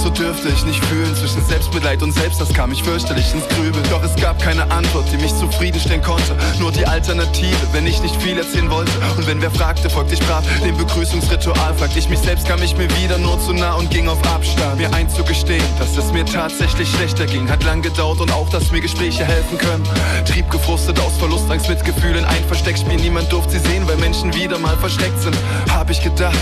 so 0.03 0.11
dürfte 0.11 0.49
ich 0.49 0.65
nicht 0.65 0.85
fühlen 0.85 1.15
zwischen 1.17 1.45
Selbstmitleid 1.47 2.03
und 2.03 2.13
Selbst, 2.13 2.41
das 2.41 2.53
kam 2.53 2.73
ich 2.73 2.83
fürchterlich 2.83 3.27
ins 3.47 3.57
Grübeln. 3.57 3.85
Doch 3.91 4.03
es 4.03 4.15
gab 4.17 4.41
keine 4.41 4.71
Antwort, 4.71 5.05
die 5.13 5.17
mich 5.19 5.35
zufriedenstellen 5.37 6.03
konnte. 6.03 6.37
Nur 6.59 6.73
die 6.73 6.87
Alternative, 6.87 7.57
wenn 7.73 7.87
ich 7.87 8.01
nicht 8.03 8.17
viel 8.23 8.39
erzählen 8.39 8.71
wollte. 8.71 8.93
Und 9.17 9.27
wenn 9.27 9.41
wer 9.41 9.51
fragte, 9.51 9.91
folgte 9.91 10.15
ich 10.15 10.21
brav 10.21 10.45
dem 10.65 10.77
Begrüßungsritual. 10.77 11.75
Fragte 11.75 11.99
ich 11.99 12.09
mich 12.09 12.19
selbst, 12.21 12.47
kam 12.47 12.63
ich 12.63 12.77
mir 12.77 12.89
wieder 12.99 13.19
nur 13.19 13.41
zu 13.41 13.53
nah 13.53 13.75
und 13.75 13.91
ging 13.91 14.09
auf 14.09 14.19
Abstand. 14.27 14.79
Mir 14.79 14.93
einzugestehen, 14.93 15.65
dass 15.79 15.97
es 15.97 16.13
mir 16.13 16.25
tatsächlich 16.25 16.89
schlechter 16.89 17.27
ging, 17.27 17.49
hat 17.49 17.63
lang 17.65 17.83
gedauert 17.83 18.21
und 18.21 18.33
auch, 18.33 18.49
dass 18.51 18.71
mir 18.71 18.81
Gespräche 18.81 19.25
helfen 19.25 19.59
können. 19.59 19.85
Trieb 20.25 20.51
gefrustet 20.51 20.99
aus 21.01 21.17
Verlust, 21.19 21.51
Angst, 21.51 21.69
Mitgefühl 21.69 22.17
in 22.17 22.25
ein 22.25 22.45
Versteckspiel. 22.47 22.97
Niemand 22.97 23.31
durfte 23.33 23.59
sie 23.59 23.71
sehen, 23.71 23.87
weil 23.87 23.97
Menschen 23.97 24.35
wieder 24.35 24.59
mal 24.59 24.77
versteckt 24.77 25.21
sind. 25.21 25.37
Hab 25.71 25.91
ich 25.91 26.03
gedacht, 26.03 26.37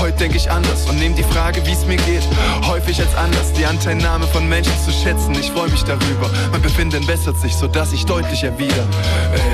heute 0.00 0.16
denke 0.18 0.36
ich 0.36 0.50
anders 0.50 0.88
und 0.88 0.98
nehme 0.98 1.14
die 1.14 1.22
Frage, 1.22 1.64
wie 1.66 1.72
es 1.72 1.86
mir 1.86 1.96
geht, 1.96 2.22
häufig 2.66 3.00
als 3.00 3.14
Anlass, 3.14 3.52
die 3.52 3.66
Anteilnahme 3.66 4.26
von 4.26 4.48
Menschen 4.48 4.72
zu 4.84 4.92
schätzen. 4.92 5.34
Ich 5.34 5.50
freue 5.50 5.70
mich 5.70 5.82
darüber. 5.84 6.30
Mein 6.50 6.62
Befinden 6.62 7.04
bessert 7.06 7.38
sich, 7.38 7.54
sodass 7.54 7.92
ich 7.92 8.04
deutlich 8.04 8.44
erwider. 8.44 8.86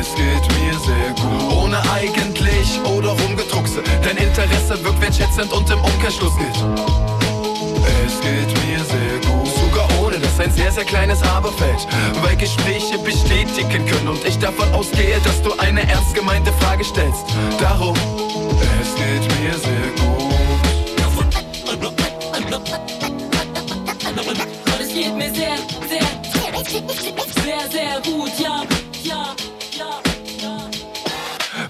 Es 0.01 0.15
geht 0.15 0.45
mir 0.59 0.79
sehr 0.79 1.11
gut. 1.21 1.53
Ohne 1.57 1.79
eigentlich 1.93 2.81
oder 2.85 3.11
rumgedruckse. 3.11 3.83
Dein 4.03 4.17
Interesse 4.17 4.83
wirkt 4.85 5.01
wertschätzend 5.01 5.53
und 5.53 5.69
im 5.71 5.81
Umkehrschluss 5.81 6.37
gilt. 6.37 6.57
Es 8.07 8.21
geht 8.21 8.51
mir 8.67 8.85
sehr 8.85 9.31
gut. 9.31 9.49
Sogar 9.61 9.89
ohne 10.03 10.19
dass 10.19 10.41
ein 10.41 10.53
sehr, 10.53 10.73
sehr 10.73 10.85
kleines 10.85 11.23
Aber 11.23 11.53
fällt. 11.53 11.87
Weil 12.23 12.37
Gespräche 12.37 12.99
bestätigen 12.99 13.87
können 13.87 14.09
und 14.09 14.25
ich 14.25 14.39
davon 14.39 14.73
ausgehe, 14.73 15.19
dass 15.25 15.43
du 15.43 15.53
eine 15.59 15.83
ernst 15.89 16.15
gemeinte 16.15 16.53
Frage 16.61 16.85
stellst. 16.85 17.25
Darum, 17.61 17.95
es 18.81 18.95
geht 18.95 19.41
mir 19.41 19.53
sehr 19.59 19.89
gut. 19.97 20.29
Es 24.81 24.95
geht 24.95 25.15
mir 25.17 25.35
sehr, 25.35 25.57
sehr, 25.89 26.18
sehr, 26.65 27.71
sehr 27.71 28.01
gut, 28.01 28.31
ja, 28.39 28.65
ja, 29.05 29.37
ja. 29.79 30.08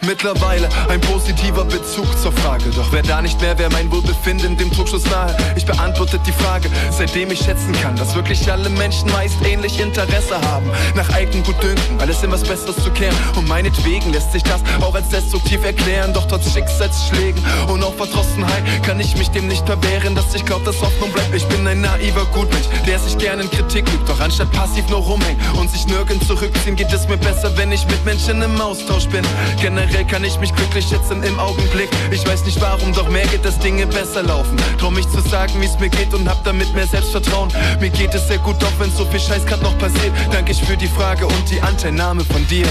Mittlerweile 0.09 0.71
ein 0.89 1.03
positiver 1.03 1.67
Bezug 1.67 2.07
zur 2.19 2.33
Frage. 2.33 2.71
Doch 2.75 2.91
wer 2.93 3.03
da 3.03 3.21
nicht 3.21 3.39
mehr, 3.43 3.59
wer 3.59 3.71
mein 3.71 3.93
Wohlbefinden 3.93 4.57
dem 4.57 4.71
Druckschuss 4.71 5.05
nahe. 5.05 5.37
Ich 5.55 5.67
beantwortet 5.67 6.23
die 6.27 6.33
Frage, 6.33 6.71
seitdem 6.91 7.31
ich 7.31 7.41
schätzen 7.41 7.73
kann, 7.83 7.95
dass 7.95 8.15
wirklich 8.15 8.51
alle 8.51 8.71
Menschen 8.71 9.13
meist 9.13 9.37
ähnlich 9.45 9.79
Interesse 9.79 10.41
haben. 10.41 10.65
Nach 10.95 11.11
eigenem 11.11 11.43
Gutdünken, 11.43 12.01
alles 12.01 12.23
in 12.23 12.33
was 12.33 12.43
Besseres 12.43 12.83
zu 12.83 12.91
kehren. 12.91 13.15
Und 13.37 13.47
meinetwegen 13.49 14.11
lässt 14.11 14.33
sich 14.33 14.43
das 14.43 14.63
auch 14.81 14.95
als 14.95 15.11
destruktiv 15.11 15.63
erklären. 15.63 16.15
Doch 16.15 16.27
trotz 16.27 16.55
Schicksalsschlägen 16.55 17.45
und 17.69 17.85
auch 17.85 17.95
Verdrossenheit 17.95 18.63
kann 18.85 18.99
ich 19.01 19.15
mich 19.19 19.29
dem 19.29 19.47
nicht 19.47 19.67
verwehren, 19.67 20.15
dass 20.15 20.35
ich 20.35 20.47
glaub, 20.47 20.65
dass 20.65 20.81
Hoffnung 20.81 21.13
bleibt. 21.13 21.35
Ich 21.35 21.45
bin 21.49 21.67
ein 21.67 21.83
naiver 21.83 22.25
Gutmensch, 22.33 22.67
der 22.87 22.99
sich 22.99 23.19
gerne 23.19 23.43
in 23.43 23.51
Kritik 23.51 23.87
übt. 23.93 24.07
Doch 24.07 24.21
anstatt 24.21 24.51
passiv 24.53 24.89
nur 24.89 25.01
rumhängen 25.01 25.39
und 25.61 25.71
sich 25.71 25.87
nirgends 25.87 26.27
zurückziehen, 26.27 26.77
geht 26.77 26.95
es 26.95 27.07
mir 27.09 27.19
besser, 27.19 27.55
wenn 27.59 27.71
ich 27.73 27.87
mit 27.89 28.03
Menschen 28.07 28.41
im 28.41 28.59
Austausch 28.59 29.07
bin. 29.09 29.23
Generell 29.61 29.98
kann 30.05 30.25
ich 30.25 30.39
mich 30.39 30.55
glücklich 30.55 30.87
schätzen 30.87 31.23
im 31.23 31.39
Augenblick. 31.39 31.89
Ich 32.11 32.27
weiß 32.27 32.45
nicht 32.45 32.61
warum, 32.61 32.93
doch 32.93 33.09
mehr 33.09 33.27
geht, 33.27 33.45
dass 33.45 33.59
Dinge 33.59 33.87
besser 33.87 34.23
laufen. 34.23 34.57
Trau 34.79 34.91
mich 34.91 35.09
zu 35.09 35.21
sagen, 35.21 35.53
wie 35.61 35.67
es 35.67 35.79
mir 35.79 35.89
geht 35.89 36.13
und 36.15 36.29
hab 36.29 36.43
damit 36.45 36.73
mehr 36.75 36.87
Selbstvertrauen. 36.87 37.51
Mir 37.81 37.91
geht 37.91 38.15
es 38.15 38.29
sehr 38.29 38.39
gut, 38.39 38.57
doch 38.61 38.73
wenn 38.79 38.91
so 38.91 39.05
viel 39.07 39.21
Scheiß 39.21 39.47
grad 39.47 39.63
noch 39.63 39.77
passiert. 39.79 40.13
Danke 40.33 40.53
ich 40.53 40.63
für 40.63 40.77
die 40.77 40.89
Frage 40.89 41.27
und 41.27 41.51
die 41.51 41.61
Anteilnahme 41.61 42.25
von 42.25 42.47
dir. 42.49 42.67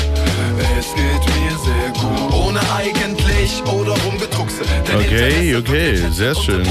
Es 0.78 0.94
geht 0.96 1.36
mir 1.36 1.58
sehr 1.58 1.90
gut. 1.94 2.34
Ohne 2.34 2.60
eigentlich 2.76 3.62
oder 3.66 3.94
rumgedruckse. 4.02 4.62
Okay, 4.96 5.56
okay, 5.56 6.02
sehr 6.12 6.36
schön. 6.36 6.66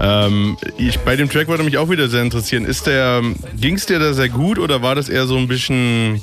Ähm, 0.00 0.56
ich, 0.78 0.98
bei 1.00 1.16
dem 1.16 1.28
Track 1.28 1.48
würde 1.48 1.62
mich 1.62 1.76
auch 1.76 1.90
wieder 1.90 2.08
sehr 2.08 2.22
interessieren. 2.22 2.64
Ist 2.64 2.86
der, 2.86 3.22
ging 3.56 3.74
es 3.74 3.86
dir 3.86 3.98
da 3.98 4.12
sehr 4.14 4.28
gut 4.28 4.58
oder 4.58 4.82
war 4.82 4.94
das 4.94 5.08
eher 5.08 5.26
so 5.26 5.36
ein 5.36 5.46
bisschen, 5.46 6.22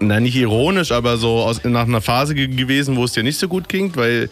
na 0.00 0.20
nicht 0.20 0.36
ironisch, 0.36 0.92
aber 0.92 1.16
so 1.16 1.38
aus, 1.38 1.62
nach 1.64 1.86
einer 1.86 2.00
Phase 2.00 2.34
ge 2.34 2.48
gewesen, 2.48 2.96
wo 2.96 3.04
es 3.04 3.12
dir 3.12 3.22
nicht 3.22 3.38
so 3.38 3.48
gut 3.48 3.68
ging? 3.68 3.94
Weil 3.94 4.28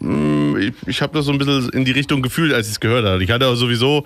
mh, 0.00 0.60
ich, 0.60 0.72
ich 0.86 1.02
habe 1.02 1.14
das 1.14 1.26
so 1.26 1.32
ein 1.32 1.38
bisschen 1.38 1.70
in 1.70 1.84
die 1.84 1.92
Richtung 1.92 2.22
gefühlt, 2.22 2.52
als 2.52 2.66
ich 2.66 2.74
es 2.74 2.80
gehört 2.80 3.04
habe. 3.04 3.22
Ich 3.24 3.30
hatte 3.30 3.46
auch 3.46 3.54
sowieso, 3.54 4.04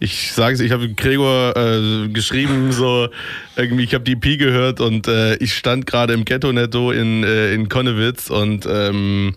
ich 0.00 0.32
sage 0.32 0.54
es, 0.54 0.60
ich 0.60 0.72
habe 0.72 0.88
Gregor 0.90 1.56
äh, 1.56 2.08
geschrieben, 2.08 2.72
so 2.72 3.08
irgendwie, 3.56 3.84
ich 3.84 3.94
habe 3.94 4.04
die 4.04 4.12
EP 4.12 4.38
gehört 4.38 4.80
und 4.80 5.08
äh, 5.08 5.36
ich 5.36 5.54
stand 5.54 5.86
gerade 5.86 6.12
im 6.12 6.24
Ghetto 6.24 6.52
Netto 6.52 6.90
in, 6.90 7.24
äh, 7.24 7.54
in 7.54 7.68
Konnewitz 7.68 8.30
und 8.30 8.66
ähm, 8.68 9.34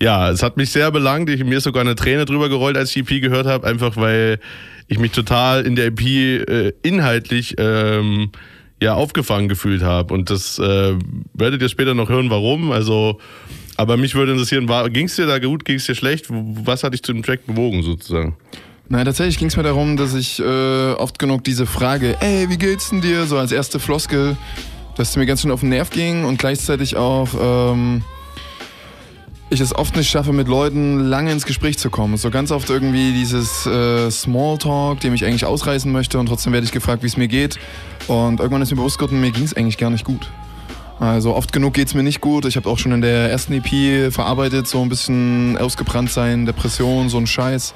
ja, 0.00 0.30
es 0.30 0.42
hat 0.42 0.56
mich 0.56 0.70
sehr 0.70 0.90
belangt. 0.92 1.28
Ich, 1.28 1.44
mir 1.44 1.58
ist 1.58 1.64
sogar 1.64 1.80
eine 1.80 1.96
Träne 1.96 2.24
drüber 2.24 2.48
gerollt, 2.48 2.76
als 2.76 2.94
ich 2.94 3.04
die 3.04 3.16
EP 3.16 3.22
gehört 3.22 3.46
habe, 3.46 3.66
einfach 3.66 3.96
weil 3.96 4.38
ich 4.86 4.98
mich 4.98 5.12
total 5.12 5.66
in 5.66 5.76
der 5.76 5.86
EP 5.86 6.00
äh, 6.00 6.72
inhaltlich 6.82 7.56
ähm, 7.58 8.30
ja, 8.80 8.94
aufgefangen 8.94 9.48
gefühlt 9.48 9.82
habe. 9.82 10.14
Und 10.14 10.30
das 10.30 10.58
äh, 10.58 10.94
werdet 11.34 11.62
ihr 11.62 11.68
später 11.68 11.94
noch 11.94 12.08
hören, 12.08 12.30
warum. 12.30 12.70
Also, 12.70 13.18
aber 13.76 13.96
mich 13.96 14.14
würde 14.14 14.32
interessieren, 14.32 14.68
ging 14.92 15.06
es 15.06 15.16
dir 15.16 15.26
da 15.26 15.38
gut, 15.38 15.64
ging 15.64 15.76
es 15.76 15.86
dir 15.86 15.94
schlecht? 15.94 16.26
Was 16.28 16.84
hat 16.84 16.94
dich 16.94 17.02
zu 17.02 17.12
dem 17.12 17.22
Track 17.22 17.46
bewogen 17.46 17.82
sozusagen? 17.82 18.36
Nein, 18.90 19.04
tatsächlich 19.04 19.38
ging 19.38 19.48
es 19.48 19.56
mir 19.56 19.62
darum, 19.62 19.96
dass 19.96 20.14
ich 20.14 20.40
äh, 20.40 20.92
oft 20.92 21.18
genug 21.18 21.44
diese 21.44 21.66
Frage, 21.66 22.16
ey, 22.20 22.48
wie 22.48 22.56
geht's 22.56 22.88
denn 22.88 23.02
dir, 23.02 23.26
so 23.26 23.36
als 23.36 23.52
erste 23.52 23.78
Floskel, 23.78 24.36
dass 24.96 25.10
es 25.10 25.16
mir 25.16 25.26
ganz 25.26 25.42
schön 25.42 25.50
auf 25.50 25.60
den 25.60 25.68
Nerv 25.68 25.90
ging 25.90 26.24
und 26.24 26.38
gleichzeitig 26.38 26.96
auch 26.96 27.28
ähm, 27.38 28.02
ich 29.50 29.60
es 29.60 29.74
oft 29.74 29.96
nicht 29.96 30.10
schaffe, 30.10 30.32
mit 30.32 30.48
Leuten 30.48 31.08
lange 31.08 31.32
ins 31.32 31.46
Gespräch 31.46 31.78
zu 31.78 31.90
kommen. 31.90 32.16
So 32.16 32.30
ganz 32.30 32.50
oft 32.50 32.68
irgendwie 32.68 33.12
dieses 33.12 33.66
äh, 33.66 34.10
Smalltalk, 34.10 35.00
dem 35.00 35.14
ich 35.14 35.24
eigentlich 35.24 35.46
ausreißen 35.46 35.90
möchte 35.90 36.18
und 36.18 36.26
trotzdem 36.26 36.52
werde 36.52 36.66
ich 36.66 36.72
gefragt, 36.72 37.02
wie 37.02 37.06
es 37.06 37.16
mir 37.16 37.28
geht. 37.28 37.58
Und 38.08 38.40
irgendwann 38.40 38.62
ist 38.62 38.70
mir 38.70 38.76
bewusst 38.76 38.98
geworden, 38.98 39.20
mir 39.20 39.30
ging 39.30 39.44
es 39.44 39.54
eigentlich 39.54 39.78
gar 39.78 39.90
nicht 39.90 40.04
gut. 40.04 40.30
Also 41.00 41.34
oft 41.34 41.52
genug 41.52 41.74
geht 41.74 41.88
es 41.88 41.94
mir 41.94 42.02
nicht 42.02 42.20
gut. 42.20 42.44
Ich 42.44 42.56
habe 42.56 42.68
auch 42.68 42.78
schon 42.78 42.92
in 42.92 43.00
der 43.00 43.30
ersten 43.30 43.52
EP 43.52 44.12
verarbeitet, 44.12 44.66
so 44.66 44.82
ein 44.82 44.88
bisschen 44.88 45.56
ausgebrannt 45.56 46.10
sein, 46.10 46.44
Depression, 46.44 47.08
so 47.08 47.18
ein 47.18 47.26
Scheiß. 47.26 47.72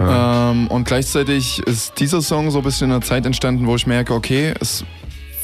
Ähm, 0.00 0.66
und 0.68 0.84
gleichzeitig 0.84 1.60
ist 1.60 2.00
dieser 2.00 2.22
Song 2.22 2.50
so 2.50 2.58
ein 2.58 2.64
bisschen 2.64 2.88
in 2.88 2.92
einer 2.92 3.02
Zeit 3.02 3.26
entstanden, 3.26 3.66
wo 3.66 3.76
ich 3.76 3.86
merke, 3.86 4.14
okay, 4.14 4.54
es 4.60 4.84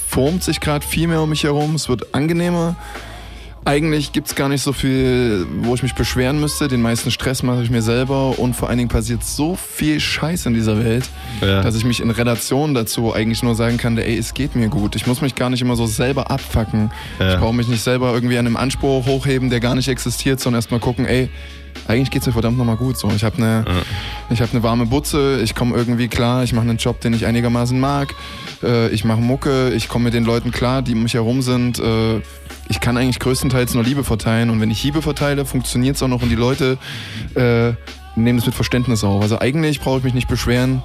formt 0.08 0.42
sich 0.42 0.60
gerade 0.60 0.86
viel 0.86 1.06
mehr 1.08 1.22
um 1.22 1.30
mich 1.30 1.44
herum, 1.44 1.74
es 1.74 1.88
wird 1.88 2.14
angenehmer. 2.14 2.76
Eigentlich 3.64 4.10
gibt 4.10 4.26
es 4.26 4.34
gar 4.34 4.48
nicht 4.48 4.60
so 4.60 4.72
viel, 4.72 5.46
wo 5.60 5.74
ich 5.76 5.84
mich 5.84 5.94
beschweren 5.94 6.40
müsste. 6.40 6.66
Den 6.66 6.82
meisten 6.82 7.12
Stress 7.12 7.44
mache 7.44 7.62
ich 7.62 7.70
mir 7.70 7.80
selber 7.80 8.36
und 8.40 8.54
vor 8.56 8.68
allen 8.68 8.78
Dingen 8.78 8.90
passiert 8.90 9.22
so 9.22 9.54
viel 9.54 10.00
Scheiß 10.00 10.46
in 10.46 10.54
dieser 10.54 10.84
Welt, 10.84 11.08
Ja. 11.40 11.62
dass 11.62 11.76
ich 11.76 11.84
mich 11.84 12.00
in 12.00 12.10
Relation 12.10 12.74
dazu 12.74 13.14
eigentlich 13.14 13.44
nur 13.44 13.54
sagen 13.54 13.76
kann, 13.76 13.96
ey, 13.98 14.18
es 14.18 14.34
geht 14.34 14.56
mir 14.56 14.68
gut. 14.68 14.96
Ich 14.96 15.06
muss 15.06 15.20
mich 15.20 15.36
gar 15.36 15.48
nicht 15.48 15.62
immer 15.62 15.76
so 15.76 15.86
selber 15.86 16.32
abfacken. 16.32 16.90
Ja. 17.20 17.34
Ich 17.34 17.38
brauche 17.40 17.54
mich 17.54 17.68
nicht 17.68 17.82
selber 17.84 18.12
irgendwie 18.12 18.36
an 18.36 18.46
einem 18.46 18.56
Anspruch 18.56 19.06
hochheben, 19.06 19.48
der 19.48 19.60
gar 19.60 19.76
nicht 19.76 19.86
existiert, 19.88 20.40
sondern 20.40 20.58
erstmal 20.58 20.80
gucken, 20.80 21.06
ey, 21.06 21.30
eigentlich 21.88 22.10
geht's 22.10 22.26
mir 22.26 22.32
verdammt 22.32 22.58
nochmal 22.58 22.76
gut. 22.76 22.96
So, 22.96 23.10
ich 23.14 23.24
habe 23.24 23.36
eine, 23.38 23.64
ich 24.30 24.40
habe 24.40 24.52
eine 24.52 24.62
warme 24.62 24.86
Butze, 24.86 25.40
ich 25.42 25.54
komme 25.54 25.76
irgendwie 25.76 26.08
klar, 26.08 26.44
ich 26.44 26.52
mache 26.52 26.68
einen 26.68 26.78
Job, 26.78 27.00
den 27.00 27.12
ich 27.12 27.26
einigermaßen 27.26 27.78
mag, 27.78 28.14
äh, 28.62 28.88
ich 28.88 29.04
mache 29.04 29.20
Mucke, 29.20 29.70
ich 29.70 29.88
komme 29.88 30.04
mit 30.04 30.14
den 30.14 30.24
Leuten 30.24 30.52
klar, 30.52 30.82
die 30.82 30.94
um 30.94 31.02
mich 31.02 31.14
herum 31.14 31.42
sind. 31.42 31.78
Äh, 31.78 32.20
ich 32.68 32.80
kann 32.80 32.96
eigentlich 32.96 33.18
größtenteils 33.18 33.74
nur 33.74 33.84
Liebe 33.84 34.04
verteilen 34.04 34.50
und 34.50 34.60
wenn 34.60 34.70
ich 34.70 34.82
Liebe 34.82 35.02
verteile, 35.02 35.44
funktioniert 35.44 35.96
es 35.96 36.02
auch 36.02 36.08
noch 36.08 36.22
und 36.22 36.28
die 36.28 36.36
Leute 36.36 36.78
äh, 37.34 37.72
nehmen 38.14 38.38
es 38.38 38.46
mit 38.46 38.54
Verständnis 38.54 39.04
auf. 39.04 39.22
Also 39.22 39.40
eigentlich 39.40 39.80
brauche 39.80 39.98
ich 39.98 40.04
mich 40.04 40.14
nicht 40.14 40.28
beschweren 40.28 40.82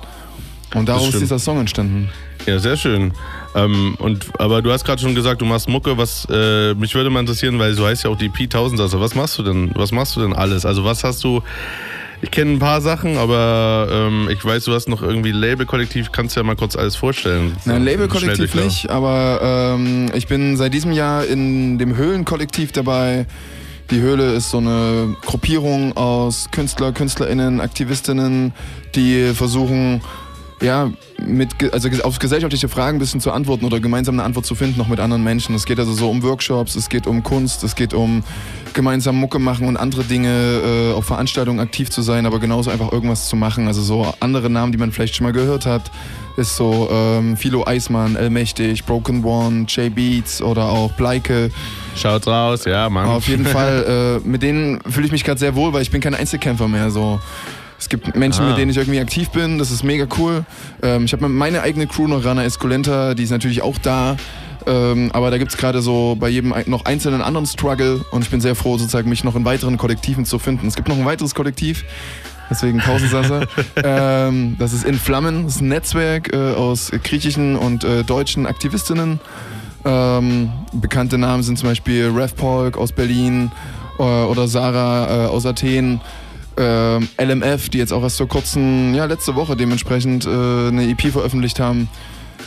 und 0.73 0.89
daraus 0.89 1.13
ist 1.13 1.21
dieser 1.21 1.39
Song 1.39 1.59
entstanden. 1.59 2.09
Ja, 2.47 2.59
sehr 2.59 2.77
schön. 2.77 3.11
Ähm, 3.55 3.95
und, 3.99 4.27
aber 4.39 4.61
du 4.61 4.71
hast 4.71 4.85
gerade 4.85 5.01
schon 5.01 5.13
gesagt, 5.13 5.41
du 5.41 5.45
machst 5.45 5.67
Mucke. 5.67 5.97
Was 5.97 6.25
äh, 6.31 6.73
mich 6.75 6.95
würde 6.95 7.09
mal 7.09 7.19
interessieren, 7.19 7.59
weil 7.59 7.75
du 7.75 7.85
heißt 7.85 8.05
ja 8.05 8.09
auch 8.09 8.17
die 8.17 8.29
P-Tausendsasser. 8.29 9.01
Was 9.01 9.15
machst 9.15 9.37
du 9.37 9.43
denn? 9.43 9.71
Was 9.75 9.91
machst 9.91 10.15
du 10.15 10.21
denn 10.21 10.33
alles? 10.33 10.65
Also 10.65 10.85
was 10.85 11.03
hast 11.03 11.23
du? 11.23 11.41
Ich 12.21 12.31
kenne 12.31 12.53
ein 12.53 12.59
paar 12.59 12.81
Sachen, 12.81 13.17
aber 13.17 13.87
ähm, 13.91 14.29
ich 14.31 14.43
weiß, 14.43 14.63
du 14.63 14.73
hast 14.73 14.87
noch 14.87 15.03
irgendwie 15.03 15.31
Label-Kollektiv. 15.31 16.11
Kannst 16.11 16.35
du 16.35 16.39
ja 16.39 16.43
mal 16.43 16.55
kurz 16.55 16.75
alles 16.75 16.95
vorstellen? 16.95 17.55
Nein, 17.65 17.79
So, 17.79 17.85
Label-Kollektiv 17.85 18.55
nicht, 18.55 18.89
aber 18.89 19.75
ähm, 19.75 20.09
ich 20.15 20.25
bin 20.27 20.57
seit 20.57 20.73
diesem 20.73 20.93
Jahr 20.93 21.25
in 21.25 21.77
dem 21.77 21.95
Höhlen-Kollektiv 21.95 22.71
dabei. 22.71 23.27
Die 23.91 24.01
Höhle 24.01 24.33
ist 24.33 24.49
so 24.49 24.57
eine 24.57 25.15
Gruppierung 25.25 25.95
aus 25.95 26.47
Künstler, 26.51 26.91
KünstlerInnen, 26.91 27.61
AktivistInnen, 27.61 28.53
die 28.95 29.33
versuchen, 29.33 30.01
ja, 30.61 30.91
mit, 31.23 31.71
also 31.73 31.89
auf 32.03 32.19
gesellschaftliche 32.19 32.67
Fragen 32.67 32.97
ein 32.97 32.99
bisschen 32.99 33.21
zu 33.21 33.31
antworten 33.31 33.65
oder 33.65 33.79
gemeinsam 33.79 34.15
eine 34.15 34.23
Antwort 34.23 34.45
zu 34.45 34.55
finden, 34.55 34.77
noch 34.77 34.87
mit 34.87 34.99
anderen 34.99 35.23
Menschen. 35.23 35.53
Es 35.55 35.65
geht 35.65 35.79
also 35.79 35.93
so 35.93 36.09
um 36.09 36.23
Workshops, 36.23 36.75
es 36.75 36.89
geht 36.89 37.05
um 37.05 37.23
Kunst, 37.23 37.63
es 37.63 37.75
geht 37.75 37.93
um 37.93 38.23
gemeinsam 38.73 39.15
Mucke 39.17 39.39
machen 39.39 39.67
und 39.67 39.77
andere 39.77 40.03
Dinge, 40.03 40.91
äh, 40.91 40.93
auf 40.93 41.05
Veranstaltungen 41.05 41.59
aktiv 41.59 41.89
zu 41.89 42.01
sein, 42.01 42.25
aber 42.25 42.39
genauso 42.39 42.71
einfach 42.71 42.91
irgendwas 42.91 43.27
zu 43.27 43.35
machen. 43.35 43.67
Also 43.67 43.81
so 43.81 44.13
andere 44.19 44.49
Namen, 44.49 44.71
die 44.71 44.77
man 44.77 44.91
vielleicht 44.91 45.15
schon 45.15 45.25
mal 45.25 45.33
gehört 45.33 45.65
hat, 45.65 45.91
ist 46.37 46.55
so 46.55 46.87
ähm, 46.91 47.35
Philo 47.37 47.65
Eismann, 47.65 48.15
Allmächtig, 48.15 48.85
Broken 48.85 49.23
One, 49.23 49.65
J 49.67 49.93
Beats 49.93 50.41
oder 50.41 50.69
auch 50.69 50.91
Bleike. 50.91 51.49
Schaut 51.95 52.27
raus, 52.27 52.65
ja, 52.65 52.89
Mann. 52.89 53.07
Auf 53.07 53.27
jeden 53.27 53.45
Fall, 53.45 54.21
äh, 54.25 54.27
mit 54.27 54.43
denen 54.43 54.79
fühle 54.81 55.07
ich 55.07 55.11
mich 55.11 55.23
gerade 55.23 55.39
sehr 55.39 55.55
wohl, 55.55 55.73
weil 55.73 55.81
ich 55.81 55.91
bin 55.91 56.01
kein 56.01 56.13
Einzelkämpfer 56.13 56.67
mehr. 56.67 56.91
So. 56.91 57.19
Es 57.79 57.89
gibt 57.89 58.15
Menschen, 58.15 58.43
Ah. 58.45 58.49
mit 58.49 58.57
denen 58.57 58.71
ich 58.71 58.77
irgendwie 58.77 58.99
aktiv 58.99 59.29
bin, 59.29 59.59
das 59.59 59.69
ist 59.71 59.83
mega 59.83 60.07
cool. 60.17 60.43
Ähm, 60.81 61.05
ich 61.05 61.13
habe 61.13 61.27
meine 61.29 61.61
eigene 61.61 61.87
Crew 61.87 62.07
noch, 62.07 62.23
Rana 62.25 62.43
Esculenta, 62.43 63.13
die 63.13 63.23
ist 63.23 63.29
natürlich 63.31 63.61
auch 63.61 63.77
da. 63.77 64.17
Ähm, 64.65 65.11
aber 65.13 65.31
da 65.31 65.37
gibt 65.37 65.51
es 65.51 65.57
gerade 65.57 65.81
so 65.81 66.17
bei 66.19 66.27
jedem 66.27 66.53
noch 66.65 66.83
einzelnen 66.85 67.21
anderen 67.21 67.45
Struggle 67.45 68.03
und 68.11 68.23
ich 68.23 68.29
bin 68.29 68.41
sehr 68.41 68.53
froh, 68.55 68.77
sozusagen 68.77 69.07
mich 69.09 69.23
noch 69.23 69.35
in 69.35 69.45
weiteren 69.45 69.77
Kollektiven 69.77 70.25
zu 70.25 70.39
finden. 70.39 70.67
Es 70.67 70.75
gibt 70.75 70.89
noch 70.89 70.97
ein 70.97 71.05
weiteres 71.05 71.33
Kollektiv, 71.35 71.85
deswegen 72.49 72.79
Tausendsasser. 72.79 73.47
ähm, 73.83 74.57
das 74.59 74.73
ist 74.73 74.83
In 74.83 74.95
Flammen, 74.95 75.45
das 75.45 75.55
ist 75.55 75.61
ein 75.61 75.69
Netzwerk 75.69 76.33
äh, 76.33 76.53
aus 76.53 76.91
griechischen 77.03 77.55
und 77.55 77.85
äh, 77.85 78.03
deutschen 78.03 78.45
Aktivistinnen. 78.45 79.21
Ähm, 79.85 80.51
bekannte 80.73 81.17
Namen 81.17 81.43
sind 81.43 81.57
zum 81.57 81.69
Beispiel 81.69 82.11
Rev 82.13 82.33
Polk 82.35 82.77
aus 82.77 82.91
Berlin 82.91 83.51
äh, 83.99 84.01
oder 84.01 84.49
Sarah 84.49 85.25
äh, 85.25 85.27
aus 85.27 85.45
Athen. 85.45 86.01
Ähm, 86.57 87.07
LMF, 87.19 87.69
die 87.69 87.77
jetzt 87.77 87.93
auch 87.93 88.01
erst 88.03 88.17
vor 88.17 88.27
kurzem, 88.27 88.93
ja, 88.95 89.05
letzte 89.05 89.35
Woche 89.35 89.55
dementsprechend 89.55 90.25
äh, 90.25 90.29
eine 90.29 90.89
EP 90.89 91.11
veröffentlicht 91.11 91.59
haben. 91.59 91.87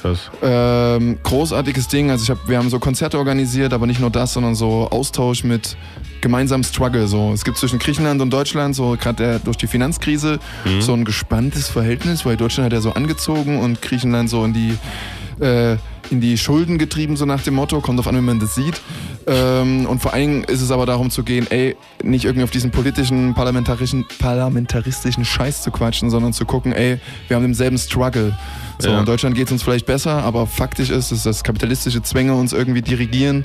Krass. 0.03 0.31
Ähm, 0.43 1.19
großartiges 1.23 1.89
Ding. 1.89 2.11
Also 2.11 2.25
ich 2.25 2.31
hab, 2.31 2.49
wir 2.49 2.57
haben 2.59 2.71
so 2.71 2.79
Konzerte 2.79 3.19
organisiert, 3.19 3.73
aber 3.73 3.87
nicht 3.87 4.01
nur 4.01 4.11
das, 4.11 4.33
sondern 4.33 4.55
so 4.55 4.89
Austausch 4.91 5.45
mit 5.45 5.77
gemeinsamem 6.23 6.65
Struggle. 6.65 7.07
So. 7.07 7.33
Es 7.33 7.45
gibt 7.45 7.59
zwischen 7.59 7.79
Griechenland 7.79 8.21
und 8.23 8.31
Deutschland, 8.31 8.75
so 8.75 8.97
gerade 8.99 9.41
durch 9.45 9.57
die 9.59 9.67
Finanzkrise, 9.67 10.39
Mhm. 10.65 10.81
so 10.81 10.93
ein 10.95 11.05
gespanntes 11.05 11.69
Verhältnis, 11.69 12.25
weil 12.25 12.37
Deutschland 12.37 12.67
hat 12.67 12.73
ja 12.73 12.81
so 12.81 12.93
angezogen 12.93 13.59
und 13.61 13.83
Griechenland 13.83 14.31
so 14.31 14.45
in 14.45 14.53
die, 14.55 15.45
äh, 15.45 15.77
in 16.11 16.21
die 16.21 16.39
Schulden 16.39 16.79
getrieben, 16.79 17.17
so 17.17 17.25
nach 17.27 17.43
dem 17.43 17.55
Motto. 17.55 17.81
Kommt 17.81 17.99
auf 18.01 18.07
an, 18.09 18.17
wie 18.17 18.21
man 18.21 18.41
das 18.41 18.55
sieht. 18.55 18.81
Ähm, 19.27 19.87
und 19.87 20.01
vor 20.01 20.13
allen 20.13 20.29
Dingen 20.29 20.45
ist 20.45 20.61
es 20.63 20.71
aber 20.71 20.87
darum 20.87 21.11
zu 21.11 21.23
gehen, 21.23 21.47
ey, 21.51 21.77
nicht 22.03 22.25
irgendwie 22.25 22.45
auf 22.45 22.51
diesen 22.51 22.71
politischen, 22.71 23.35
parlamentarischen, 23.35 24.07
parlamentaristischen 24.19 25.25
Scheiß 25.25 25.63
zu 25.63 25.71
quatschen, 25.71 26.11
sondern 26.11 26.33
zu 26.33 26.45
gucken, 26.45 26.73
ey, 26.73 26.99
wir 27.29 27.37
haben 27.37 27.43
denselben 27.45 27.79
Struggle. 27.79 28.37
So, 28.79 28.89
Ja. 28.91 29.01
in 29.01 29.05
Deutschland 29.05 29.35
geht 29.37 29.47
es 29.47 29.53
uns 29.53 29.63
vielleicht 29.63 29.87
besser, 29.87 30.23
aber 30.25 30.47
faktisch 30.47 30.89
ist 30.91 31.13
es, 31.13 31.23
dass 31.25 31.45
kapitalistische 31.45 32.03
Zwänge 32.03 32.35
uns 32.35 32.53
irgendwie 32.55 32.81
dirigieren 32.81 33.45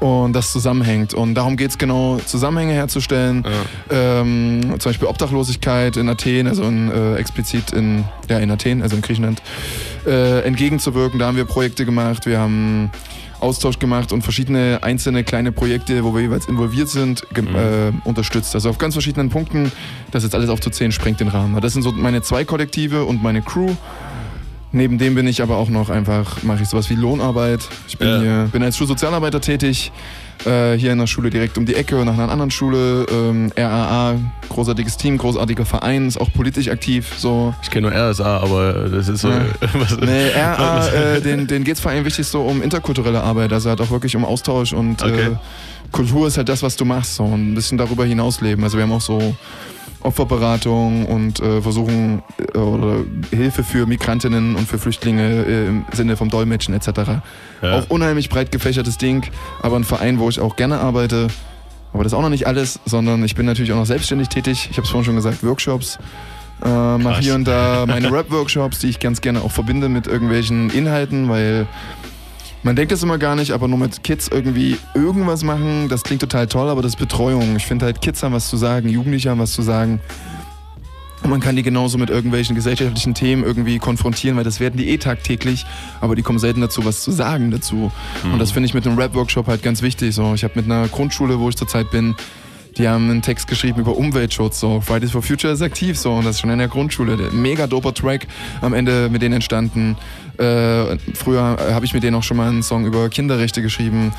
und 0.00 0.32
das 0.32 0.52
zusammenhängt. 0.52 1.12
Und 1.12 1.34
darum 1.34 1.58
geht 1.58 1.70
es 1.70 1.76
genau, 1.78 2.18
Zusammenhänge 2.24 2.72
herzustellen. 2.72 3.44
Ähm, 3.90 4.60
zum 4.78 4.90
Beispiel 4.90 5.06
Obdachlosigkeit 5.06 5.98
in 5.98 6.08
Athen, 6.08 6.46
also 6.46 6.62
in, 6.64 6.90
äh, 6.90 7.16
explizit 7.16 7.72
in, 7.72 8.04
ja, 8.30 8.38
in 8.38 8.50
Athen, 8.50 8.80
also 8.80 8.96
in 8.96 9.02
Griechenland, 9.02 9.42
äh, 10.06 10.40
entgegenzuwirken. 10.44 11.18
Da 11.18 11.26
haben 11.26 11.36
wir 11.36 11.44
Projekte 11.44 11.84
gemacht, 11.90 12.26
wir 12.26 12.38
haben 12.38 12.90
Austausch 13.40 13.78
gemacht 13.78 14.12
und 14.12 14.22
verschiedene 14.22 14.78
einzelne 14.82 15.24
kleine 15.24 15.50
Projekte, 15.50 16.04
wo 16.04 16.14
wir 16.14 16.20
jeweils 16.22 16.46
involviert 16.46 16.88
sind, 16.88 17.24
ge- 17.32 17.44
äh, 17.44 17.92
unterstützt. 18.04 18.54
Also 18.54 18.68
auf 18.70 18.78
ganz 18.78 18.94
verschiedenen 18.94 19.30
Punkten. 19.30 19.72
Das 20.10 20.22
jetzt 20.24 20.34
alles 20.34 20.50
aufzuzählen, 20.50 20.92
sprengt 20.92 21.20
den 21.20 21.28
Rahmen. 21.28 21.58
Das 21.60 21.72
sind 21.72 21.82
so 21.82 21.92
meine 21.92 22.20
zwei 22.22 22.44
Kollektive 22.44 23.04
und 23.04 23.22
meine 23.22 23.40
Crew. 23.42 23.70
Neben 24.72 24.98
dem 24.98 25.14
bin 25.16 25.26
ich 25.26 25.42
aber 25.42 25.56
auch 25.56 25.68
noch 25.68 25.90
einfach, 25.90 26.42
mache 26.44 26.62
ich 26.62 26.68
sowas 26.68 26.90
wie 26.90 26.94
Lohnarbeit. 26.94 27.60
Ich 27.88 27.98
bin, 27.98 28.08
Ja. 28.08 28.20
hier, 28.20 28.48
bin 28.52 28.62
als 28.62 28.76
Schulsozialarbeiter 28.76 29.40
tätig, 29.40 29.90
äh, 30.46 30.74
hier 30.76 30.92
in 30.92 30.98
der 30.98 31.06
Schule 31.06 31.30
direkt 31.30 31.58
um 31.58 31.66
die 31.66 31.74
Ecke 31.74 31.96
und 31.98 32.06
nach 32.06 32.14
einer 32.14 32.30
anderen 32.30 32.50
Schule. 32.50 33.06
Ähm, 33.10 33.52
RAA, 33.56 34.16
großartiges 34.48 34.96
Team, 34.96 35.18
großartiger 35.18 35.64
Verein, 35.64 36.08
ist 36.08 36.20
auch 36.20 36.32
politisch 36.32 36.68
aktiv. 36.68 37.12
So. 37.16 37.54
Ich 37.62 37.70
kenne 37.70 37.90
nur 37.90 37.96
RSA, 38.10 38.38
aber 38.38 38.72
das 38.88 39.08
ist 39.08 39.20
so. 39.20 39.28
Ja. 39.30 39.44
was- 39.74 39.98
Nee, 39.98 40.28
RA, 40.34 40.86
äh, 41.16 41.20
den, 41.20 41.46
den 41.46 41.64
geht 41.64 41.74
es 41.74 41.80
vor 41.80 41.90
allem 41.90 42.04
wichtig 42.04 42.26
so 42.26 42.42
um 42.42 42.62
interkulturelle 42.62 43.22
Arbeit, 43.22 43.52
also 43.52 43.68
halt 43.70 43.80
auch 43.80 43.90
wirklich 43.90 44.16
um 44.16 44.24
Austausch 44.24 44.72
und 44.72 45.02
Okay. 45.02 45.28
äh, 45.32 45.36
Kultur 45.92 46.28
ist 46.28 46.36
halt 46.36 46.48
das, 46.48 46.62
was 46.62 46.76
du 46.76 46.84
machst, 46.84 47.16
so 47.16 47.24
und 47.24 47.52
ein 47.52 47.54
bisschen 47.54 47.76
darüber 47.76 48.04
hinaus 48.04 48.40
leben. 48.40 48.62
Also 48.62 48.76
wir 48.78 48.84
haben 48.84 48.92
auch 48.92 49.00
so 49.00 49.34
Opferberatung 50.02 51.06
und 51.06 51.40
äh, 51.40 51.60
versuchen 51.60 52.22
äh, 52.54 52.58
oder 52.58 53.04
Hilfe 53.30 53.62
für 53.62 53.86
Migrantinnen 53.86 54.56
und 54.56 54.68
für 54.68 54.78
Flüchtlinge 54.78 55.44
äh, 55.44 55.66
im 55.68 55.84
Sinne 55.92 56.16
vom 56.16 56.30
Dolmetschen 56.30 56.74
etc. 56.74 56.88
Ja. 57.62 57.78
Auch 57.78 57.90
unheimlich 57.90 58.28
breit 58.28 58.52
gefächertes 58.52 58.98
Ding, 58.98 59.26
aber 59.62 59.76
ein 59.76 59.84
Verein, 59.84 60.18
wo 60.18 60.28
ich 60.28 60.40
auch 60.40 60.56
gerne 60.56 60.78
arbeite. 60.80 61.28
Aber 61.92 62.04
das 62.04 62.12
ist 62.12 62.18
auch 62.18 62.22
noch 62.22 62.28
nicht 62.30 62.46
alles, 62.46 62.78
sondern 62.86 63.24
ich 63.24 63.34
bin 63.34 63.46
natürlich 63.46 63.72
auch 63.72 63.76
noch 63.76 63.86
selbstständig 63.86 64.28
tätig. 64.28 64.68
Ich 64.70 64.76
habe 64.76 64.84
es 64.84 64.90
vorhin 64.90 65.06
schon 65.06 65.16
gesagt, 65.16 65.42
Workshops. 65.42 65.98
Äh, 66.64 66.98
mache 66.98 67.20
hier 67.20 67.34
und 67.34 67.48
da 67.48 67.84
meine 67.86 68.12
Rap-Workshops, 68.12 68.80
die 68.80 68.88
ich 68.88 69.00
ganz 69.00 69.20
gerne 69.20 69.40
auch 69.42 69.50
verbinde 69.50 69.88
mit 69.88 70.06
irgendwelchen 70.06 70.70
Inhalten, 70.70 71.28
weil 71.28 71.66
Man 72.62 72.76
denkt 72.76 72.92
das 72.92 73.02
immer 73.02 73.16
gar 73.16 73.36
nicht, 73.36 73.52
aber 73.52 73.68
nur 73.68 73.78
mit 73.78 74.04
Kids 74.04 74.28
irgendwie 74.28 74.76
irgendwas 74.94 75.42
machen, 75.42 75.88
das 75.88 76.02
klingt 76.02 76.20
total 76.20 76.46
toll, 76.46 76.68
aber 76.68 76.82
das 76.82 76.92
ist 76.92 76.98
Betreuung. 76.98 77.56
Ich 77.56 77.64
finde 77.64 77.86
halt, 77.86 78.02
Kids 78.02 78.22
haben 78.22 78.34
was 78.34 78.50
zu 78.50 78.58
sagen, 78.58 78.88
Jugendliche 78.88 79.30
haben 79.30 79.38
was 79.38 79.52
zu 79.52 79.62
sagen. 79.62 80.00
Und 81.22 81.30
man 81.30 81.40
kann 81.40 81.56
die 81.56 81.62
genauso 81.62 81.98
mit 81.98 82.10
irgendwelchen 82.10 82.54
gesellschaftlichen 82.54 83.14
Themen 83.14 83.44
irgendwie 83.44 83.78
konfrontieren, 83.78 84.36
weil 84.36 84.44
das 84.44 84.60
werden 84.60 84.76
die 84.76 84.88
eh 84.88 84.98
tagtäglich, 84.98 85.66
aber 86.00 86.14
die 86.14 86.22
kommen 86.22 86.38
selten 86.38 86.60
dazu, 86.60 86.84
was 86.84 87.02
zu 87.02 87.10
sagen 87.10 87.50
dazu. 87.50 87.90
Mhm. 88.24 88.32
Und 88.34 88.38
das 88.38 88.52
finde 88.52 88.66
ich 88.66 88.74
mit 88.74 88.86
einem 88.86 88.98
Rap-Workshop 88.98 89.46
halt 89.46 89.62
ganz 89.62 89.82
wichtig. 89.82 90.14
So, 90.14 90.34
ich 90.34 90.44
habe 90.44 90.54
mit 90.56 90.64
einer 90.64 90.88
Grundschule, 90.88 91.38
wo 91.38 91.48
ich 91.48 91.56
zurzeit 91.56 91.90
bin, 91.90 92.14
die 92.78 92.88
haben 92.88 93.10
einen 93.10 93.22
Text 93.22 93.48
geschrieben 93.48 93.80
über 93.80 93.96
Umweltschutz. 93.96 94.60
So. 94.60 94.80
Fridays 94.80 95.10
for 95.10 95.22
Future 95.22 95.52
ist 95.52 95.62
aktiv 95.62 95.98
so 95.98 96.14
und 96.14 96.24
das 96.24 96.36
ist 96.36 96.40
schon 96.40 96.50
in 96.50 96.58
der 96.58 96.68
Grundschule. 96.68 97.16
Der 97.16 97.30
mega 97.32 97.66
doper 97.66 97.92
Track 97.92 98.26
am 98.60 98.72
Ende 98.74 99.08
mit 99.10 99.22
denen 99.22 99.34
entstanden. 99.34 99.96
Äh, 100.40 100.96
früher 101.14 101.58
habe 101.72 101.84
ich 101.84 101.92
mit 101.92 102.02
denen 102.02 102.16
auch 102.16 102.22
schon 102.22 102.38
mal 102.38 102.48
einen 102.48 102.62
Song 102.62 102.86
über 102.86 103.10
Kinderrechte 103.10 103.60
geschrieben. 103.60 104.12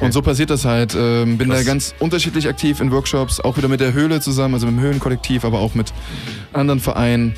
Und 0.00 0.12
so 0.12 0.22
passiert 0.22 0.48
das 0.48 0.64
halt. 0.64 0.96
Ähm, 0.98 1.36
bin 1.36 1.50
da 1.50 1.56
Krass. 1.56 1.66
ganz 1.66 1.94
unterschiedlich 1.98 2.48
aktiv 2.48 2.80
in 2.80 2.90
Workshops, 2.90 3.38
auch 3.40 3.58
wieder 3.58 3.68
mit 3.68 3.80
der 3.80 3.92
Höhle 3.92 4.20
zusammen, 4.20 4.54
also 4.54 4.66
mit 4.66 4.76
dem 4.76 4.80
Höhlenkollektiv, 4.80 5.44
aber 5.44 5.58
auch 5.58 5.74
mit 5.74 5.92
anderen 6.54 6.80
Vereinen. 6.80 7.34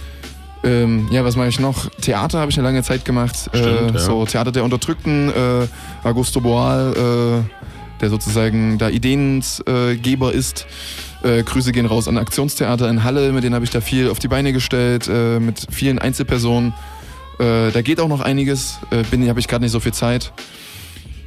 Ähm, 0.62 1.08
ja, 1.10 1.24
was 1.24 1.36
mache 1.36 1.48
ich 1.48 1.58
noch? 1.58 1.88
Theater 2.02 2.38
habe 2.38 2.50
ich 2.50 2.58
eine 2.58 2.68
lange 2.68 2.82
Zeit 2.82 3.04
gemacht. 3.04 3.36
Stimmt, 3.52 3.66
äh, 3.66 3.94
ja. 3.94 3.98
So 3.98 4.24
Theater 4.26 4.52
der 4.52 4.62
Unterdrückten, 4.62 5.30
äh, 5.30 5.66
Augusto 6.06 6.40
Boal, 6.40 6.92
äh, 6.92 8.00
der 8.00 8.10
sozusagen 8.10 8.78
da 8.78 8.90
Ideengeber 8.90 10.32
ist. 10.32 10.66
Äh, 11.22 11.42
Grüße 11.42 11.72
gehen 11.72 11.86
raus 11.86 12.08
an 12.08 12.16
Aktionstheater 12.16 12.88
in 12.88 13.04
Halle, 13.04 13.32
mit 13.32 13.42
denen 13.42 13.54
habe 13.54 13.64
ich 13.64 13.70
da 13.70 13.80
viel 13.80 14.08
auf 14.08 14.18
die 14.18 14.28
Beine 14.28 14.52
gestellt, 14.52 15.08
äh, 15.08 15.40
mit 15.40 15.66
vielen 15.70 15.98
Einzelpersonen. 15.98 16.74
Äh, 17.40 17.70
da 17.72 17.82
geht 17.82 18.00
auch 18.00 18.08
noch 18.08 18.20
einiges, 18.20 18.78
äh, 18.90 19.02
bin 19.10 19.26
habe 19.28 19.40
ich 19.40 19.48
gerade 19.48 19.64
nicht 19.64 19.72
so 19.72 19.80
viel 19.80 19.94
Zeit. 19.94 20.32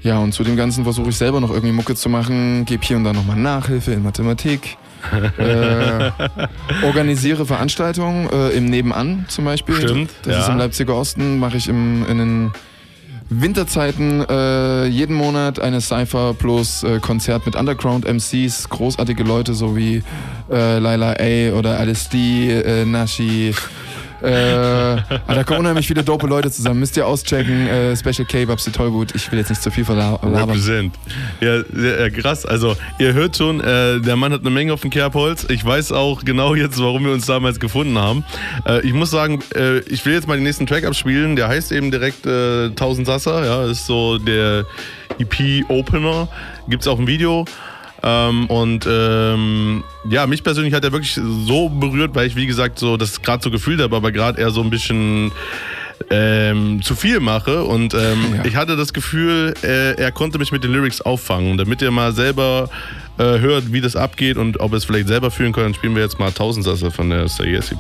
Ja, 0.04 0.20
und 0.20 0.34
zu 0.34 0.44
dem 0.44 0.56
Ganzen 0.56 0.84
versuche 0.84 1.10
ich 1.10 1.18
selber 1.18 1.40
noch 1.40 1.50
irgendwie 1.50 1.72
Mucke 1.72 1.96
zu 1.96 2.10
machen, 2.10 2.66
gebe 2.66 2.84
hier 2.86 2.98
und 2.98 3.06
da 3.06 3.14
nochmal 3.14 3.38
Nachhilfe 3.38 3.94
in 3.94 4.04
Mathematik. 4.04 4.78
äh, 5.38 6.12
organisiere 6.86 7.46
Veranstaltungen 7.46 8.30
äh, 8.30 8.50
im 8.50 8.66
Nebenan 8.66 9.26
zum 9.28 9.46
Beispiel. 9.46 9.76
Stimmt, 9.76 10.12
Das 10.24 10.34
ja. 10.34 10.42
ist 10.42 10.50
im 10.50 10.58
Leipziger 10.58 10.96
Osten, 10.96 11.40
mache 11.40 11.58
ich 11.58 11.68
im, 11.68 12.06
in 12.08 12.18
den 12.18 12.52
Winterzeiten 13.30 14.26
äh, 14.30 14.86
jeden 14.86 15.16
Monat 15.16 15.60
eine 15.60 15.82
Cypher 15.82 16.34
plus 16.34 16.84
äh, 16.84 17.00
Konzert 17.00 17.46
mit 17.46 17.56
Underground-MCs, 17.56 18.70
großartige 18.70 19.24
Leute 19.24 19.54
so 19.54 19.76
wie 19.76 20.04
äh, 20.52 20.80
Laila 20.80 21.16
A 21.20 21.58
oder 21.58 21.80
Alice 21.80 22.10
D, 22.10 22.50
äh, 22.52 22.86
Nashi. 22.86 23.54
Äh, 24.24 24.56
ah, 24.56 25.04
da 25.28 25.44
kommen 25.44 25.60
unheimlich 25.60 25.88
viele 25.88 26.04
dope 26.04 26.28
Leute 26.28 26.50
zusammen. 26.50 26.80
Müsst 26.80 26.96
ihr 26.96 27.06
auschecken. 27.06 27.68
Äh, 27.68 27.96
Special 27.96 28.26
K, 28.26 28.46
Babsi 28.46 28.72
Tollwut. 28.72 29.14
Ich 29.16 29.30
will 29.32 29.40
jetzt 29.40 29.50
nicht 29.50 29.62
zu 29.62 29.70
viel 29.70 29.84
verlabern. 29.84 30.34
Represent. 30.34 30.96
Ja, 31.42 31.58
ja, 31.58 32.10
krass. 32.10 32.46
Also, 32.46 32.76
ihr 33.00 33.14
hört 33.14 33.36
schon, 33.36 33.60
äh, 33.60 34.00
der 34.00 34.16
Mann 34.16 34.32
hat 34.32 34.42
eine 34.42 34.50
Menge 34.50 34.74
auf 34.74 34.82
dem 34.82 34.92
Kerbholz. 34.92 35.46
Ich 35.50 35.66
weiß 35.66 35.92
auch 35.92 36.24
genau 36.24 36.56
jetzt, 36.56 36.80
warum 36.82 37.06
wir 37.06 37.12
uns 37.12 37.26
damals 37.26 37.60
gefunden 37.60 37.98
haben. 37.98 38.24
Äh, 38.66 38.86
ich 38.88 38.94
muss 38.94 39.12
sagen, 39.12 39.40
äh, 39.56 39.80
ich 39.80 40.06
will 40.06 40.14
jetzt 40.14 40.28
mal 40.28 40.36
den 40.36 40.44
nächsten 40.44 40.68
Track 40.68 40.86
abspielen. 40.86 41.36
Der 41.36 41.50
heißt 41.50 41.74
eben 41.74 41.92
direkt 41.92 42.26
äh, 42.26 42.68
1000 42.68 43.08
Sasser. 43.08 43.46
Ja, 43.46 43.66
ist 43.66 43.86
so 43.86 44.18
der 44.18 44.66
EP-Opener. 45.20 46.30
Gibt's 46.70 46.88
auch 46.88 46.98
ein 46.98 47.08
Video. 47.08 47.46
Ähm, 48.04 48.48
und 48.48 48.86
ähm, 48.90 49.84
ja, 50.10 50.28
mich 50.28 50.44
persönlich 50.44 50.74
hat 50.74 50.84
er 50.84 50.92
wirklich 50.92 51.14
so 51.14 51.70
berührt, 51.70 52.14
weil 52.16 52.28
ich, 52.28 52.36
wie 52.36 52.46
gesagt, 52.46 52.78
so 52.78 52.98
das 52.98 53.22
gerade 53.22 53.42
so 53.42 53.50
gefühlt 53.50 53.82
habe, 53.82 53.96
aber 53.96 54.12
gerade 54.12 54.42
eher 54.42 54.52
so 54.52 54.62
ein 54.62 54.70
bisschen 54.70 55.32
ähm, 56.10 56.82
zu 56.82 56.96
viel 56.96 57.20
mache. 57.20 57.64
Und 57.64 57.94
ähm, 57.94 58.42
ich 58.44 58.56
hatte 58.56 58.76
das 58.76 58.94
Gefühl, 58.94 59.54
äh, 59.64 59.94
er 59.94 60.12
konnte 60.12 60.38
mich 60.38 60.52
mit 60.52 60.64
den 60.64 60.72
Lyrics 60.72 61.02
auffangen. 61.02 61.58
Damit 61.58 61.82
ihr 61.82 61.92
mal 61.92 62.12
selber 62.12 62.70
äh, 63.18 63.40
hört, 63.40 63.72
wie 63.72 63.82
das 63.82 63.96
abgeht 63.96 64.38
und 64.38 64.60
ob 64.60 64.72
ihr 64.72 64.78
es 64.78 64.86
vielleicht 64.86 65.08
selber 65.08 65.32
fühlen 65.32 65.54
könnt, 65.54 65.76
spielen 65.76 65.96
wir 65.96 66.04
jetzt 66.04 66.20
mal 66.20 66.32
Tausendsasse 66.32 66.92
von 66.92 67.10
der 67.10 67.28
Say 67.28 67.52
Yes 67.52 67.74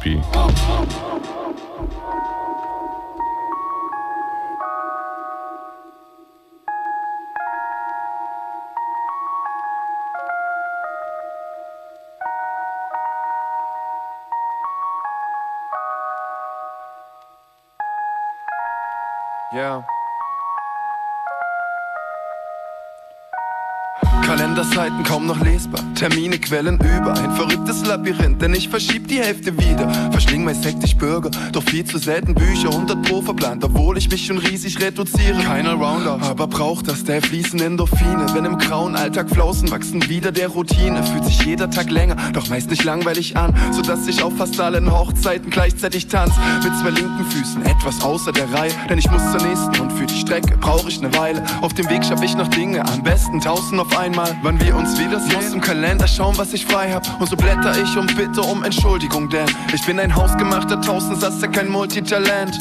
Kalenderseiten 25.03 25.13
kaum 25.13 25.27
noch 25.27 25.39
lesbar, 25.41 25.81
Termine 25.95 26.37
quellen 26.39 26.77
über, 26.77 27.13
ein 27.13 27.31
verrücktes 27.35 27.85
Labyrinth, 27.85 28.41
denn 28.41 28.53
ich 28.53 28.69
verschieb 28.69 29.07
die 29.07 29.19
Hälfte 29.19 29.57
wieder. 29.57 29.89
Verschling 30.11 30.43
meist 30.43 30.65
hektisch 30.65 30.95
Bürger, 30.95 31.31
doch 31.51 31.63
viel 31.63 31.85
zu 31.85 31.97
selten 31.97 32.33
Bücher, 32.33 32.69
100 32.69 33.01
pro 33.03 33.21
verplant, 33.21 33.63
obwohl 33.63 33.97
ich 33.97 34.09
mich 34.09 34.25
schon 34.25 34.37
riesig 34.37 34.79
reduziere. 34.81 35.41
Keiner 35.43 35.73
Rounder, 35.73 36.19
aber 36.21 36.47
braucht 36.47 36.87
das, 36.87 37.03
der 37.03 37.21
fließen 37.21 37.59
Endorphine, 37.59 38.25
wenn 38.33 38.45
im 38.45 38.57
grauen 38.57 38.95
Alltag 38.95 39.29
Flausen 39.29 39.71
wachsen 39.71 40.07
wieder 40.09 40.31
der 40.31 40.47
Routine, 40.47 41.03
fühlt 41.03 41.25
sich 41.25 41.43
jeder 41.45 41.69
Tag 41.69 41.89
länger, 41.89 42.15
doch 42.33 42.49
meist 42.49 42.69
nicht 42.69 42.83
langweilig 42.83 43.37
an, 43.37 43.53
sodass 43.71 44.07
ich 44.07 44.23
auf 44.23 44.35
fast 44.37 44.59
allen 44.59 44.91
Hochzeiten 44.91 45.49
gleichzeitig 45.49 46.07
tanz, 46.07 46.33
mit 46.63 46.73
zwei 46.81 46.89
linken 46.89 47.25
Füßen, 47.25 47.65
etwas 47.65 48.01
außer 48.01 48.31
der 48.31 48.51
Reihe, 48.53 48.71
denn 48.89 48.97
ich 48.97 49.09
muss 49.09 49.21
zur 49.31 49.41
nächsten 49.41 49.79
und 49.79 49.91
für 49.91 50.05
die 50.05 50.19
Strecke 50.19 50.57
brauche 50.57 50.89
ich 50.89 51.01
ne 51.01 51.13
Weile. 51.15 51.43
Auf 51.61 51.73
dem 51.73 51.89
Weg 51.89 52.03
schaff 52.05 52.21
ich 52.21 52.35
noch 52.35 52.47
Dinge, 52.47 52.85
am 52.85 53.03
besten 53.03 53.39
tausend 53.41 53.79
auf 53.79 53.97
einmal, 53.97 54.35
wann 54.41 54.59
wir 54.59 54.75
uns 54.75 54.92
wiedersehen. 54.97 55.35
Muss 55.35 55.53
im 55.53 55.61
Kalender 55.61 56.07
schauen, 56.07 56.37
was 56.37 56.53
ich 56.53 56.65
frei 56.65 56.91
hab, 56.91 57.19
und 57.19 57.29
so 57.29 57.35
blätter 57.35 57.73
ich 57.81 57.97
und 57.97 58.15
bitte 58.15 58.41
um 58.41 58.63
Entschuldigung, 58.63 59.29
denn 59.29 59.45
ich 59.73 59.85
bin 59.85 59.99
ein 59.99 60.15
hausgemachter 60.15 60.81
Tausendsasser, 60.81 61.47
kein 61.47 61.69
Multitalent. 61.69 62.57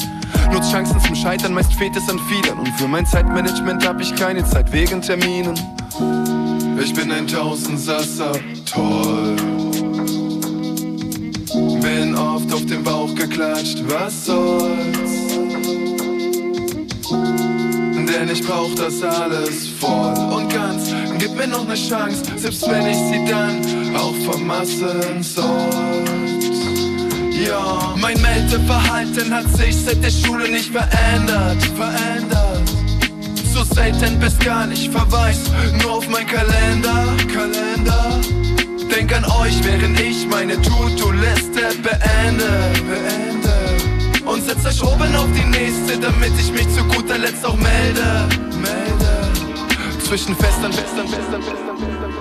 Nutz 0.51 0.71
Chancen 0.71 0.99
zum 0.99 1.15
Scheitern, 1.15 1.53
meist 1.53 1.73
fehlt 1.73 1.95
es 1.95 2.09
an 2.09 2.19
vielen, 2.27 2.59
und 2.59 2.67
für 2.77 2.87
mein 2.87 3.05
Zeitmanagement 3.05 3.87
hab 3.87 3.99
ich 4.01 4.13
keine 4.15 4.43
Zeit 4.45 4.71
wegen 4.71 5.01
Terminen. 5.01 5.53
Ich 6.81 6.93
bin 6.93 7.11
ein 7.11 7.27
Tausendsasser, 7.27 8.31
toll. 8.65 9.35
Bin 11.81 12.15
oft 12.15 12.51
auf 12.53 12.65
den 12.65 12.83
Bauch 12.83 13.13
geklatscht, 13.15 13.83
was 13.87 14.25
soll's? 14.25 15.13
Denn 18.07 18.29
ich 18.31 18.43
brauch 18.45 18.73
das 18.75 19.01
alles 19.03 19.67
voll 19.79 20.13
und. 20.35 20.42
Gib 21.23 21.37
mir 21.37 21.47
noch 21.47 21.65
ne 21.65 21.75
Chance, 21.75 22.21
selbst 22.35 22.69
wenn 22.69 22.85
ich 22.85 22.97
sie 22.97 23.23
dann 23.31 23.95
auch 23.95 24.13
vermassen 24.29 25.23
sollte. 25.23 26.11
Ja, 27.47 27.95
mein 27.95 28.21
Meldeverhalten 28.21 29.33
hat 29.33 29.47
sich 29.55 29.73
seit 29.73 30.03
der 30.03 30.11
Schule 30.11 30.49
nicht 30.49 30.69
verändert. 30.73 31.63
Verändert. 31.77 32.69
So 33.53 33.63
selten 33.63 34.19
bis 34.19 34.37
gar 34.39 34.67
nicht 34.67 34.91
verweis 34.91 35.39
nur 35.81 35.93
auf 35.93 36.09
mein 36.09 36.27
Kalender. 36.27 37.15
Kalender. 37.33 38.19
Denk 38.93 39.15
an 39.15 39.23
euch, 39.23 39.63
während 39.63 39.97
ich 40.01 40.27
meine 40.27 40.61
To-Do-Liste 40.61 41.61
beende. 41.81 42.51
Beende. 42.89 44.25
Und 44.25 44.43
setzt 44.43 44.65
euch 44.65 44.83
oben 44.83 45.15
auf 45.15 45.31
die 45.31 45.57
nächste, 45.57 45.97
damit 45.99 46.33
ich 46.37 46.51
mich 46.51 46.67
zu 46.75 46.83
guter 46.83 47.17
Letzt 47.17 47.45
auch 47.45 47.55
melde. 47.55 48.27
Melde. 48.61 48.92
Zwischen 50.13 50.35
Festern, 50.35 50.71
Festern, 50.71 51.07
Festern, 51.07 51.41
Festern, 51.41 51.81
Festern. 51.81 52.13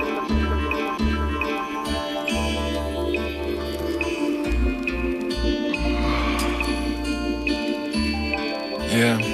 Yeah. 8.90 9.32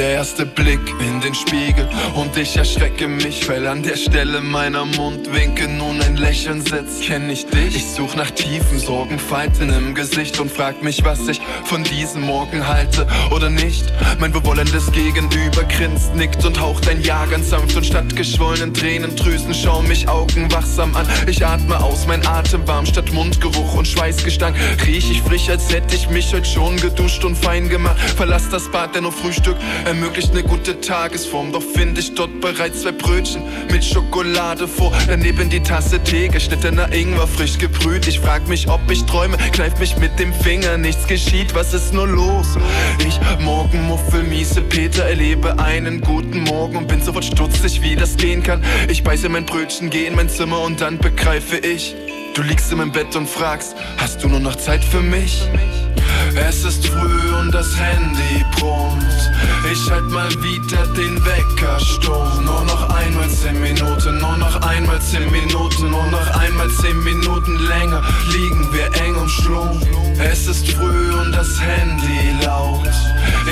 Der 0.00 0.14
erste 0.14 0.46
Blick 0.46 0.80
in 0.98 1.20
den 1.20 1.34
Spiegel 1.34 1.86
und 2.14 2.34
ich 2.38 2.56
erschrecke 2.56 3.06
mich, 3.06 3.46
weil 3.50 3.66
an 3.66 3.82
der 3.82 3.96
Stelle 3.96 4.40
meiner 4.40 4.86
Mundwinkel 4.86 5.68
nun 5.68 6.00
ein 6.00 6.16
Lächeln 6.16 6.62
sitzt. 6.62 7.02
Kenn 7.02 7.28
ich 7.28 7.44
dich? 7.44 7.76
Ich 7.76 7.84
such 7.84 8.16
nach 8.16 8.30
tiefen 8.30 8.78
Sorgenfalten 8.78 9.68
im 9.68 9.94
Gesicht 9.94 10.40
und 10.40 10.50
frag 10.50 10.82
mich, 10.82 11.04
was 11.04 11.28
ich 11.28 11.38
von 11.64 11.84
diesem 11.84 12.22
Morgen 12.22 12.66
halte 12.66 13.06
oder 13.30 13.50
nicht. 13.50 13.92
Mein 14.18 14.32
bewollendes 14.32 14.90
Gegenüber 14.90 15.64
grinst, 15.64 16.14
nickt 16.14 16.46
und 16.46 16.58
haucht 16.58 16.88
ein 16.88 17.02
Ja 17.02 17.26
ganz 17.26 17.50
sanft 17.50 17.76
und 17.76 17.84
statt 17.84 18.16
geschwollenen 18.16 18.72
Tränendrüsen 18.72 19.52
schauen 19.52 19.86
mich 19.86 20.08
Augen 20.08 20.50
wachsam 20.50 20.96
an. 20.96 21.06
Ich 21.26 21.44
atme 21.44 21.78
aus, 21.78 22.06
mein 22.06 22.26
Atem 22.26 22.66
warm 22.66 22.86
statt 22.86 23.12
Mundgeruch 23.12 23.74
und 23.74 23.86
Schweißgestank. 23.86 24.56
Riech 24.86 25.10
ich 25.10 25.20
frisch, 25.20 25.50
als 25.50 25.70
hätte 25.70 25.94
ich 25.94 26.08
mich 26.08 26.32
heute 26.32 26.48
schon 26.48 26.78
geduscht 26.78 27.22
und 27.22 27.36
fein 27.36 27.68
gemacht. 27.68 28.00
Verlass 28.16 28.48
das 28.48 28.66
Bad, 28.70 28.94
denn 28.94 29.02
nur 29.02 29.12
Frühstück 29.12 29.56
ermöglicht 29.90 30.30
eine 30.30 30.44
gute 30.44 30.80
Tagesform. 30.80 31.50
Doch 31.50 31.62
finde 31.62 32.00
ich 32.00 32.14
dort 32.14 32.40
bereits 32.40 32.82
zwei 32.82 32.92
Brötchen 32.92 33.42
mit 33.72 33.84
Schokolade 33.84 34.68
vor. 34.68 34.92
Daneben 35.08 35.50
die 35.50 35.60
Tasse 35.60 35.98
Tee, 36.04 36.28
geschnittener 36.28 36.92
Ingwer, 36.92 37.26
frisch 37.26 37.58
gebrüht. 37.58 38.06
Ich 38.06 38.20
frag 38.20 38.46
mich, 38.46 38.68
ob 38.68 38.80
ich 38.88 39.04
träume, 39.06 39.36
kneif 39.50 39.80
mich 39.80 39.96
mit 39.96 40.16
dem 40.20 40.32
Finger, 40.32 40.78
nichts 40.78 41.08
geschieht, 41.08 41.56
was 41.56 41.74
ist 41.74 41.92
nur 41.92 42.06
los? 42.06 42.56
Ich 43.00 43.18
morgen 43.40 43.82
muffel, 43.88 44.22
miese 44.22 44.62
Peter, 44.62 45.06
erlebe 45.06 45.58
einen 45.58 46.00
guten 46.00 46.44
Morgen 46.44 46.76
und 46.76 46.86
bin 46.86 47.02
sofort 47.02 47.24
stutzig, 47.24 47.82
wie 47.82 47.96
das 47.96 48.16
gehen 48.16 48.44
kann. 48.44 48.62
Ich 48.88 49.02
beiße 49.02 49.28
mein 49.28 49.44
Brötchen, 49.44 49.90
geh 49.90 50.06
in 50.06 50.14
mein 50.14 50.28
Zimmer 50.28 50.60
und 50.60 50.80
dann 50.80 50.98
begreife 50.98 51.56
ich, 51.56 51.96
du 52.34 52.42
liegst 52.42 52.70
in 52.70 52.78
meinem 52.78 52.92
Bett 52.92 53.16
und 53.16 53.28
fragst, 53.28 53.74
hast 53.96 54.22
du 54.22 54.28
nur 54.28 54.40
noch 54.40 54.54
Zeit 54.54 54.84
für 54.84 55.00
mich? 55.00 55.42
Es 56.36 56.64
ist 56.64 56.86
früh 56.86 57.34
und 57.34 57.52
das 57.52 57.76
Handy 57.76 58.44
brummt. 58.56 59.04
Ich 59.72 59.90
halt 59.90 60.08
mal 60.10 60.30
wieder 60.42 60.86
den 60.88 61.24
Wecker 61.24 61.78
stumm. 61.80 62.44
Nur 62.44 62.64
noch 62.64 62.88
einmal 62.90 63.28
zehn 63.28 63.60
Minuten, 63.60 64.18
nur 64.18 64.36
noch 64.36 64.60
einmal 64.62 65.00
zehn 65.00 65.30
Minuten, 65.30 65.90
nur 65.90 66.06
noch 66.06 66.30
einmal 66.38 66.70
zehn 66.70 67.02
Minuten 67.02 67.56
länger 67.66 68.02
liegen 68.32 68.72
wir 68.72 68.86
eng 69.02 69.16
umschlungen. 69.16 69.80
Es 70.22 70.46
ist 70.46 70.68
früh 70.68 71.14
und 71.14 71.32
das 71.32 71.60
Handy 71.60 72.44
laut. 72.44 72.88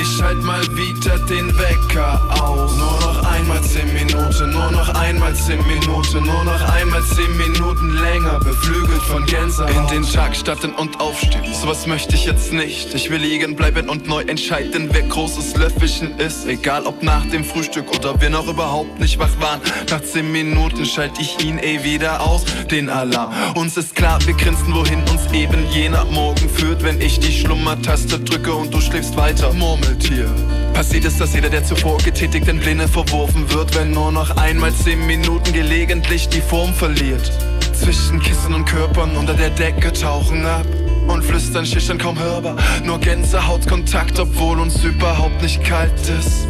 Ich 0.01 0.23
halt 0.23 0.43
mal 0.43 0.63
wieder 0.77 1.19
den 1.21 1.57
Wecker 1.59 2.21
aus. 2.43 2.77
Nur 2.77 3.01
noch 3.01 3.25
einmal 3.25 3.63
zehn 3.63 3.93
Minuten, 3.95 4.51
nur 4.51 4.71
noch 4.71 4.89
einmal 4.95 5.35
zehn 5.35 5.67
Minuten, 5.67 6.25
nur 6.25 6.45
noch 6.45 6.61
einmal 6.75 7.03
zehn 7.05 7.37
Minuten 7.37 7.91
länger, 7.97 8.39
beflügelt 8.41 9.03
von 9.03 9.25
Gänsehaut. 9.25 9.93
In 9.93 10.03
den 10.03 10.13
Tag 10.13 10.37
starten 10.37 10.73
und 10.73 11.01
aufstehen, 11.01 11.55
sowas 11.55 11.87
möchte 11.87 12.15
ich 12.15 12.27
jetzt 12.27 12.53
nicht. 12.53 12.68
Ich 12.69 13.09
will 13.09 13.23
liegen 13.23 13.57
bleiben 13.57 13.89
und 13.89 14.07
neu 14.07 14.21
entscheiden, 14.21 14.91
wer 14.93 15.01
großes 15.01 15.57
Löffelchen 15.57 16.19
ist. 16.19 16.47
Egal 16.47 16.85
ob 16.85 17.03
nach 17.03 17.25
dem 17.31 17.43
Frühstück 17.43 17.91
oder 17.97 18.21
wir 18.21 18.29
noch 18.29 18.47
überhaupt 18.47 19.01
nicht 19.01 19.19
wach 19.19 19.41
waren. 19.41 19.61
Nach 19.89 20.03
zehn 20.03 20.31
Minuten 20.31 20.85
schalte 20.85 21.23
ich 21.23 21.43
ihn 21.43 21.59
eh 21.59 21.83
wieder 21.83 22.21
aus, 22.21 22.45
den 22.71 22.91
Alarm. 22.91 23.33
Uns 23.55 23.79
ist 23.79 23.95
klar, 23.95 24.19
wir 24.27 24.35
grinsen, 24.35 24.75
wohin 24.75 25.01
uns 25.09 25.33
eben 25.33 25.67
jener 25.71 26.05
Morgen 26.07 26.47
führt, 26.51 26.83
wenn 26.83 27.01
ich 27.01 27.19
die 27.19 27.33
Schlummertaste 27.33 28.21
drücke 28.21 28.53
und 28.53 28.75
du 28.75 28.83
schläfst 28.83 29.17
weiter. 29.17 29.51
Murmeltier. 29.55 30.29
Passiert 30.75 31.07
ist, 31.07 31.19
dass 31.23 31.33
jeder 31.33 31.49
der 31.49 31.65
zuvor 31.65 31.97
getätigten 31.99 32.61
Pläne 32.61 32.87
verworfen 32.87 33.51
wird, 33.51 33.75
wenn 33.77 33.93
nur 33.93 34.13
noch 34.13 34.37
einmal 34.37 34.75
zehn 34.75 35.07
Minuten 35.07 35.55
gelegentlich 35.55 36.29
die 36.29 36.43
Form 36.43 36.75
verliert. 36.75 37.33
Zwischen 37.73 38.21
Kissen 38.21 38.53
und 38.53 38.67
Körpern 38.67 39.17
unter 39.17 39.35
der 39.35 39.51
Decke 39.51 39.91
tauchen 39.91 40.45
ab 40.45 40.67
und 41.09 41.25
flüstern 41.25 41.67
schüchtern 41.67 41.99
kaum 41.99 42.19
hörbar. 42.19 42.57
Nur 42.85 42.99
Gänsehautkontakt, 42.99 44.19
obwohl 44.19 44.61
uns 44.61 44.83
überhaupt 44.85 45.43
nicht 45.43 45.63
kalt 45.65 45.93
ist. 46.19 46.47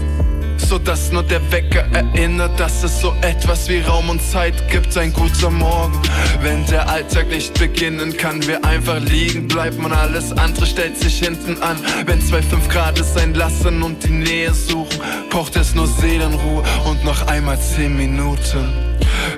So 0.59 0.79
dass 0.79 1.13
nur 1.13 1.23
der 1.23 1.41
Wecker 1.51 1.87
erinnert, 1.93 2.61
dass 2.61 2.83
es 2.83 3.01
so 3.01 3.15
etwas 3.23 3.69
wie 3.69 3.81
Raum 3.81 4.11
und 4.11 4.21
Zeit 4.21 4.71
gibt. 4.71 4.95
Ein 4.99 5.13
guter 5.13 5.51
Morgen, 5.51 5.99
wenn 6.43 6.67
der 6.67 6.89
Alltag 6.91 7.29
nicht 7.29 7.59
beginnen 7.59 8.15
kann, 8.17 8.47
wir 8.47 8.63
einfach 8.65 9.01
liegen 9.01 9.49
bleiben 9.49 9.85
und 9.85 9.93
alles 9.93 10.33
andere 10.33 10.67
stellt 10.67 10.99
sich 10.99 11.21
hinten 11.21 11.63
an. 11.63 11.79
Wenn 12.05 12.21
zwei 12.21 12.43
fünf 12.43 12.69
Grad 12.69 13.01
es 13.01 13.15
sein 13.15 13.33
lassen 13.33 13.83
und 13.83 14.05
die 14.05 14.11
Nähe 14.11 14.53
suchen, 14.53 15.01
braucht 15.31 15.57
es 15.57 15.75
nur 15.75 15.87
Seelenruhe 15.87 16.63
und 16.85 17.03
noch 17.05 17.27
einmal 17.29 17.59
zehn 17.59 17.97
Minuten. 17.97 18.89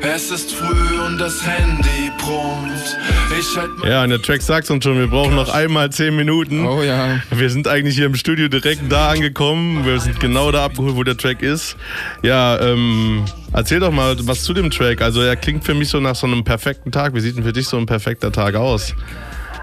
Es 0.02 0.30
ist 0.30 0.52
früh 0.52 0.98
und 1.06 1.18
das 1.18 1.46
Handy 1.46 2.10
brummt. 2.18 2.98
Ich 3.38 3.56
halt 3.56 3.70
Ja, 3.84 4.02
und 4.02 4.10
der 4.10 4.22
Track 4.22 4.40
sagt 4.40 4.70
uns 4.70 4.82
schon, 4.84 4.98
wir 4.98 5.08
brauchen 5.08 5.34
noch 5.34 5.52
einmal 5.52 5.90
10 5.90 6.16
Minuten. 6.16 6.66
Oh 6.66 6.82
ja. 6.82 7.20
Wir 7.30 7.50
sind 7.50 7.68
eigentlich 7.68 7.96
hier 7.96 8.06
im 8.06 8.14
Studio 8.14 8.48
direkt 8.48 8.90
da 8.90 9.10
angekommen. 9.10 9.84
Wir 9.84 10.00
sind 10.00 10.18
genau 10.18 10.50
da 10.52 10.64
abgeholt, 10.64 10.96
wo 10.96 11.04
der 11.04 11.16
Track 11.16 11.42
ist. 11.42 11.76
Ja, 12.22 12.58
ähm, 12.60 13.24
erzähl 13.52 13.80
doch 13.80 13.92
mal 13.92 14.16
was 14.26 14.42
zu 14.42 14.54
dem 14.54 14.70
Track. 14.70 15.02
Also 15.02 15.20
er 15.20 15.36
klingt 15.36 15.64
für 15.64 15.74
mich 15.74 15.90
so 15.90 16.00
nach 16.00 16.14
so 16.14 16.26
einem 16.26 16.44
perfekten 16.44 16.90
Tag. 16.90 17.14
Wie 17.14 17.20
sieht 17.20 17.36
denn 17.36 17.44
für 17.44 17.52
dich 17.52 17.68
so 17.68 17.76
ein 17.76 17.86
perfekter 17.86 18.32
Tag 18.32 18.54
aus? 18.54 18.94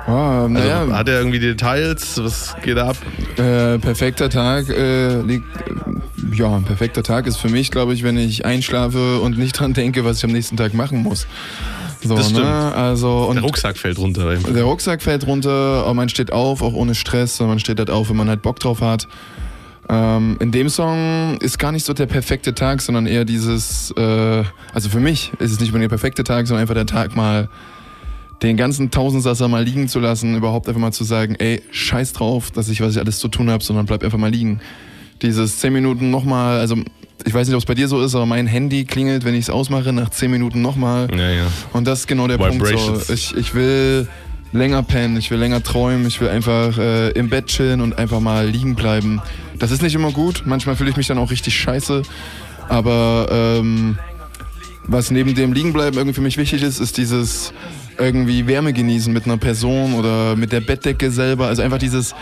Oh, 0.07 0.11
Also, 0.11 0.47
naja, 0.47 0.87
hat 0.91 1.09
er 1.09 1.17
irgendwie 1.19 1.39
Details? 1.39 2.17
Was 2.23 2.55
geht 2.63 2.77
da 2.77 2.89
ab? 2.89 2.97
Äh, 3.37 3.77
perfekter 3.79 4.29
Tag 4.29 4.69
äh, 4.69 5.21
liegt. 5.21 5.45
Äh, 5.57 6.35
ja, 6.35 6.55
ein 6.55 6.63
perfekter 6.63 7.03
Tag 7.03 7.27
ist 7.27 7.37
für 7.37 7.49
mich, 7.49 7.71
glaube 7.71 7.93
ich, 7.93 8.03
wenn 8.03 8.17
ich 8.17 8.45
einschlafe 8.45 9.19
und 9.19 9.37
nicht 9.37 9.53
dran 9.53 9.73
denke, 9.73 10.05
was 10.05 10.17
ich 10.17 10.23
am 10.25 10.31
nächsten 10.31 10.55
Tag 10.57 10.73
machen 10.73 11.03
muss. 11.03 11.27
So, 12.03 12.15
Das 12.15 12.29
stimmt. 12.29 12.45
Ne? 12.45 12.73
Also, 12.75 13.25
und 13.25 13.35
Der 13.35 13.43
Rucksack 13.43 13.77
fällt 13.77 13.97
runter. 13.97 14.35
der 14.35 14.63
Rucksack 14.63 15.01
fällt 15.01 15.25
runter, 15.27 15.83
aber 15.83 15.93
man 15.93 16.09
steht 16.09 16.31
auf, 16.31 16.61
auch 16.61 16.73
ohne 16.73 16.95
Stress, 16.95 17.41
und 17.41 17.47
man 17.47 17.59
steht 17.59 17.79
halt 17.79 17.89
auf, 17.89 18.09
wenn 18.09 18.17
man 18.17 18.29
halt 18.29 18.41
Bock 18.41 18.59
drauf 18.59 18.81
hat. 18.81 19.07
Ähm, 19.89 20.37
in 20.39 20.51
dem 20.51 20.69
Song 20.69 21.37
ist 21.39 21.57
gar 21.59 21.71
nicht 21.71 21.85
so 21.85 21.93
der 21.93 22.05
perfekte 22.07 22.53
Tag, 22.53 22.81
sondern 22.81 23.07
eher 23.07 23.25
dieses, 23.25 23.91
äh, 23.97 24.43
also 24.73 24.89
für 24.89 24.99
mich 24.99 25.31
ist 25.39 25.51
es 25.51 25.59
nicht 25.59 25.71
mehr 25.71 25.81
der 25.81 25.89
perfekte 25.89 26.23
Tag, 26.23 26.45
sondern 26.47 26.61
einfach 26.61 26.75
der 26.75 26.85
Tag 26.85 27.15
mal 27.15 27.49
den 28.41 28.57
ganzen 28.57 28.91
Tausendsasser 28.91 29.47
mal 29.47 29.63
liegen 29.63 29.87
zu 29.87 29.99
lassen, 29.99 30.35
überhaupt 30.35 30.67
einfach 30.67 30.81
mal 30.81 30.91
zu 30.91 31.03
sagen, 31.03 31.35
ey, 31.35 31.61
scheiß 31.71 32.13
drauf, 32.13 32.51
dass 32.51 32.69
ich 32.69 32.81
was 32.81 32.95
ich 32.95 32.99
alles 32.99 33.19
zu 33.19 33.27
tun 33.27 33.49
habe, 33.49 33.63
sondern 33.63 33.85
bleib 33.85 34.03
einfach 34.03 34.17
mal 34.17 34.31
liegen. 34.31 34.59
Dieses 35.21 35.57
10 35.59 35.73
Minuten 35.73 36.11
nochmal, 36.11 36.59
also 36.59 36.75
ich 37.25 37.33
weiß 37.33 37.47
nicht, 37.47 37.55
ob 37.55 37.61
es 37.61 37.65
bei 37.65 37.73
dir 37.73 37.87
so 37.87 38.01
ist, 38.01 38.13
aber 38.13 38.27
mein 38.27 38.45
Handy 38.45 38.85
klingelt, 38.85 39.25
wenn 39.25 39.33
ich 39.33 39.41
es 39.41 39.49
ausmache, 39.49 39.91
nach 39.91 40.09
10 40.09 40.29
Minuten 40.29 40.61
nochmal. 40.61 41.07
Ja, 41.17 41.31
ja. 41.31 41.47
Und 41.73 41.87
das 41.87 42.01
ist 42.01 42.07
genau 42.07 42.27
der 42.27 42.37
Punkt. 42.37 42.53
Vibrations. 42.55 43.07
So. 43.07 43.13
Ich, 43.13 43.35
ich 43.35 43.55
will 43.55 44.07
länger 44.51 44.83
pennen, 44.83 45.17
ich 45.17 45.31
will 45.31 45.39
länger 45.39 45.63
träumen, 45.63 46.05
ich 46.07 46.21
will 46.21 46.29
einfach 46.29 46.77
äh, 46.77 47.09
im 47.11 47.29
Bett 47.29 47.47
chillen 47.47 47.81
und 47.81 47.97
einfach 47.97 48.19
mal 48.19 48.47
liegen 48.47 48.75
bleiben. 48.75 49.21
Das 49.57 49.71
ist 49.71 49.81
nicht 49.81 49.95
immer 49.95 50.11
gut, 50.11 50.43
manchmal 50.45 50.75
fühle 50.75 50.91
ich 50.91 50.97
mich 50.97 51.07
dann 51.07 51.17
auch 51.17 51.31
richtig 51.31 51.55
scheiße, 51.55 52.03
aber 52.69 53.27
ähm, 53.31 53.97
was 54.85 55.11
neben 55.11 55.35
dem 55.35 55.51
Liegenbleiben 55.51 55.97
irgendwie 55.97 56.15
für 56.15 56.21
mich 56.21 56.37
wichtig 56.37 56.61
ist, 56.63 56.79
ist 56.79 56.97
dieses 56.97 57.51
irgendwie 57.97 58.47
Wärme 58.47 58.73
genießen 58.73 59.11
mit 59.11 59.25
einer 59.25 59.37
Person 59.37 59.93
oder 59.93 60.35
mit 60.35 60.51
der 60.51 60.61
Bettdecke 60.61 61.11
selber. 61.11 61.47
Also 61.47 61.61
einfach 61.61 61.79
dieses 61.79 62.15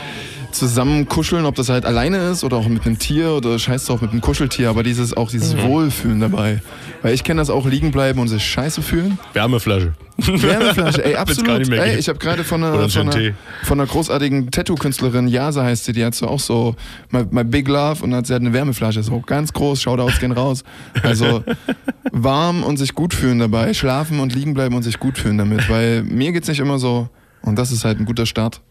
zusammen 0.57 1.07
kuscheln, 1.07 1.45
ob 1.45 1.55
das 1.55 1.69
halt 1.69 1.85
alleine 1.85 2.17
ist 2.29 2.43
oder 2.43 2.57
auch 2.57 2.67
mit 2.67 2.85
einem 2.85 2.97
Tier 2.99 3.31
oder 3.31 3.57
scheiß 3.59 3.85
drauf 3.85 4.01
mit 4.01 4.11
einem 4.11 4.21
Kuscheltier, 4.21 4.69
aber 4.69 4.83
dieses 4.83 5.15
auch 5.15 5.29
dieses 5.29 5.55
Mhm. 5.55 5.63
Wohlfühlen 5.63 6.19
dabei. 6.19 6.61
Weil 7.01 7.13
ich 7.13 7.23
kenne 7.23 7.39
das 7.41 7.49
auch 7.49 7.65
liegen 7.67 7.91
bleiben 7.91 8.19
und 8.19 8.27
sich 8.27 8.43
scheiße 8.43 8.81
fühlen. 8.81 9.19
Wärmeflasche. 9.33 9.93
Wärmeflasche, 10.17 11.03
ey, 11.05 11.15
absolut. 11.17 11.69
Ey, 11.69 11.97
ich 11.99 12.07
habe 12.09 12.17
gerade 12.19 12.43
von 12.43 12.63
einer, 12.63 12.83
ein 12.83 12.89
von, 12.89 13.09
einer, 13.09 13.33
von 13.63 13.79
einer 13.79 13.87
großartigen 13.87 14.49
Tattoo-Künstlerin, 14.49 15.27
Yasa 15.27 15.63
heißt 15.63 15.85
sie, 15.85 15.93
die 15.93 16.03
hat 16.05 16.15
so 16.15 16.27
auch 16.27 16.39
so 16.39 16.75
my, 17.11 17.25
my 17.29 17.43
Big 17.43 17.67
Love 17.67 18.03
und 18.03 18.15
hat, 18.15 18.25
sie 18.27 18.33
hat 18.33 18.41
eine 18.41 18.53
Wärmeflasche, 18.53 19.03
so 19.03 19.19
ganz 19.19 19.51
groß, 19.53 19.81
Shoutouts 19.81 20.19
gehen 20.19 20.31
raus. 20.31 20.63
Also 21.03 21.43
warm 22.11 22.63
und 22.63 22.77
sich 22.77 22.93
gut 22.95 23.13
fühlen 23.13 23.39
dabei, 23.39 23.73
schlafen 23.73 24.19
und 24.19 24.33
liegen 24.33 24.53
bleiben 24.53 24.75
und 24.75 24.83
sich 24.83 24.99
gut 24.99 25.17
fühlen 25.17 25.37
damit, 25.37 25.69
weil 25.69 26.03
mir 26.03 26.31
geht's 26.31 26.47
nicht 26.47 26.59
immer 26.59 26.79
so 26.79 27.09
und 27.41 27.57
das 27.59 27.71
ist 27.71 27.85
halt 27.85 27.99
ein 27.99 28.05
guter 28.05 28.25
Start 28.25 28.61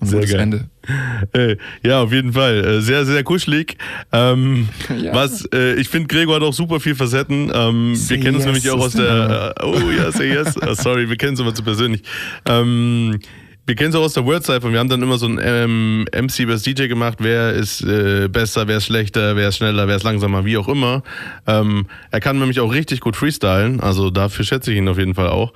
und 0.00 0.06
Sehr 0.08 0.20
gutes 0.20 0.32
geil. 0.32 0.40
Ende. 0.40 1.58
Ja, 1.84 2.00
auf 2.02 2.12
jeden 2.12 2.32
Fall. 2.32 2.64
Äh, 2.64 2.80
Sehr, 2.80 3.04
sehr 3.04 3.22
kuschelig. 3.22 3.76
Ähm, 4.12 4.68
Ja. 5.00 5.14
Was, 5.14 5.44
äh, 5.54 5.74
ich 5.74 5.88
finde, 5.88 6.08
Gregor 6.08 6.36
hat 6.36 6.42
auch 6.42 6.54
super 6.54 6.80
viel 6.80 6.94
Facetten. 6.94 7.50
Ähm, 7.54 7.94
wir 7.96 8.20
kennen 8.20 8.36
uns 8.36 8.44
yes, 8.44 8.46
nämlich 8.46 8.70
auch 8.70 8.80
aus 8.80 8.92
der. 8.92 9.54
Äh, 9.58 9.64
oh 9.64 9.90
ja, 9.96 10.10
say 10.10 10.32
yes. 10.32 10.56
Ah, 10.60 10.74
sorry, 10.74 11.08
wir 11.08 11.16
kennen 11.16 11.30
uns 11.32 11.40
immer 11.40 11.54
zu 11.54 11.62
persönlich. 11.62 12.02
Ähm, 12.46 13.18
wir 13.66 13.76
kennen 13.76 13.90
es 13.90 13.94
auch 13.96 14.02
aus 14.02 14.14
der 14.14 14.24
Word 14.24 14.44
Cypher. 14.44 14.72
Wir 14.72 14.80
haben 14.80 14.88
dann 14.88 15.02
immer 15.02 15.16
so 15.16 15.26
ein 15.26 15.38
ähm, 15.40 16.04
MC 16.12 16.48
vs 16.50 16.62
DJ 16.62 16.88
gemacht. 16.88 17.18
Wer 17.20 17.52
ist 17.52 17.82
äh, 17.82 18.26
besser, 18.28 18.66
wer 18.66 18.78
ist 18.78 18.86
schlechter, 18.86 19.36
wer 19.36 19.48
ist 19.48 19.58
schneller, 19.58 19.86
wer 19.86 19.94
ist 19.96 20.02
langsamer, 20.02 20.44
wie 20.44 20.56
auch 20.56 20.66
immer. 20.68 21.02
Ähm, 21.46 21.86
er 22.10 22.20
kann 22.20 22.38
nämlich 22.38 22.58
auch 22.58 22.72
richtig 22.72 23.00
gut 23.00 23.14
freestylen. 23.16 23.78
Also 23.80 24.10
dafür 24.10 24.44
schätze 24.44 24.72
ich 24.72 24.78
ihn 24.78 24.88
auf 24.88 24.98
jeden 24.98 25.14
Fall 25.14 25.28
auch. 25.28 25.52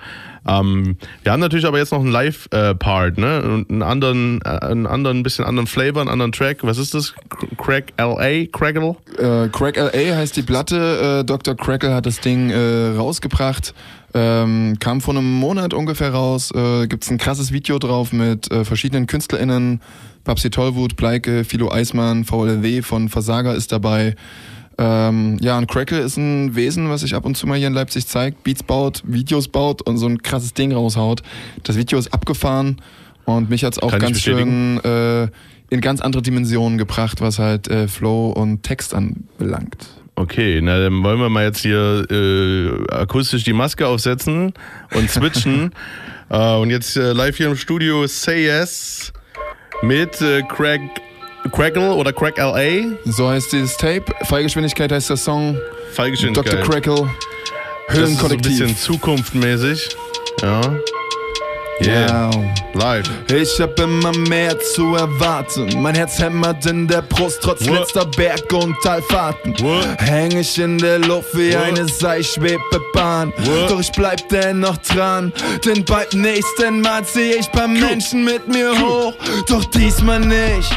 Ähm, 0.46 0.96
wir 1.22 1.32
haben 1.32 1.40
natürlich 1.40 1.66
aber 1.66 1.78
jetzt 1.78 1.92
noch 1.92 2.00
einen 2.00 2.10
Live-Part, 2.10 3.18
ne? 3.18 3.42
Und 3.42 3.70
einen 3.70 3.82
anderen, 3.82 4.40
äh, 4.44 4.48
einen 4.48 4.86
anderen, 4.86 5.22
bisschen 5.22 5.44
anderen 5.44 5.66
Flavor, 5.66 6.02
einen 6.02 6.10
anderen 6.10 6.32
Track. 6.32 6.58
Was 6.62 6.78
ist 6.78 6.94
das? 6.94 7.14
Crack 7.56 7.92
LA? 7.98 8.46
Craggle? 8.52 8.96
Äh, 9.18 9.48
Crack 9.48 9.76
LA 9.76 10.16
heißt 10.16 10.36
die 10.36 10.42
Platte. 10.42 11.20
Äh, 11.20 11.24
Dr. 11.24 11.56
Crackle 11.56 11.94
hat 11.94 12.06
das 12.06 12.20
Ding 12.20 12.50
äh, 12.50 12.96
rausgebracht. 12.96 13.74
Ähm, 14.16 14.76
kam 14.78 15.00
vor 15.00 15.14
einem 15.14 15.32
Monat 15.32 15.74
ungefähr 15.74 16.12
raus. 16.12 16.52
Äh, 16.54 16.86
Gibt 16.86 17.04
es 17.04 17.10
ein 17.10 17.18
krasses 17.18 17.50
Video 17.50 17.78
drauf 17.78 18.12
mit 18.12 18.50
äh, 18.52 18.64
verschiedenen 18.64 19.06
KünstlerInnen. 19.06 19.80
Babsi 20.22 20.50
Tollwut, 20.50 20.96
Bleike, 20.96 21.44
Philo 21.44 21.70
Eismann, 21.70 22.24
VLW 22.24 22.82
von 22.82 23.08
Versager 23.08 23.54
ist 23.54 23.72
dabei. 23.72 24.14
Ähm, 24.76 25.38
ja, 25.40 25.56
und 25.58 25.68
Crackle 25.68 26.00
ist 26.00 26.16
ein 26.16 26.54
Wesen, 26.56 26.90
was 26.90 27.02
sich 27.02 27.14
ab 27.14 27.24
und 27.24 27.36
zu 27.36 27.46
mal 27.46 27.58
hier 27.58 27.68
in 27.68 27.74
Leipzig 27.74 28.06
zeigt. 28.06 28.42
Beats 28.42 28.62
baut, 28.62 29.02
Videos 29.06 29.48
baut 29.48 29.82
und 29.82 29.98
so 29.98 30.06
ein 30.06 30.22
krasses 30.22 30.54
Ding 30.54 30.72
raushaut. 30.72 31.22
Das 31.62 31.76
Video 31.76 31.98
ist 31.98 32.12
abgefahren 32.12 32.80
und 33.24 33.50
mich 33.50 33.64
hat's 33.64 33.78
auch 33.78 33.90
Kann 33.90 34.00
ganz 34.00 34.20
schön 34.20 34.82
äh, 34.84 35.28
in 35.70 35.80
ganz 35.80 36.00
andere 36.00 36.22
Dimensionen 36.22 36.78
gebracht, 36.78 37.20
was 37.20 37.38
halt 37.38 37.68
äh, 37.68 37.88
Flow 37.88 38.30
und 38.30 38.62
Text 38.62 38.94
anbelangt. 38.94 39.88
Okay, 40.16 40.60
na 40.62 40.78
dann 40.78 41.02
wollen 41.02 41.18
wir 41.18 41.28
mal 41.28 41.44
jetzt 41.44 41.60
hier 41.60 42.06
äh, 42.08 42.92
akustisch 42.92 43.42
die 43.42 43.52
Maske 43.52 43.86
aufsetzen 43.86 44.52
und 44.94 45.10
switchen. 45.10 45.72
äh, 46.30 46.54
und 46.56 46.70
jetzt 46.70 46.96
äh, 46.96 47.12
live 47.12 47.36
hier 47.36 47.48
im 47.48 47.56
Studio 47.56 48.06
Say 48.06 48.44
Yes 48.44 49.12
mit 49.82 50.20
äh, 50.20 50.42
Craig 50.42 50.80
Crackle 51.52 51.92
oder 51.94 52.12
Crack 52.12 52.38
LA. 52.38 52.96
So 53.04 53.28
heißt 53.28 53.52
dieses 53.52 53.76
Tape. 53.76 54.04
Fallgeschwindigkeit 54.24 54.90
heißt 54.90 55.10
der 55.10 55.16
Song. 55.16 55.58
Fallgeschwindigkeit. 55.92 56.52
Dr. 56.64 56.68
Crackle. 56.70 56.94
Das 57.86 57.96
ist 57.96 57.96
so 57.96 58.00
ein 58.00 58.02
Höhlenkollektiv. 58.06 58.58
bisschen 58.58 58.76
zukunftmäßig. 58.76 59.88
Ja. 60.42 60.60
Yeah. 61.80 62.30
Live. 62.74 63.10
Ich 63.32 63.60
hab 63.60 63.78
immer 63.80 64.16
mehr 64.16 64.56
zu 64.60 64.94
erwarten. 64.94 65.82
Mein 65.82 65.96
Herz 65.96 66.20
hämmert 66.20 66.64
in 66.66 66.86
der 66.86 67.02
Brust, 67.02 67.40
trotz 67.42 67.66
What? 67.66 67.80
letzter 67.80 68.04
Berg- 68.06 68.52
und 68.52 68.76
Talfahrten. 68.80 69.54
Häng 69.98 70.38
ich 70.38 70.56
in 70.58 70.78
der 70.78 71.00
Luft 71.00 71.36
wie 71.36 71.52
What? 71.52 71.62
eine 71.64 71.88
Seilschwebebahn. 71.88 73.32
What? 73.38 73.70
Doch 73.70 73.80
ich 73.80 73.90
bleib 73.90 74.28
dennoch 74.28 74.76
dran, 74.78 75.32
denn 75.66 75.84
beim 75.84 76.06
nächsten 76.14 76.80
Mal 76.80 77.04
zieh 77.04 77.32
ich 77.40 77.50
paar 77.50 77.68
Menschen 77.68 78.24
mit 78.24 78.46
mir 78.46 78.70
hoch. 78.80 79.14
Doch 79.48 79.64
diesmal 79.64 80.20
nicht. 80.20 80.70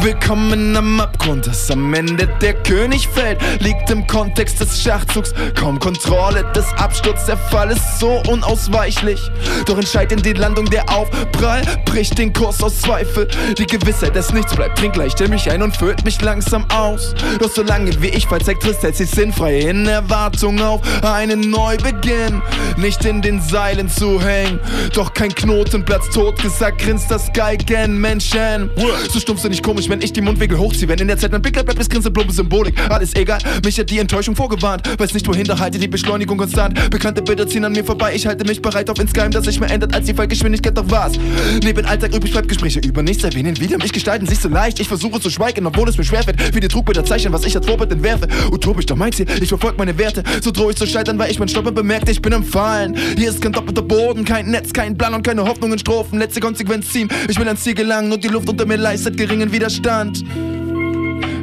Willkommen 0.00 0.76
am 0.76 1.00
Abgrund, 1.00 1.46
dass 1.46 1.70
am 1.70 1.94
Ende 1.94 2.26
der 2.40 2.54
König 2.54 3.08
fällt, 3.08 3.40
liegt 3.60 3.90
im 3.90 4.06
Kontext 4.06 4.60
des 4.60 4.82
Schachzugs. 4.82 5.32
Kaum 5.54 5.78
Kontrolle 5.78 6.44
des 6.54 6.66
Absturz, 6.76 7.26
der 7.26 7.36
Fall 7.36 7.70
ist 7.70 8.00
so 8.00 8.22
unausweichlich. 8.28 9.20
Doch 9.66 9.76
entscheidend 9.76 10.26
die 10.26 10.32
Landung, 10.32 10.66
der 10.66 10.88
Aufprall 10.90 11.62
bricht 11.84 12.18
den 12.18 12.32
Kurs 12.32 12.62
aus 12.62 12.80
Zweifel. 12.80 13.28
Die 13.56 13.66
Gewissheit, 13.66 14.16
dass 14.16 14.32
nichts 14.32 14.54
bleibt, 14.54 14.80
dringt 14.80 14.96
leicht 14.96 15.20
mich 15.28 15.50
ein 15.50 15.62
und 15.62 15.76
füllt 15.76 16.04
mich 16.04 16.20
langsam 16.20 16.64
aus. 16.70 17.14
Doch 17.38 17.50
solange 17.50 18.00
wie 18.02 18.08
ich 18.08 18.26
verzeckt 18.26 18.64
hält 18.64 18.96
sie 18.96 19.04
sinnfrei 19.04 19.60
in 19.60 19.86
Erwartung 19.86 20.60
auf 20.60 20.80
einen 21.02 21.50
Neubeginn. 21.50 22.42
Nicht 22.76 23.04
in 23.04 23.22
den 23.22 23.40
Seilen 23.40 23.88
zu 23.88 24.20
hängen, 24.20 24.58
doch 24.94 25.14
kein 25.14 25.34
Knoten 25.34 25.84
platzt 25.84 26.12
totgesagt, 26.12 26.78
grinst 26.78 27.10
das 27.10 27.32
Geigenmenschen. 27.32 28.70
So 29.10 29.20
stumpfst 29.20 29.44
du 29.44 29.48
nicht 29.48 29.62
komisch, 29.72 29.88
wenn 29.88 30.02
ich 30.02 30.12
die 30.12 30.20
Mundwinkel 30.20 30.58
hochziehe. 30.58 30.86
Wenn 30.86 30.98
in 30.98 31.08
der 31.08 31.16
Zeit 31.16 31.32
mein 31.32 31.40
Blick 31.40 31.54
bleibt, 31.54 31.80
es 31.80 31.88
Grinsen, 31.88 32.12
plumpe 32.12 32.30
Symbolik. 32.30 32.74
Alles 32.90 33.14
egal, 33.14 33.38
mich 33.64 33.78
hat 33.78 33.88
die 33.88 33.98
Enttäuschung 33.98 34.36
vorgewarnt. 34.36 34.82
Weiß 34.98 35.14
nicht 35.14 35.26
wohin, 35.26 35.44
doch 35.44 35.58
halte 35.58 35.78
die 35.78 35.88
Beschleunigung 35.88 36.36
konstant. 36.36 36.90
Bekannte 36.90 37.22
Bilder 37.22 37.48
ziehen 37.48 37.64
an 37.64 37.72
mir 37.72 37.82
vorbei, 37.82 38.12
ich 38.14 38.26
halte 38.26 38.44
mich 38.44 38.60
bereit 38.60 38.90
auf 38.90 38.98
insgeheim, 38.98 39.30
dass 39.30 39.46
sich 39.46 39.58
mehr 39.60 39.70
ändert 39.70 39.94
als 39.94 40.04
die 40.04 40.12
Fallgeschwindigkeit, 40.12 40.76
doch 40.76 40.84
was? 40.88 41.14
Neben 41.64 41.86
Alltag 41.86 42.14
übrig 42.14 42.32
bleibt 42.32 42.48
Gespräche 42.48 42.80
über 42.80 43.02
nichts 43.02 43.24
erwähnen, 43.24 43.58
wieder 43.58 43.78
mich 43.78 43.92
gestalten 43.92 44.26
sich 44.26 44.40
so 44.40 44.50
leicht. 44.50 44.78
Ich 44.78 44.88
versuche 44.88 45.18
zu 45.20 45.30
schweigen, 45.30 45.64
obwohl 45.64 45.88
es 45.88 45.96
mir 45.96 46.04
schwerfällt. 46.04 46.54
Wie 46.54 46.60
die 46.60 46.68
Trugbilder 46.68 47.02
zeichnen, 47.02 47.32
was 47.32 47.46
ich 47.46 47.56
als 47.56 47.64
Vorbild 47.64 47.92
entwerfe. 47.92 48.28
Utopisch, 48.50 48.84
doch 48.84 48.96
mein 48.96 49.12
Ziel, 49.12 49.26
ich 49.40 49.48
verfolge 49.48 49.78
meine 49.78 49.96
Werte. 49.96 50.22
So 50.42 50.50
drohe 50.50 50.72
ich 50.72 50.76
zu 50.76 50.86
scheitern, 50.86 51.18
weil 51.18 51.30
ich 51.30 51.38
mein 51.38 51.48
Stoppen 51.48 51.74
bemerkte, 51.74 52.12
ich 52.12 52.20
bin 52.20 52.34
am 52.34 52.44
Fallen. 52.44 52.94
Hier 53.16 53.30
ist 53.30 53.40
kein 53.40 53.52
doppelter 53.52 53.82
Boden, 53.82 54.26
kein 54.26 54.50
Netz, 54.50 54.74
kein 54.74 54.98
Plan 54.98 55.14
und 55.14 55.22
keine 55.22 55.44
Hoffnung 55.44 55.72
in 55.72 55.78
Strophen. 55.78 56.18
Letzte 56.18 56.40
Konsequenz 56.40 56.90
ziehen, 56.90 57.08
ich 57.26 57.38
will 57.38 57.46
ans 57.46 57.62
Ziel 57.62 57.74
gelangen 57.74 58.12
und 58.12 58.22
die 58.22 58.28
Luft 58.28 58.50
unter 58.50 58.66
mir 58.66 58.76
leistet 58.76 59.16
geringen 59.16 59.50
Widerstand. 59.62 60.24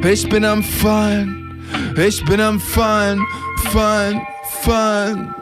Ich 0.04 0.28
bin 0.28 0.44
am 0.44 0.62
Fallen, 0.62 1.64
ich 1.96 2.22
bin 2.26 2.38
am 2.38 2.60
Fallen, 2.60 3.18
Fallen, 3.72 4.20
Fallen. 4.60 5.34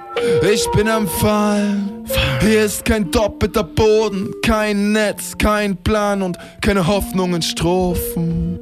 Ich 0.48 0.64
bin 0.76 0.86
am 0.86 1.08
Fallen. 1.08 2.04
Hier 2.40 2.66
ist 2.66 2.84
kein 2.84 3.10
doppelter 3.10 3.64
Boden, 3.64 4.32
kein 4.44 4.92
Netz, 4.92 5.36
kein 5.36 5.76
Plan 5.76 6.22
und 6.22 6.38
keine 6.60 6.86
Hoffnung 6.86 7.34
in 7.34 7.42
Strophen. 7.42 8.60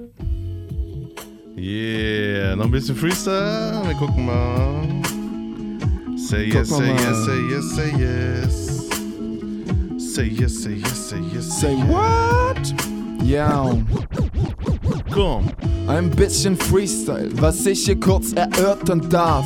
Yeah, 1.59 2.57
noch 2.57 2.65
ein 2.65 2.71
bisschen 2.71 2.97
Freestyle. 2.97 3.83
Wir 3.85 3.95
gucken 3.97 4.25
mal. 4.25 4.89
Say 6.17 6.47
yes, 6.47 6.71
say 6.71 6.87
yes, 6.87 7.05
mal. 7.05 7.25
say 7.27 7.41
yes, 7.51 7.77
say 7.77 7.93
yes. 7.99 8.89
Say 9.99 10.29
yes, 10.29 10.63
say 10.63 10.73
yes, 10.73 11.11
say 11.11 11.21
yes. 11.35 11.61
Say 11.61 11.75
what? 11.75 12.96
Ja. 13.25 13.71
Komm. 15.13 15.45
Ein 15.87 16.11
bisschen 16.11 16.57
Freestyle, 16.57 17.31
was 17.41 17.65
ich 17.67 17.85
hier 17.85 17.99
kurz 17.99 18.33
erörtern 18.33 19.09
darf. 19.09 19.45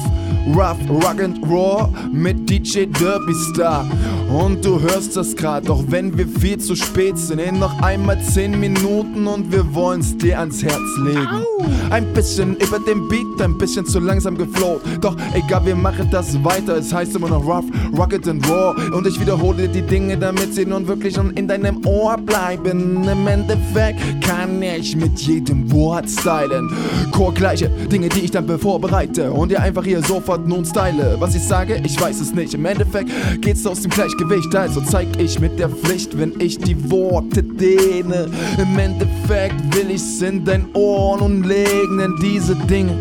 Rough, 0.49 0.79
Rock 0.89 1.23
and 1.23 1.45
Raw 1.47 1.89
mit 2.13 2.49
DJ 2.49 2.87
Derby 2.87 3.35
Star. 3.53 3.87
Und 4.31 4.65
du 4.65 4.81
hörst 4.81 5.17
das 5.17 5.35
grad, 5.35 5.69
doch 5.69 5.83
wenn 5.89 6.17
wir 6.17 6.29
viel 6.29 6.57
zu 6.59 6.77
spät 6.77 7.19
sind, 7.19 7.41
in 7.41 7.59
noch 7.59 7.83
einmal 7.83 8.23
10 8.23 8.61
Minuten 8.61 9.27
und 9.27 9.51
wir 9.51 9.75
wollen's 9.75 10.17
dir 10.17 10.39
ans 10.39 10.63
Herz 10.63 10.79
legen. 11.03 11.45
Ein 11.91 12.13
bisschen 12.13 12.55
über 12.57 12.79
den 12.79 13.09
Beat, 13.09 13.43
ein 13.43 13.59
bisschen 13.59 13.85
zu 13.85 13.99
langsam 13.99 14.39
geflowt. 14.39 14.83
Doch 15.01 15.17
egal, 15.35 15.67
wir 15.67 15.75
machen 15.75 16.09
das 16.13 16.43
weiter. 16.45 16.77
Es 16.77 16.93
heißt 16.93 17.17
immer 17.17 17.29
noch 17.29 17.45
Rough, 17.45 17.65
Rocket 17.99 18.29
and 18.29 18.49
Raw. 18.49 18.81
Und 18.93 19.05
ich 19.09 19.19
wiederhole 19.21 19.69
die 19.69 19.83
Dinge, 19.83 20.17
damit 20.17 20.55
sie 20.55 20.65
nun 20.65 20.87
wirklich 20.87 21.17
schon 21.17 21.33
in 21.33 21.49
deinem 21.49 21.85
Ohr 21.85 22.17
bleiben. 22.17 23.03
Im 23.09 23.27
Endeffekt 23.27 24.25
kann 24.25 24.63
ich 24.63 24.95
mit 24.95 25.19
jedem 25.19 25.73
Wort 25.73 26.09
stylen. 26.09 26.71
Chorgleiche 27.11 27.69
Dinge, 27.69 28.09
die 28.09 28.21
ich 28.21 28.31
dann 28.31 28.47
bevorbereite 28.47 29.33
und 29.33 29.51
dir 29.51 29.61
einfach 29.61 29.85
hier 29.85 30.01
sofort 30.05 30.47
nun 30.47 30.65
style. 30.65 31.17
Was 31.19 31.35
ich 31.35 31.43
sage, 31.43 31.83
ich 31.85 32.01
weiß 32.01 32.21
es 32.21 32.33
nicht. 32.33 32.55
Im 32.55 32.65
Endeffekt 32.65 33.11
geht's 33.41 33.67
aus 33.67 33.81
dem 33.81 33.91
Gleichgewicht. 34.21 34.55
Also 34.55 34.81
zeig 34.81 35.09
ich 35.19 35.41
mit 35.41 35.59
der 35.59 35.69
Pflicht, 35.69 36.19
wenn 36.19 36.39
ich 36.41 36.59
die 36.59 36.91
Worte 36.91 37.43
dehne. 37.43 38.31
Im 38.59 38.79
Endeffekt 38.79 39.75
will 39.75 39.91
ich's 39.91 40.21
in 40.23 40.45
dein 40.45 40.67
Ohr 40.75 41.19
nun 41.19 41.43
legen, 41.43 41.99
denn 41.99 42.17
diese 42.21 42.55
Dinge, 42.55 42.97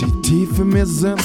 die 0.00 0.22
tief 0.22 0.58
in 0.58 0.68
mir 0.70 0.86
sind, 0.86 1.20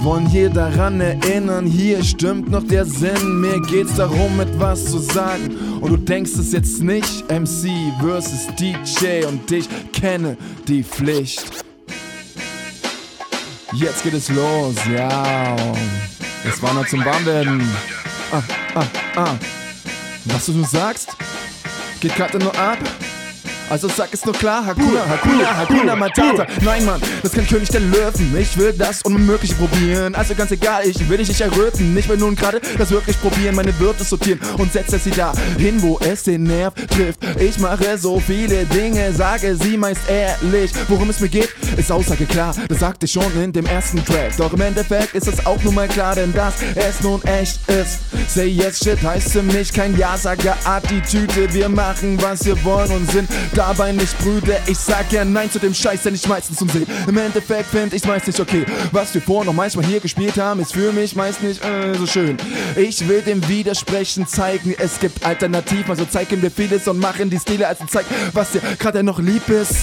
wollen 0.00 0.26
hier 0.26 0.50
daran 0.50 1.00
erinnern, 1.00 1.66
hier 1.66 2.02
stimmt 2.04 2.50
noch 2.50 2.66
der 2.66 2.84
Sinn. 2.84 3.40
Mir 3.40 3.60
geht's 3.62 3.96
darum, 3.96 4.40
etwas 4.40 4.84
zu 4.90 4.98
sagen. 4.98 5.56
Und 5.80 5.90
du 5.90 5.96
denkst 5.96 6.32
es 6.38 6.52
jetzt 6.52 6.82
nicht, 6.82 7.24
MC 7.30 7.70
versus 8.00 8.46
DJ 8.58 9.26
und 9.26 9.50
ich 9.50 9.68
kenne 9.92 10.36
die 10.68 10.82
Pflicht. 10.82 11.64
Jetzt 13.72 14.04
geht 14.04 14.14
es 14.14 14.28
los, 14.30 14.74
ja. 14.94 15.56
Es 16.48 16.62
war 16.62 16.72
noch 16.74 16.86
zum 16.86 17.04
Warmwerden. 17.04 17.60
Ah, 18.30 18.42
ah, 18.74 18.84
ah. 19.16 19.34
Was 20.26 20.46
du 20.46 20.52
nur 20.52 20.66
sagst, 20.66 21.08
geht 22.00 22.14
gerade 22.14 22.38
nur 22.38 22.56
ab. 22.56 22.78
Also 23.68 23.88
sag 23.88 24.12
es 24.12 24.24
nur 24.24 24.34
klar, 24.34 24.64
Hakuna, 24.64 25.08
Hakuna, 25.08 25.56
Hakuna 25.56 25.96
Matata. 25.96 26.46
Nein, 26.62 26.84
Mann, 26.84 27.00
das 27.22 27.32
kann 27.32 27.46
König 27.46 27.68
der 27.68 27.80
Löwen. 27.80 28.36
Ich 28.38 28.56
will 28.56 28.72
das 28.72 29.02
Unmögliche 29.02 29.54
probieren. 29.54 30.14
Also 30.14 30.34
ganz 30.34 30.52
egal, 30.52 30.86
ich 30.86 31.08
will 31.08 31.18
dich 31.18 31.28
nicht 31.28 31.40
erröten. 31.40 31.96
Ich 31.96 32.08
will 32.08 32.16
nun 32.16 32.36
gerade 32.36 32.60
das 32.78 32.90
wirklich 32.90 33.20
probieren, 33.20 33.56
meine 33.56 33.76
Würde 33.78 34.04
sortieren 34.04 34.38
und 34.58 34.72
setze 34.72 34.98
sie 34.98 35.10
da 35.10 35.32
hin, 35.58 35.82
wo 35.82 35.98
es 36.00 36.22
den 36.22 36.44
Nerv 36.44 36.74
trifft. 36.90 37.18
Ich 37.40 37.58
mache 37.58 37.98
so 37.98 38.20
viele 38.20 38.64
Dinge, 38.66 39.12
sage 39.12 39.56
sie 39.56 39.76
meist 39.76 40.02
ehrlich. 40.08 40.70
Worum 40.88 41.10
es 41.10 41.20
mir 41.20 41.28
geht, 41.28 41.48
ist 41.76 41.90
Aussage 41.90 42.26
klar. 42.26 42.54
Das 42.68 42.78
sagte 42.78 43.06
ich 43.06 43.12
schon 43.12 43.32
in 43.42 43.52
dem 43.52 43.66
ersten 43.66 44.04
Track. 44.04 44.36
Doch 44.36 44.52
im 44.52 44.60
Endeffekt 44.60 45.14
ist 45.14 45.26
es 45.26 45.44
auch 45.44 45.62
nun 45.62 45.74
mal 45.74 45.88
klar, 45.88 46.14
denn 46.14 46.32
dass 46.32 46.54
es 46.74 47.00
nun 47.00 47.22
echt 47.24 47.58
ist. 47.68 47.98
Say 48.28 48.46
yes, 48.46 48.78
shit 48.78 49.02
heißt 49.02 49.32
für 49.32 49.42
mich 49.42 49.72
kein 49.72 49.96
Ja-Sager-Attitüde. 49.96 51.52
Wir 51.52 51.68
machen, 51.68 52.20
was 52.22 52.44
wir 52.44 52.62
wollen 52.64 52.90
und 52.92 53.10
sind 53.10 53.28
dabei 53.56 53.92
nicht 53.92 54.18
Brüder. 54.18 54.58
Ich 54.66 54.78
sag 54.78 55.10
ja 55.12 55.24
Nein 55.24 55.50
zu 55.50 55.58
dem 55.58 55.72
Scheiß, 55.72 56.02
den 56.02 56.14
ich 56.14 56.28
meistens 56.28 56.60
umsehe. 56.60 56.86
Im 57.06 57.16
Endeffekt 57.16 57.70
find 57.70 57.94
ich's 57.94 58.06
meist 58.06 58.26
nicht 58.26 58.38
okay. 58.38 58.66
Was 58.92 59.14
wir 59.14 59.22
vorher 59.22 59.46
noch 59.46 59.54
manchmal 59.54 59.86
hier 59.86 60.00
gespielt 60.00 60.36
haben, 60.36 60.60
ist 60.60 60.74
für 60.74 60.92
mich 60.92 61.16
meist 61.16 61.42
nicht 61.42 61.64
äh, 61.64 61.94
so 61.94 62.06
schön. 62.06 62.36
Ich 62.76 63.08
will 63.08 63.22
dem 63.22 63.46
Widersprechen 63.48 64.26
zeigen, 64.26 64.74
es 64.78 65.00
gibt 65.00 65.24
Alternativen. 65.24 65.88
Also 65.88 66.04
zeigen 66.04 66.42
wir 66.42 66.50
vieles 66.50 66.86
und 66.86 66.98
machen 66.98 67.30
die 67.30 67.38
Stile, 67.38 67.66
also 67.66 67.84
zeig, 67.88 68.04
was 68.32 68.52
dir 68.52 68.60
gerade 68.78 69.02
noch 69.02 69.18
lieb 69.18 69.48
ist. 69.48 69.76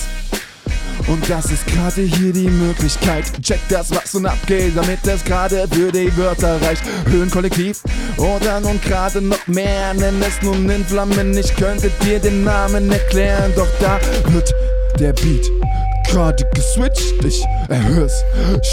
Und 1.07 1.29
das 1.29 1.45
ist 1.51 1.65
gerade 1.67 2.01
hier 2.01 2.33
die 2.33 2.49
Möglichkeit. 2.49 3.25
Check 3.41 3.59
das, 3.69 3.91
was 3.91 4.13
nun 4.13 4.25
abgeht, 4.25 4.73
damit 4.75 5.05
es 5.05 5.23
gerade 5.23 5.67
für 5.71 5.91
die 5.91 6.15
Wörter 6.17 6.61
reicht. 6.61 6.83
Höhenkollektiv 7.07 7.81
oder 8.17 8.59
nun 8.59 8.79
gerade 8.81 9.21
noch 9.21 9.47
mehr. 9.47 9.93
Nenn 9.93 10.21
es 10.21 10.41
nun 10.41 10.69
in 10.69 10.85
Flammen. 10.85 11.37
Ich 11.37 11.55
könnte 11.55 11.89
dir 12.03 12.19
den 12.19 12.43
Namen 12.43 12.91
erklären, 12.91 13.51
doch 13.55 13.67
da 13.79 13.99
wird 14.31 14.53
der 14.99 15.13
Beat 15.13 15.49
gerade 16.09 16.45
geswitcht. 16.53 17.23
Ich 17.25 17.43
erhör's 17.69 18.23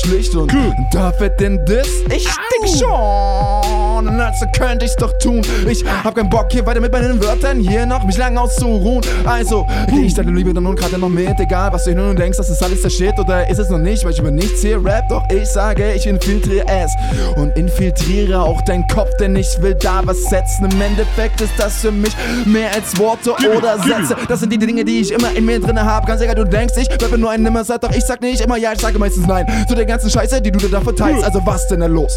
schlicht 0.03 0.35
und 0.35 0.53
da 0.93 1.13
wird 1.19 1.41
denn 1.41 1.65
das? 1.65 1.89
Ich 2.15 2.29
denk 2.63 2.79
schon. 2.79 4.21
Also 4.21 4.47
könnte 4.57 4.87
ich's 4.87 4.97
doch 4.97 5.13
tun. 5.19 5.43
Ich 5.69 5.85
hab 5.85 6.15
keinen 6.15 6.31
Bock 6.31 6.47
hier 6.51 6.65
weiter 6.65 6.81
mit 6.81 6.93
meinen 6.93 7.23
Wörtern 7.23 7.59
hier 7.59 7.85
noch 7.85 8.05
mich 8.05 8.17
lang 8.17 8.37
auszuruhen. 8.39 9.03
Also 9.25 9.67
geh 9.89 10.03
ich 10.03 10.15
deine 10.15 10.31
Liebe 10.31 10.55
dann 10.55 10.63
nun 10.63 10.77
gerade 10.77 10.99
noch 10.99 11.09
mit. 11.09 11.39
Egal, 11.39 11.73
was 11.73 11.85
du 11.85 11.95
nun 11.95 12.17
denkst, 12.17 12.39
das 12.39 12.49
ist 12.49 12.63
alles 12.63 12.83
der 12.83 12.91
Shit 12.91 13.19
oder 13.19 13.49
ist 13.49 13.59
es 13.59 13.69
noch 13.69 13.79
nicht, 13.79 14.05
weil 14.05 14.13
ich 14.13 14.19
über 14.19 14.31
nichts 14.31 14.63
hier 14.63 14.83
rap. 14.85 15.09
Doch 15.09 15.23
ich 15.31 15.49
sage, 15.49 15.93
ich 15.93 16.07
infiltriere 16.07 16.65
es 16.69 16.93
und 17.37 17.57
infiltriere 17.57 18.41
auch 18.41 18.61
deinen 18.63 18.87
Kopf, 18.89 19.11
denn 19.19 19.37
ich 19.37 19.61
will 19.61 19.75
da 19.75 20.01
was 20.05 20.23
setzen. 20.25 20.71
Im 20.71 20.81
Endeffekt 20.81 21.41
ist 21.41 21.53
das 21.59 21.81
für 21.81 21.93
mich 21.93 22.13
mehr 22.45 22.73
als 22.73 22.97
Worte 22.99 23.33
oder 23.33 23.79
Sätze. 23.79 24.17
Das 24.29 24.41
sind 24.41 24.53
die 24.53 24.59
Dinge, 24.59 24.85
die 24.85 25.01
ich 25.01 25.13
immer 25.13 25.35
in 25.35 25.45
mir 25.45 25.61
drinne 25.61 25.85
hab. 25.85 26.07
Ganz 26.07 26.21
egal, 26.21 26.37
du 26.37 26.45
denkst, 26.45 26.75
ich 26.77 26.91
rappe 26.91 27.19
nur 27.19 27.31
ein 27.31 27.43
Nimmersatt, 27.43 27.83
doch 27.83 27.91
ich 27.91 28.05
sag 28.05 28.21
nicht 28.21 28.41
immer 28.41 28.57
ja, 28.57 28.73
ich 28.73 28.81
sage 28.81 28.99
meistens 28.99 29.27
nein. 29.27 29.47
Zu 29.69 29.75
der 29.75 29.87
ganzen 29.87 30.11
Scheiße, 30.11 30.41
die 30.41 30.51
du 30.51 30.59
dir 30.59 30.71
da 30.71 30.81
verteilst. 30.81 31.25
Also 31.25 31.41
was 31.45 31.67
denn 31.69 31.81
da 31.81 31.87
los? 31.87 32.17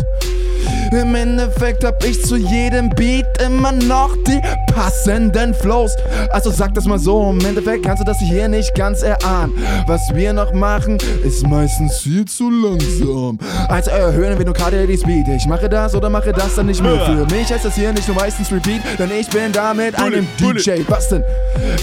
Im 0.91 1.15
Endeffekt 1.15 1.83
hab 1.83 2.03
ich 2.05 2.23
zu 2.23 2.35
jedem 2.35 2.89
Beat 2.89 3.25
immer 3.43 3.71
noch 3.71 4.15
die 4.27 4.39
passenden 4.73 5.53
Flows. 5.53 5.95
Also 6.29 6.51
sag 6.51 6.73
das 6.75 6.85
mal 6.85 6.99
so, 6.99 7.31
im 7.31 7.43
Endeffekt 7.43 7.83
kannst 7.83 8.01
du 8.01 8.05
das 8.05 8.19
hier 8.19 8.47
nicht 8.47 8.75
ganz 8.75 9.01
erahnen. 9.01 9.53
Was 9.87 10.13
wir 10.13 10.33
noch 10.33 10.53
machen, 10.53 10.99
ist 11.23 11.47
meistens 11.47 11.97
viel 11.97 12.25
zu 12.25 12.49
langsam. 12.49 13.39
Also 13.69 13.89
erhöhen 13.89 14.37
wir 14.37 14.45
nur 14.45 14.53
gerade 14.53 14.85
die 14.85 14.97
Speed. 14.97 15.27
Ich 15.29 15.47
mache 15.47 15.67
das 15.67 15.95
oder 15.95 16.09
mache 16.09 16.31
das 16.31 16.55
dann 16.55 16.67
nicht 16.67 16.81
mehr. 16.81 16.99
Für 17.05 17.25
mich 17.33 17.51
heißt 17.51 17.65
das 17.65 17.75
hier 17.75 17.91
nicht 17.91 18.07
nur 18.07 18.17
meistens 18.17 18.51
Repeat, 18.51 18.81
denn 18.99 19.09
ich 19.19 19.27
bin 19.29 19.51
da 19.51 19.73
mit 19.73 19.95
einem 19.95 20.27
DJ. 20.39 20.81
Was 20.87 21.09
denn? 21.09 21.23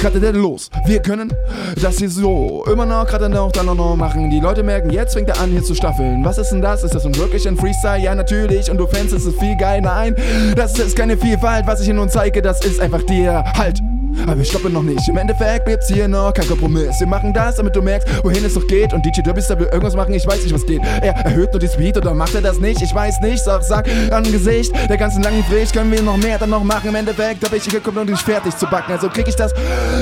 Gerade 0.00 0.20
denn 0.20 0.36
los? 0.36 0.70
Wir 0.86 1.00
können 1.00 1.32
das 1.80 1.98
hier 1.98 2.10
so 2.10 2.64
immer 2.72 2.86
noch 2.86 3.06
gerade 3.06 3.28
noch 3.28 3.50
dann 3.50 3.66
noch 3.66 3.96
machen. 3.96 4.30
Die 4.30 4.40
Leute 4.40 4.62
merken, 4.62 4.90
jetzt 4.90 5.14
fängt 5.14 5.28
er 5.28 5.40
an 5.40 5.50
hier 5.50 5.64
zu 5.64 5.74
staffeln. 5.74 6.24
Was 6.24 6.38
ist 6.38 6.50
denn 6.50 6.62
das? 6.62 6.84
Ist 6.84 6.94
das 6.94 7.04
nun 7.04 7.16
wirklich 7.16 7.46
ein 7.48 7.56
Freestyle? 7.56 8.00
Ja, 8.00 8.14
natürlich. 8.14 8.39
Und 8.70 8.78
du 8.78 8.86
fändest 8.86 9.26
es 9.26 9.34
viel 9.36 9.56
geil. 9.56 9.80
Nein, 9.82 10.16
das 10.56 10.78
ist 10.78 10.96
keine 10.96 11.16
Vielfalt. 11.16 11.66
Was 11.66 11.80
ich 11.80 11.88
Ihnen 11.88 11.98
nun 11.98 12.08
zeige, 12.08 12.42
das 12.42 12.64
ist 12.64 12.80
einfach 12.80 13.02
dir 13.02 13.44
halt. 13.56 13.80
Aber 14.22 14.38
wir 14.38 14.44
stoppen 14.44 14.72
noch 14.72 14.82
nicht. 14.82 15.08
Im 15.08 15.16
Endeffekt 15.16 15.66
gibt's 15.66 15.88
hier 15.88 16.08
noch 16.08 16.32
kein 16.32 16.46
Kompromiss. 16.46 17.00
Wir 17.00 17.06
machen 17.06 17.32
das, 17.32 17.56
damit 17.56 17.76
du 17.76 17.82
merkst, 17.82 18.24
wohin 18.24 18.44
es 18.44 18.54
doch 18.54 18.66
geht. 18.66 18.92
Und 18.92 19.04
DJ 19.04 19.22
Derbys, 19.22 19.48
will 19.48 19.66
irgendwas 19.66 19.94
machen, 19.94 20.14
ich 20.14 20.26
weiß 20.26 20.42
nicht, 20.42 20.54
was 20.54 20.66
geht. 20.66 20.80
Er 21.00 21.14
erhöht 21.24 21.52
nur 21.52 21.60
die 21.60 21.68
Speed 21.68 21.96
oder 21.96 22.14
macht 22.14 22.34
er 22.34 22.40
das 22.40 22.58
nicht? 22.58 22.82
Ich 22.82 22.94
weiß 22.94 23.20
nicht. 23.20 23.42
Sag, 23.42 23.62
sag, 23.62 23.88
Angesicht 24.10 24.72
der 24.88 24.96
ganzen 24.96 25.22
langen 25.22 25.42
Pflicht 25.44 25.72
können 25.72 25.90
wir 25.92 26.02
noch 26.02 26.16
mehr 26.16 26.38
dann 26.38 26.50
noch 26.50 26.64
machen. 26.64 26.88
Im 26.88 26.94
Endeffekt 26.94 27.44
hab 27.44 27.52
ich 27.52 27.64
hier 27.64 27.74
gekommen, 27.74 27.98
um 27.98 28.06
dich 28.06 28.20
fertig 28.20 28.56
zu 28.56 28.66
backen. 28.66 28.92
Also 28.92 29.08
krieg 29.08 29.28
ich 29.28 29.36
das 29.36 29.52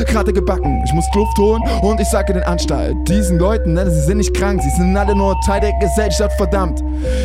gerade 0.07 0.33
gebacken. 0.33 0.83
Ich 0.85 0.93
muss 0.93 1.07
Luft 1.15 1.39
holen 1.39 1.63
und 1.83 2.01
ich 2.01 2.09
sage 2.09 2.33
den 2.33 2.43
Anstalt. 2.43 2.97
Diesen 3.09 3.39
Leuten, 3.39 3.75
ne, 3.75 3.91
sie 3.91 4.01
sind 4.01 4.19
nicht 4.19 4.35
krank, 4.35 4.63
sie 4.63 4.71
sind 4.71 4.97
alle 4.97 5.15
nur 5.15 5.37
Teil 5.47 5.61
der 5.61 5.73
Gesellschaft, 5.81 6.37
verdammt. 6.37 6.83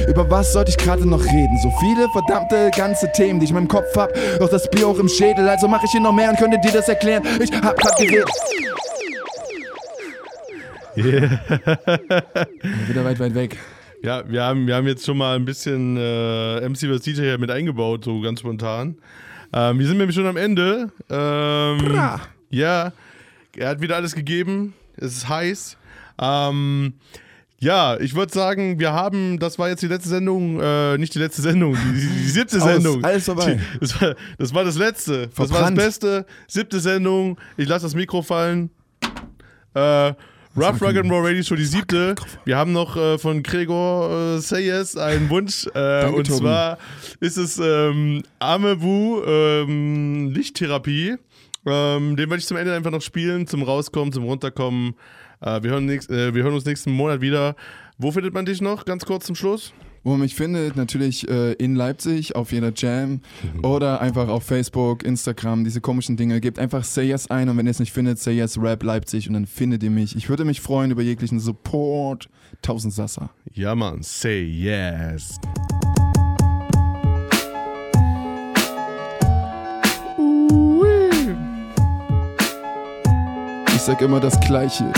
Über 0.07 0.29
was 0.29 0.53
sollte 0.53 0.71
ich 0.71 0.77
gerade 0.77 1.07
noch 1.07 1.23
reden? 1.23 1.57
So 1.61 1.71
viele 1.79 2.07
verdammte 2.09 2.71
ganze 2.75 3.11
Themen, 3.11 3.39
die 3.39 3.45
ich 3.45 3.51
in 3.51 3.55
meinem 3.55 3.67
Kopf 3.67 3.95
hab. 3.95 4.11
Doch 4.39 4.49
das 4.49 4.69
Bier 4.69 4.87
auch 4.87 4.97
im 4.99 5.07
Schädel, 5.07 5.47
also 5.47 5.67
mach 5.67 5.83
ich 5.83 5.91
hier 5.91 6.01
noch 6.01 6.13
mehr 6.13 6.29
und 6.29 6.37
könnte 6.37 6.59
dir 6.59 6.71
das 6.71 6.82
erklären. 6.87 7.23
Ich 7.41 7.51
hab 7.53 7.77
grad 7.77 7.97
geredet. 7.97 8.29
Yeah. 10.95 11.39
Wieder 12.87 13.03
weit, 13.03 13.19
weit 13.19 13.33
weg. 13.33 13.57
Ja, 14.03 14.29
wir 14.29 14.43
haben, 14.43 14.67
wir 14.67 14.75
haben 14.75 14.85
jetzt 14.85 15.05
schon 15.05 15.17
mal 15.17 15.35
ein 15.35 15.45
bisschen 15.45 15.97
äh, 15.97 16.67
MC 16.67 16.77
vs. 16.77 17.01
DJ 17.01 17.21
hier 17.21 17.37
mit 17.37 17.49
eingebaut, 17.49 18.03
so 18.03 18.21
ganz 18.21 18.41
spontan. 18.41 18.97
Ähm, 19.53 19.79
wir 19.79 19.87
sind 19.87 19.97
nämlich 19.97 20.15
schon 20.15 20.27
am 20.27 20.37
Ende. 20.37 20.91
Ähm, 21.09 21.99
ja, 22.49 22.91
er 23.55 23.69
hat 23.69 23.81
wieder 23.81 23.95
alles 23.95 24.13
gegeben. 24.13 24.73
Es 24.97 25.15
ist 25.15 25.29
heiß. 25.29 25.77
Ähm, 26.19 26.93
ja, 27.63 27.97
ich 27.99 28.13
würde 28.13 28.31
sagen, 28.33 28.77
wir 28.79 28.91
haben, 28.91 29.39
das 29.39 29.57
war 29.57 29.69
jetzt 29.69 29.81
die 29.81 29.87
letzte 29.87 30.09
Sendung, 30.09 30.59
äh, 30.61 30.97
nicht 30.97 31.15
die 31.15 31.19
letzte 31.19 31.41
Sendung, 31.41 31.75
die, 31.75 32.01
die, 32.01 32.29
siebte 32.29 32.57
Aus, 32.61 32.63
Sendung. 32.63 33.03
alles 33.03 33.25
vorbei. 33.25 33.55
Die, 33.55 33.79
das, 33.79 34.01
war, 34.01 34.15
das 34.37 34.53
war 34.53 34.63
das 34.65 34.77
letzte. 34.77 35.27
Das 35.27 35.37
war 35.37 35.45
das 35.45 35.55
Verbrannt. 35.55 35.77
Beste. 35.77 36.25
Siebte 36.47 36.79
Sendung. 36.79 37.37
Ich 37.57 37.67
lasse 37.67 37.85
das 37.85 37.95
Mikro 37.95 38.21
fallen. 38.21 38.69
Äh, 39.73 40.13
Rough 40.55 40.81
Rock 40.83 40.97
and 40.97 41.09
Roll 41.09 41.25
Radio 41.25 41.41
Show, 41.41 41.55
die 41.55 41.65
siebte. 41.65 42.13
Wir 42.45 42.57
haben 42.57 42.73
noch 42.73 42.95
äh, 42.95 43.17
von 43.17 43.41
Gregor 43.41 44.35
äh, 44.35 44.39
Sayes 44.39 44.97
einen 44.97 45.29
Wunsch. 45.29 45.65
Äh, 45.73 46.07
und 46.07 46.27
Tobi. 46.27 46.39
zwar 46.39 46.77
ist 47.21 47.37
es 47.37 47.59
ähm, 47.59 48.23
Amebu 48.39 49.23
ähm, 49.25 50.31
Lichttherapie. 50.31 51.15
Ähm, 51.65 52.17
den 52.17 52.29
werde 52.29 52.37
ich 52.37 52.45
zum 52.45 52.57
Ende 52.57 52.75
einfach 52.75 52.91
noch 52.91 53.01
spielen, 53.01 53.47
zum 53.47 53.63
Rauskommen, 53.63 54.13
zum 54.13 54.25
Runterkommen. 54.25 54.95
Äh, 55.43 55.61
wir, 55.63 55.71
hören 55.71 55.85
nächst, 55.85 56.09
wir 56.09 56.31
hören 56.31 56.53
uns 56.53 56.65
nächsten 56.65 56.91
Monat 56.91 57.21
wieder. 57.21 57.55
Wo 57.97 58.11
findet 58.11 58.33
man 58.33 58.45
dich 58.45 58.61
noch? 58.61 58.85
Ganz 58.85 59.05
kurz 59.05 59.25
zum 59.25 59.35
Schluss. 59.35 59.73
Wo 60.05 60.11
man 60.11 60.19
mich 60.19 60.35
findet, 60.35 60.75
natürlich 60.75 61.29
äh, 61.29 61.53
in 61.53 61.75
Leipzig 61.75 62.35
auf 62.35 62.51
jeder 62.51 62.73
Jam 62.75 63.21
oder 63.61 64.01
einfach 64.01 64.27
auf 64.27 64.43
Facebook, 64.43 65.03
Instagram, 65.03 65.63
diese 65.63 65.79
komischen 65.79 66.17
Dinge. 66.17 66.41
Gebt 66.41 66.59
einfach 66.59 66.83
Say 66.83 67.05
Yes 67.05 67.31
ein 67.31 67.47
und 67.47 67.57
wenn 67.57 67.67
ihr 67.67 67.71
es 67.71 67.79
nicht 67.79 67.93
findet, 67.93 68.19
Say 68.19 68.33
Yes 68.33 68.61
Rap 68.61 68.83
Leipzig 68.83 69.29
und 69.29 69.33
dann 69.33 69.45
findet 69.45 69.81
ihr 69.81 69.91
mich. 69.91 70.17
Ich 70.17 70.27
würde 70.27 70.43
mich 70.43 70.59
freuen 70.59 70.91
über 70.91 71.01
jeglichen 71.01 71.39
Support. 71.39 72.27
1000 72.57 72.93
Sassa. 72.93 73.29
Ja, 73.53 73.75
Mann, 73.75 74.03
say 74.03 74.43
yes. 74.43 75.39
Ich 83.67 83.81
sag 83.81 84.01
immer 84.01 84.19
das 84.19 84.39
Gleiche. 84.41 84.91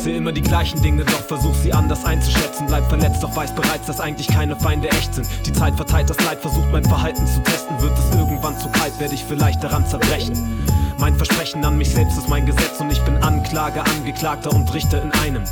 Ich 0.00 0.04
sehe 0.04 0.16
immer 0.16 0.32
die 0.32 0.40
gleichen 0.40 0.80
Dinge, 0.80 1.04
doch 1.04 1.20
versuch 1.26 1.54
sie 1.56 1.74
anders 1.74 2.06
einzuschätzen. 2.06 2.66
Bleib 2.68 2.88
verletzt, 2.88 3.22
doch 3.22 3.36
weiß 3.36 3.54
bereits, 3.54 3.86
dass 3.86 4.00
eigentlich 4.00 4.28
keine 4.28 4.56
Feinde 4.56 4.88
echt 4.88 5.14
sind. 5.14 5.28
Die 5.44 5.52
Zeit 5.52 5.76
verteilt 5.76 6.08
das 6.08 6.18
Leid, 6.24 6.40
versucht 6.40 6.72
mein 6.72 6.86
Verhalten 6.86 7.26
zu 7.26 7.38
testen. 7.42 7.78
Wird 7.82 7.92
es 7.98 8.16
irgendwann 8.16 8.58
zu 8.58 8.70
kalt, 8.70 8.98
werde 8.98 9.12
ich 9.12 9.22
vielleicht 9.22 9.62
daran 9.62 9.86
zerbrechen. 9.86 10.64
Mein 10.96 11.14
Versprechen 11.16 11.62
an 11.66 11.76
mich 11.76 11.90
selbst 11.90 12.16
ist 12.16 12.30
mein 12.30 12.46
Gesetz 12.46 12.80
und 12.80 12.90
ich 12.90 13.00
bin 13.02 13.18
Anklage, 13.18 13.84
Angeklagter 13.84 14.54
und 14.54 14.72
Richter 14.72 15.02
in 15.02 15.12
einem. 15.12 15.44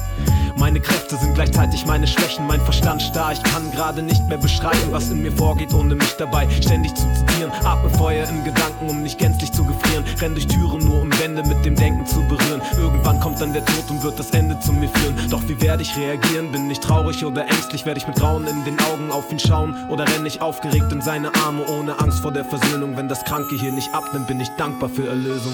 Meine 0.57 0.81
Kräfte 0.81 1.17
sind 1.17 1.35
gleichzeitig 1.35 1.87
meine 1.87 2.07
Schwächen, 2.07 2.47
mein 2.47 2.61
Verstand 2.61 3.01
starr. 3.01 3.33
Ich 3.33 3.43
kann 3.43 3.71
gerade 3.71 4.03
nicht 4.03 4.27
mehr 4.29 4.39
beschreiben, 4.39 4.91
was 4.91 5.09
in 5.11 5.23
mir 5.23 5.31
vorgeht, 5.31 5.73
ohne 5.73 5.95
mich 5.95 6.17
dabei 6.19 6.49
ständig 6.51 6.95
zu 6.95 7.07
zitieren. 7.15 7.53
Atme 7.65 7.91
Feuer 7.91 8.29
in 8.29 8.45
Gedanken, 8.45 8.89
um 8.89 9.03
nicht 9.03 9.19
gänzlich 9.19 9.53
zu 9.53 9.65
gefrieren. 9.65 10.05
Renn 10.21 10.35
durch 10.35 10.49
Türen, 10.49 10.85
nur 10.85 11.03
um 11.03 11.11
Wände 11.39 11.55
mit 11.55 11.65
dem 11.65 11.75
Denken 11.75 12.07
zu 12.07 12.21
berühren. 12.23 12.61
Irgendwann 12.77 13.21
kommt 13.21 13.41
dann 13.41 13.53
der 13.53 13.65
Tod 13.65 13.91
und 13.91 14.03
wird 14.03 14.19
das 14.19 14.31
Ende 14.31 14.59
zu 14.61 14.73
mir 14.73 14.89
führen. 14.89 15.15
Doch 15.31 15.43
wie 15.47 15.61
werde 15.61 15.83
ich 15.83 15.97
reagieren? 15.97 16.51
Bin 16.53 16.71
ich 16.71 16.81
traurig 16.81 17.25
oder 17.25 17.47
ängstlich? 17.47 17.87
Werde 17.87 18.01
ich 18.01 18.07
mit 18.07 18.17
Grauen 18.17 18.47
in 18.47 18.65
den 18.65 18.79
Augen 18.81 19.11
auf 19.11 19.31
ihn 19.31 19.39
schauen? 19.39 19.75
Oder 19.89 20.07
renn 20.09 20.27
ich 20.27 20.41
aufgeregt 20.41 20.91
in 20.93 21.01
seine 21.01 21.35
Arme, 21.35 21.65
ohne 21.67 21.99
Angst 22.01 22.21
vor 22.21 22.33
der 22.33 22.45
Versöhnung? 22.45 22.97
Wenn 22.97 23.09
das 23.09 23.25
Kranke 23.25 23.57
hier 23.59 23.73
nicht 23.73 23.95
abnimmt, 23.95 24.27
bin 24.27 24.41
ich 24.41 24.49
dankbar 24.57 24.89
für 24.89 25.07
Erlösung. 25.09 25.53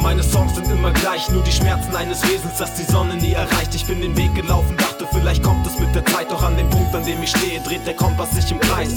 Meine 0.00 0.22
Songs 0.22 0.54
sind 0.54 0.70
immer 0.70 0.92
gleich, 0.92 1.28
nur 1.30 1.42
die 1.42 1.52
Schmerzen 1.52 1.94
eines 1.94 2.22
Wesens, 2.22 2.56
das 2.58 2.74
die 2.74 2.90
Sonne 2.90 3.16
nie 3.16 3.32
erreicht. 3.32 3.74
Ich 3.74 3.86
bin 3.86 4.00
den 4.00 4.16
Weg 4.16 4.34
gelaufen, 4.34 4.76
dachte, 4.78 5.06
vielleicht 5.12 5.42
kommt 5.42 5.66
es 5.66 5.78
mit 5.78 5.94
der 5.94 6.04
Zeit, 6.06 6.30
doch 6.30 6.42
an 6.42 6.56
dem 6.56 6.70
Punkt, 6.70 6.94
an 6.94 7.04
dem 7.04 7.22
ich 7.22 7.30
stehe, 7.30 7.60
dreht 7.60 7.86
der 7.86 7.94
Kompass 7.94 8.30
sich 8.30 8.50
im 8.50 8.60
Kreis. 8.60 8.94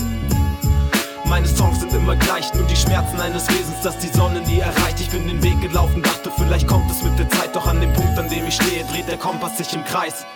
Meine 1.34 1.48
Songs 1.48 1.80
sind 1.80 1.92
immer 1.92 2.16
gleich, 2.16 2.54
nur 2.54 2.68
die 2.68 2.76
Schmerzen 2.76 3.20
eines 3.20 3.50
Wesens, 3.50 3.82
das 3.82 3.98
die 3.98 4.08
Sonne 4.08 4.42
nie 4.42 4.60
erreicht. 4.60 5.00
Ich 5.00 5.10
bin 5.10 5.28
den 5.28 5.42
Weg 5.42 5.60
gelaufen, 5.62 6.04
dachte, 6.04 6.30
vielleicht 6.38 6.68
kommt 6.68 6.92
es 6.92 7.02
mit 7.02 7.18
der 7.18 7.28
Zeit, 7.28 7.56
doch 7.56 7.66
an 7.66 7.82
dem 7.82 7.92
Punkt, 7.94 8.16
an 8.20 8.30
dem 8.30 8.46
ich 8.46 8.54
stehe, 8.54 8.84
dreht 8.84 9.08
der 9.08 9.18
Kompass 9.18 9.58
sich 9.58 9.74
im 9.74 9.84
Kreis. 9.84 10.28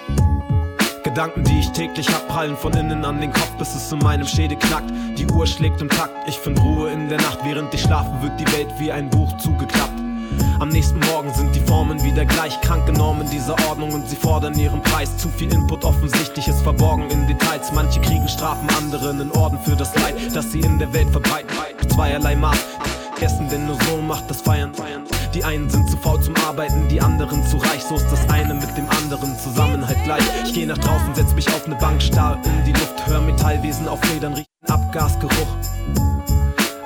Gedanken, 1.03 1.43
die 1.43 1.59
ich 1.59 1.69
täglich 1.69 2.11
hab, 2.11 2.27
prallen 2.27 2.57
von 2.57 2.73
innen 2.73 3.05
an 3.05 3.21
den 3.21 3.31
Kopf, 3.31 3.51
bis 3.59 3.75
es 3.75 3.91
in 3.91 3.99
meinem 3.99 4.25
Schädel 4.25 4.57
knackt. 4.57 4.91
Die 5.19 5.27
Uhr 5.27 5.45
schlägt 5.45 5.81
im 5.81 5.89
Takt, 5.89 6.27
ich 6.27 6.39
find 6.39 6.59
Ruhe 6.59 6.89
in 6.89 7.09
der 7.09 7.19
Nacht, 7.19 7.41
während 7.43 7.71
ich 7.75 7.83
schlafe, 7.83 8.19
wird 8.23 8.39
die 8.39 8.51
Welt 8.53 8.73
wie 8.79 8.91
ein 8.91 9.07
Buch 9.11 9.37
zugeklappt. 9.37 10.06
Am 10.59 10.69
nächsten 10.69 10.99
Morgen 10.99 11.33
sind 11.33 11.55
die 11.55 11.59
Formen 11.59 12.03
wieder 12.03 12.25
gleich 12.25 12.59
krank 12.61 12.85
genommen 12.85 13.27
dieser 13.31 13.55
Ordnung 13.67 13.93
und 13.93 14.09
sie 14.09 14.15
fordern 14.15 14.57
ihren 14.57 14.81
Preis. 14.81 15.17
Zu 15.17 15.29
viel 15.29 15.51
Input 15.53 15.83
offensichtlich 15.85 16.47
ist 16.47 16.61
verborgen 16.61 17.09
in 17.09 17.27
Details. 17.27 17.71
Manche 17.73 18.01
kriegen 18.01 18.27
Strafen, 18.27 18.67
andere 18.77 19.11
einen 19.11 19.31
Orden 19.31 19.59
für 19.59 19.75
das 19.75 19.93
Leid, 19.95 20.15
das 20.33 20.51
sie 20.51 20.61
in 20.61 20.79
der 20.79 20.91
Welt 20.93 21.09
verbreiten. 21.09 21.49
Zweierlei 21.89 22.35
Maß. 22.35 22.57
Essen, 23.21 23.49
denn 23.49 23.65
nur 23.65 23.77
so 23.89 24.01
macht 24.01 24.29
das 24.29 24.41
Feiern. 24.41 24.71
Die 25.33 25.43
einen 25.43 25.69
sind 25.69 25.89
zu 25.89 25.97
faul 25.97 26.21
zum 26.21 26.35
Arbeiten, 26.47 26.87
die 26.87 27.01
anderen 27.01 27.45
zu 27.45 27.57
reich. 27.57 27.83
So 27.83 27.95
ist 27.95 28.09
das 28.11 28.29
eine 28.29 28.53
mit 28.53 28.77
dem 28.77 28.87
anderen 28.89 29.37
zusammen 29.37 29.87
halt 29.87 30.03
gleich. 30.03 30.23
Ich 30.45 30.53
geh 30.53 30.65
nach 30.65 30.77
draußen, 30.77 31.15
setz 31.15 31.33
mich 31.33 31.47
auf 31.49 31.67
ne 31.67 31.75
Bank, 31.75 32.01
starr 32.01 32.39
in 32.43 32.65
die 32.65 32.73
Luft, 32.73 33.07
hör 33.07 33.21
Metallwesen 33.21 33.87
auf 33.87 33.99
Federn 34.01 34.33
riechen 34.33 34.47
Abgasgeruch. 34.67 36.16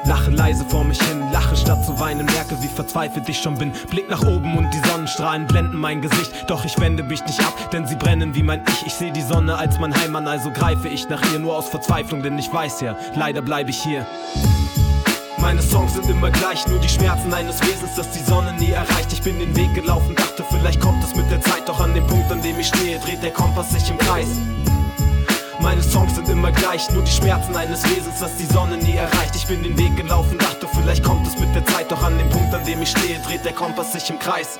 Lache 0.05 0.31
leise 0.31 0.65
vor 0.65 0.83
mich 0.83 1.01
hin, 1.01 1.21
lache 1.31 1.55
statt 1.55 1.85
zu 1.85 1.99
weinen, 1.99 2.25
merke, 2.25 2.61
wie 2.61 2.67
verzweifelt 2.67 3.29
ich 3.29 3.37
schon 3.37 3.55
bin. 3.55 3.71
Blick 3.89 4.09
nach 4.09 4.23
oben 4.23 4.57
und 4.57 4.73
die 4.73 4.89
Sonnenstrahlen 4.89 5.45
blenden 5.45 5.77
mein 5.77 6.01
Gesicht. 6.01 6.31
Doch 6.47 6.65
ich 6.65 6.79
wende 6.79 7.03
mich 7.03 7.23
nicht 7.25 7.39
ab, 7.39 7.53
denn 7.71 7.85
sie 7.85 7.95
brennen 7.95 8.33
wie 8.33 8.41
mein 8.41 8.63
Ich. 8.67 8.87
Ich 8.87 8.93
sehe 8.93 9.11
die 9.11 9.21
Sonne 9.21 9.55
als 9.55 9.79
mein 9.79 9.95
Heimmann, 9.95 10.27
also 10.27 10.49
greife 10.49 10.87
ich 10.87 11.07
nach 11.07 11.21
ihr 11.31 11.39
nur 11.39 11.55
aus 11.55 11.69
Verzweiflung, 11.69 12.23
denn 12.23 12.37
ich 12.39 12.51
weiß 12.51 12.81
ja, 12.81 12.95
leider 13.15 13.41
bleibe 13.41 13.69
ich 13.69 13.81
hier. 13.81 14.05
Meine 15.37 15.61
Songs 15.61 15.93
sind 15.93 16.09
immer 16.09 16.29
gleich, 16.29 16.67
nur 16.67 16.79
die 16.79 16.89
Schmerzen 16.89 17.33
eines 17.33 17.61
Wesens, 17.61 17.95
das 17.95 18.11
die 18.11 18.23
Sonne 18.23 18.53
nie 18.53 18.71
erreicht. 18.71 19.11
Ich 19.13 19.21
bin 19.21 19.39
den 19.39 19.55
Weg 19.55 19.73
gelaufen, 19.73 20.15
dachte, 20.15 20.43
vielleicht 20.49 20.79
kommt 20.79 21.03
es 21.03 21.15
mit 21.15 21.29
der 21.31 21.41
Zeit, 21.41 21.67
doch 21.67 21.79
an 21.79 21.93
dem 21.93 22.05
Punkt, 22.07 22.31
an 22.31 22.41
dem 22.41 22.59
ich 22.59 22.67
stehe, 22.67 22.99
dreht 22.99 23.23
der 23.23 23.31
Kompass 23.31 23.71
sich 23.71 23.89
im 23.89 23.97
Kreis. 23.97 24.27
Meine 25.61 25.83
Songs 25.83 26.15
sind 26.15 26.27
immer 26.27 26.51
gleich, 26.51 26.89
nur 26.89 27.03
die 27.03 27.11
Schmerzen 27.11 27.55
eines 27.55 27.83
Wesens, 27.83 28.19
das 28.19 28.35
die 28.35 28.45
Sonne 28.45 28.77
nie 28.77 28.95
erreicht. 28.95 29.35
Ich 29.35 29.45
bin 29.45 29.61
den 29.61 29.77
Weg 29.77 29.95
gelaufen, 29.95 30.39
dachte, 30.39 30.67
vielleicht 30.67 31.03
kommt 31.03 31.27
es 31.27 31.37
mit 31.39 31.53
der 31.53 31.63
Zeit, 31.65 31.91
doch 31.91 32.01
an 32.01 32.17
dem 32.17 32.29
Punkt, 32.29 32.51
an 32.53 32.65
dem 32.65 32.81
ich 32.81 32.89
stehe, 32.89 33.19
dreht 33.19 33.45
der 33.45 33.53
Kompass 33.53 33.93
sich 33.93 34.09
im 34.09 34.17
Kreis. 34.17 34.59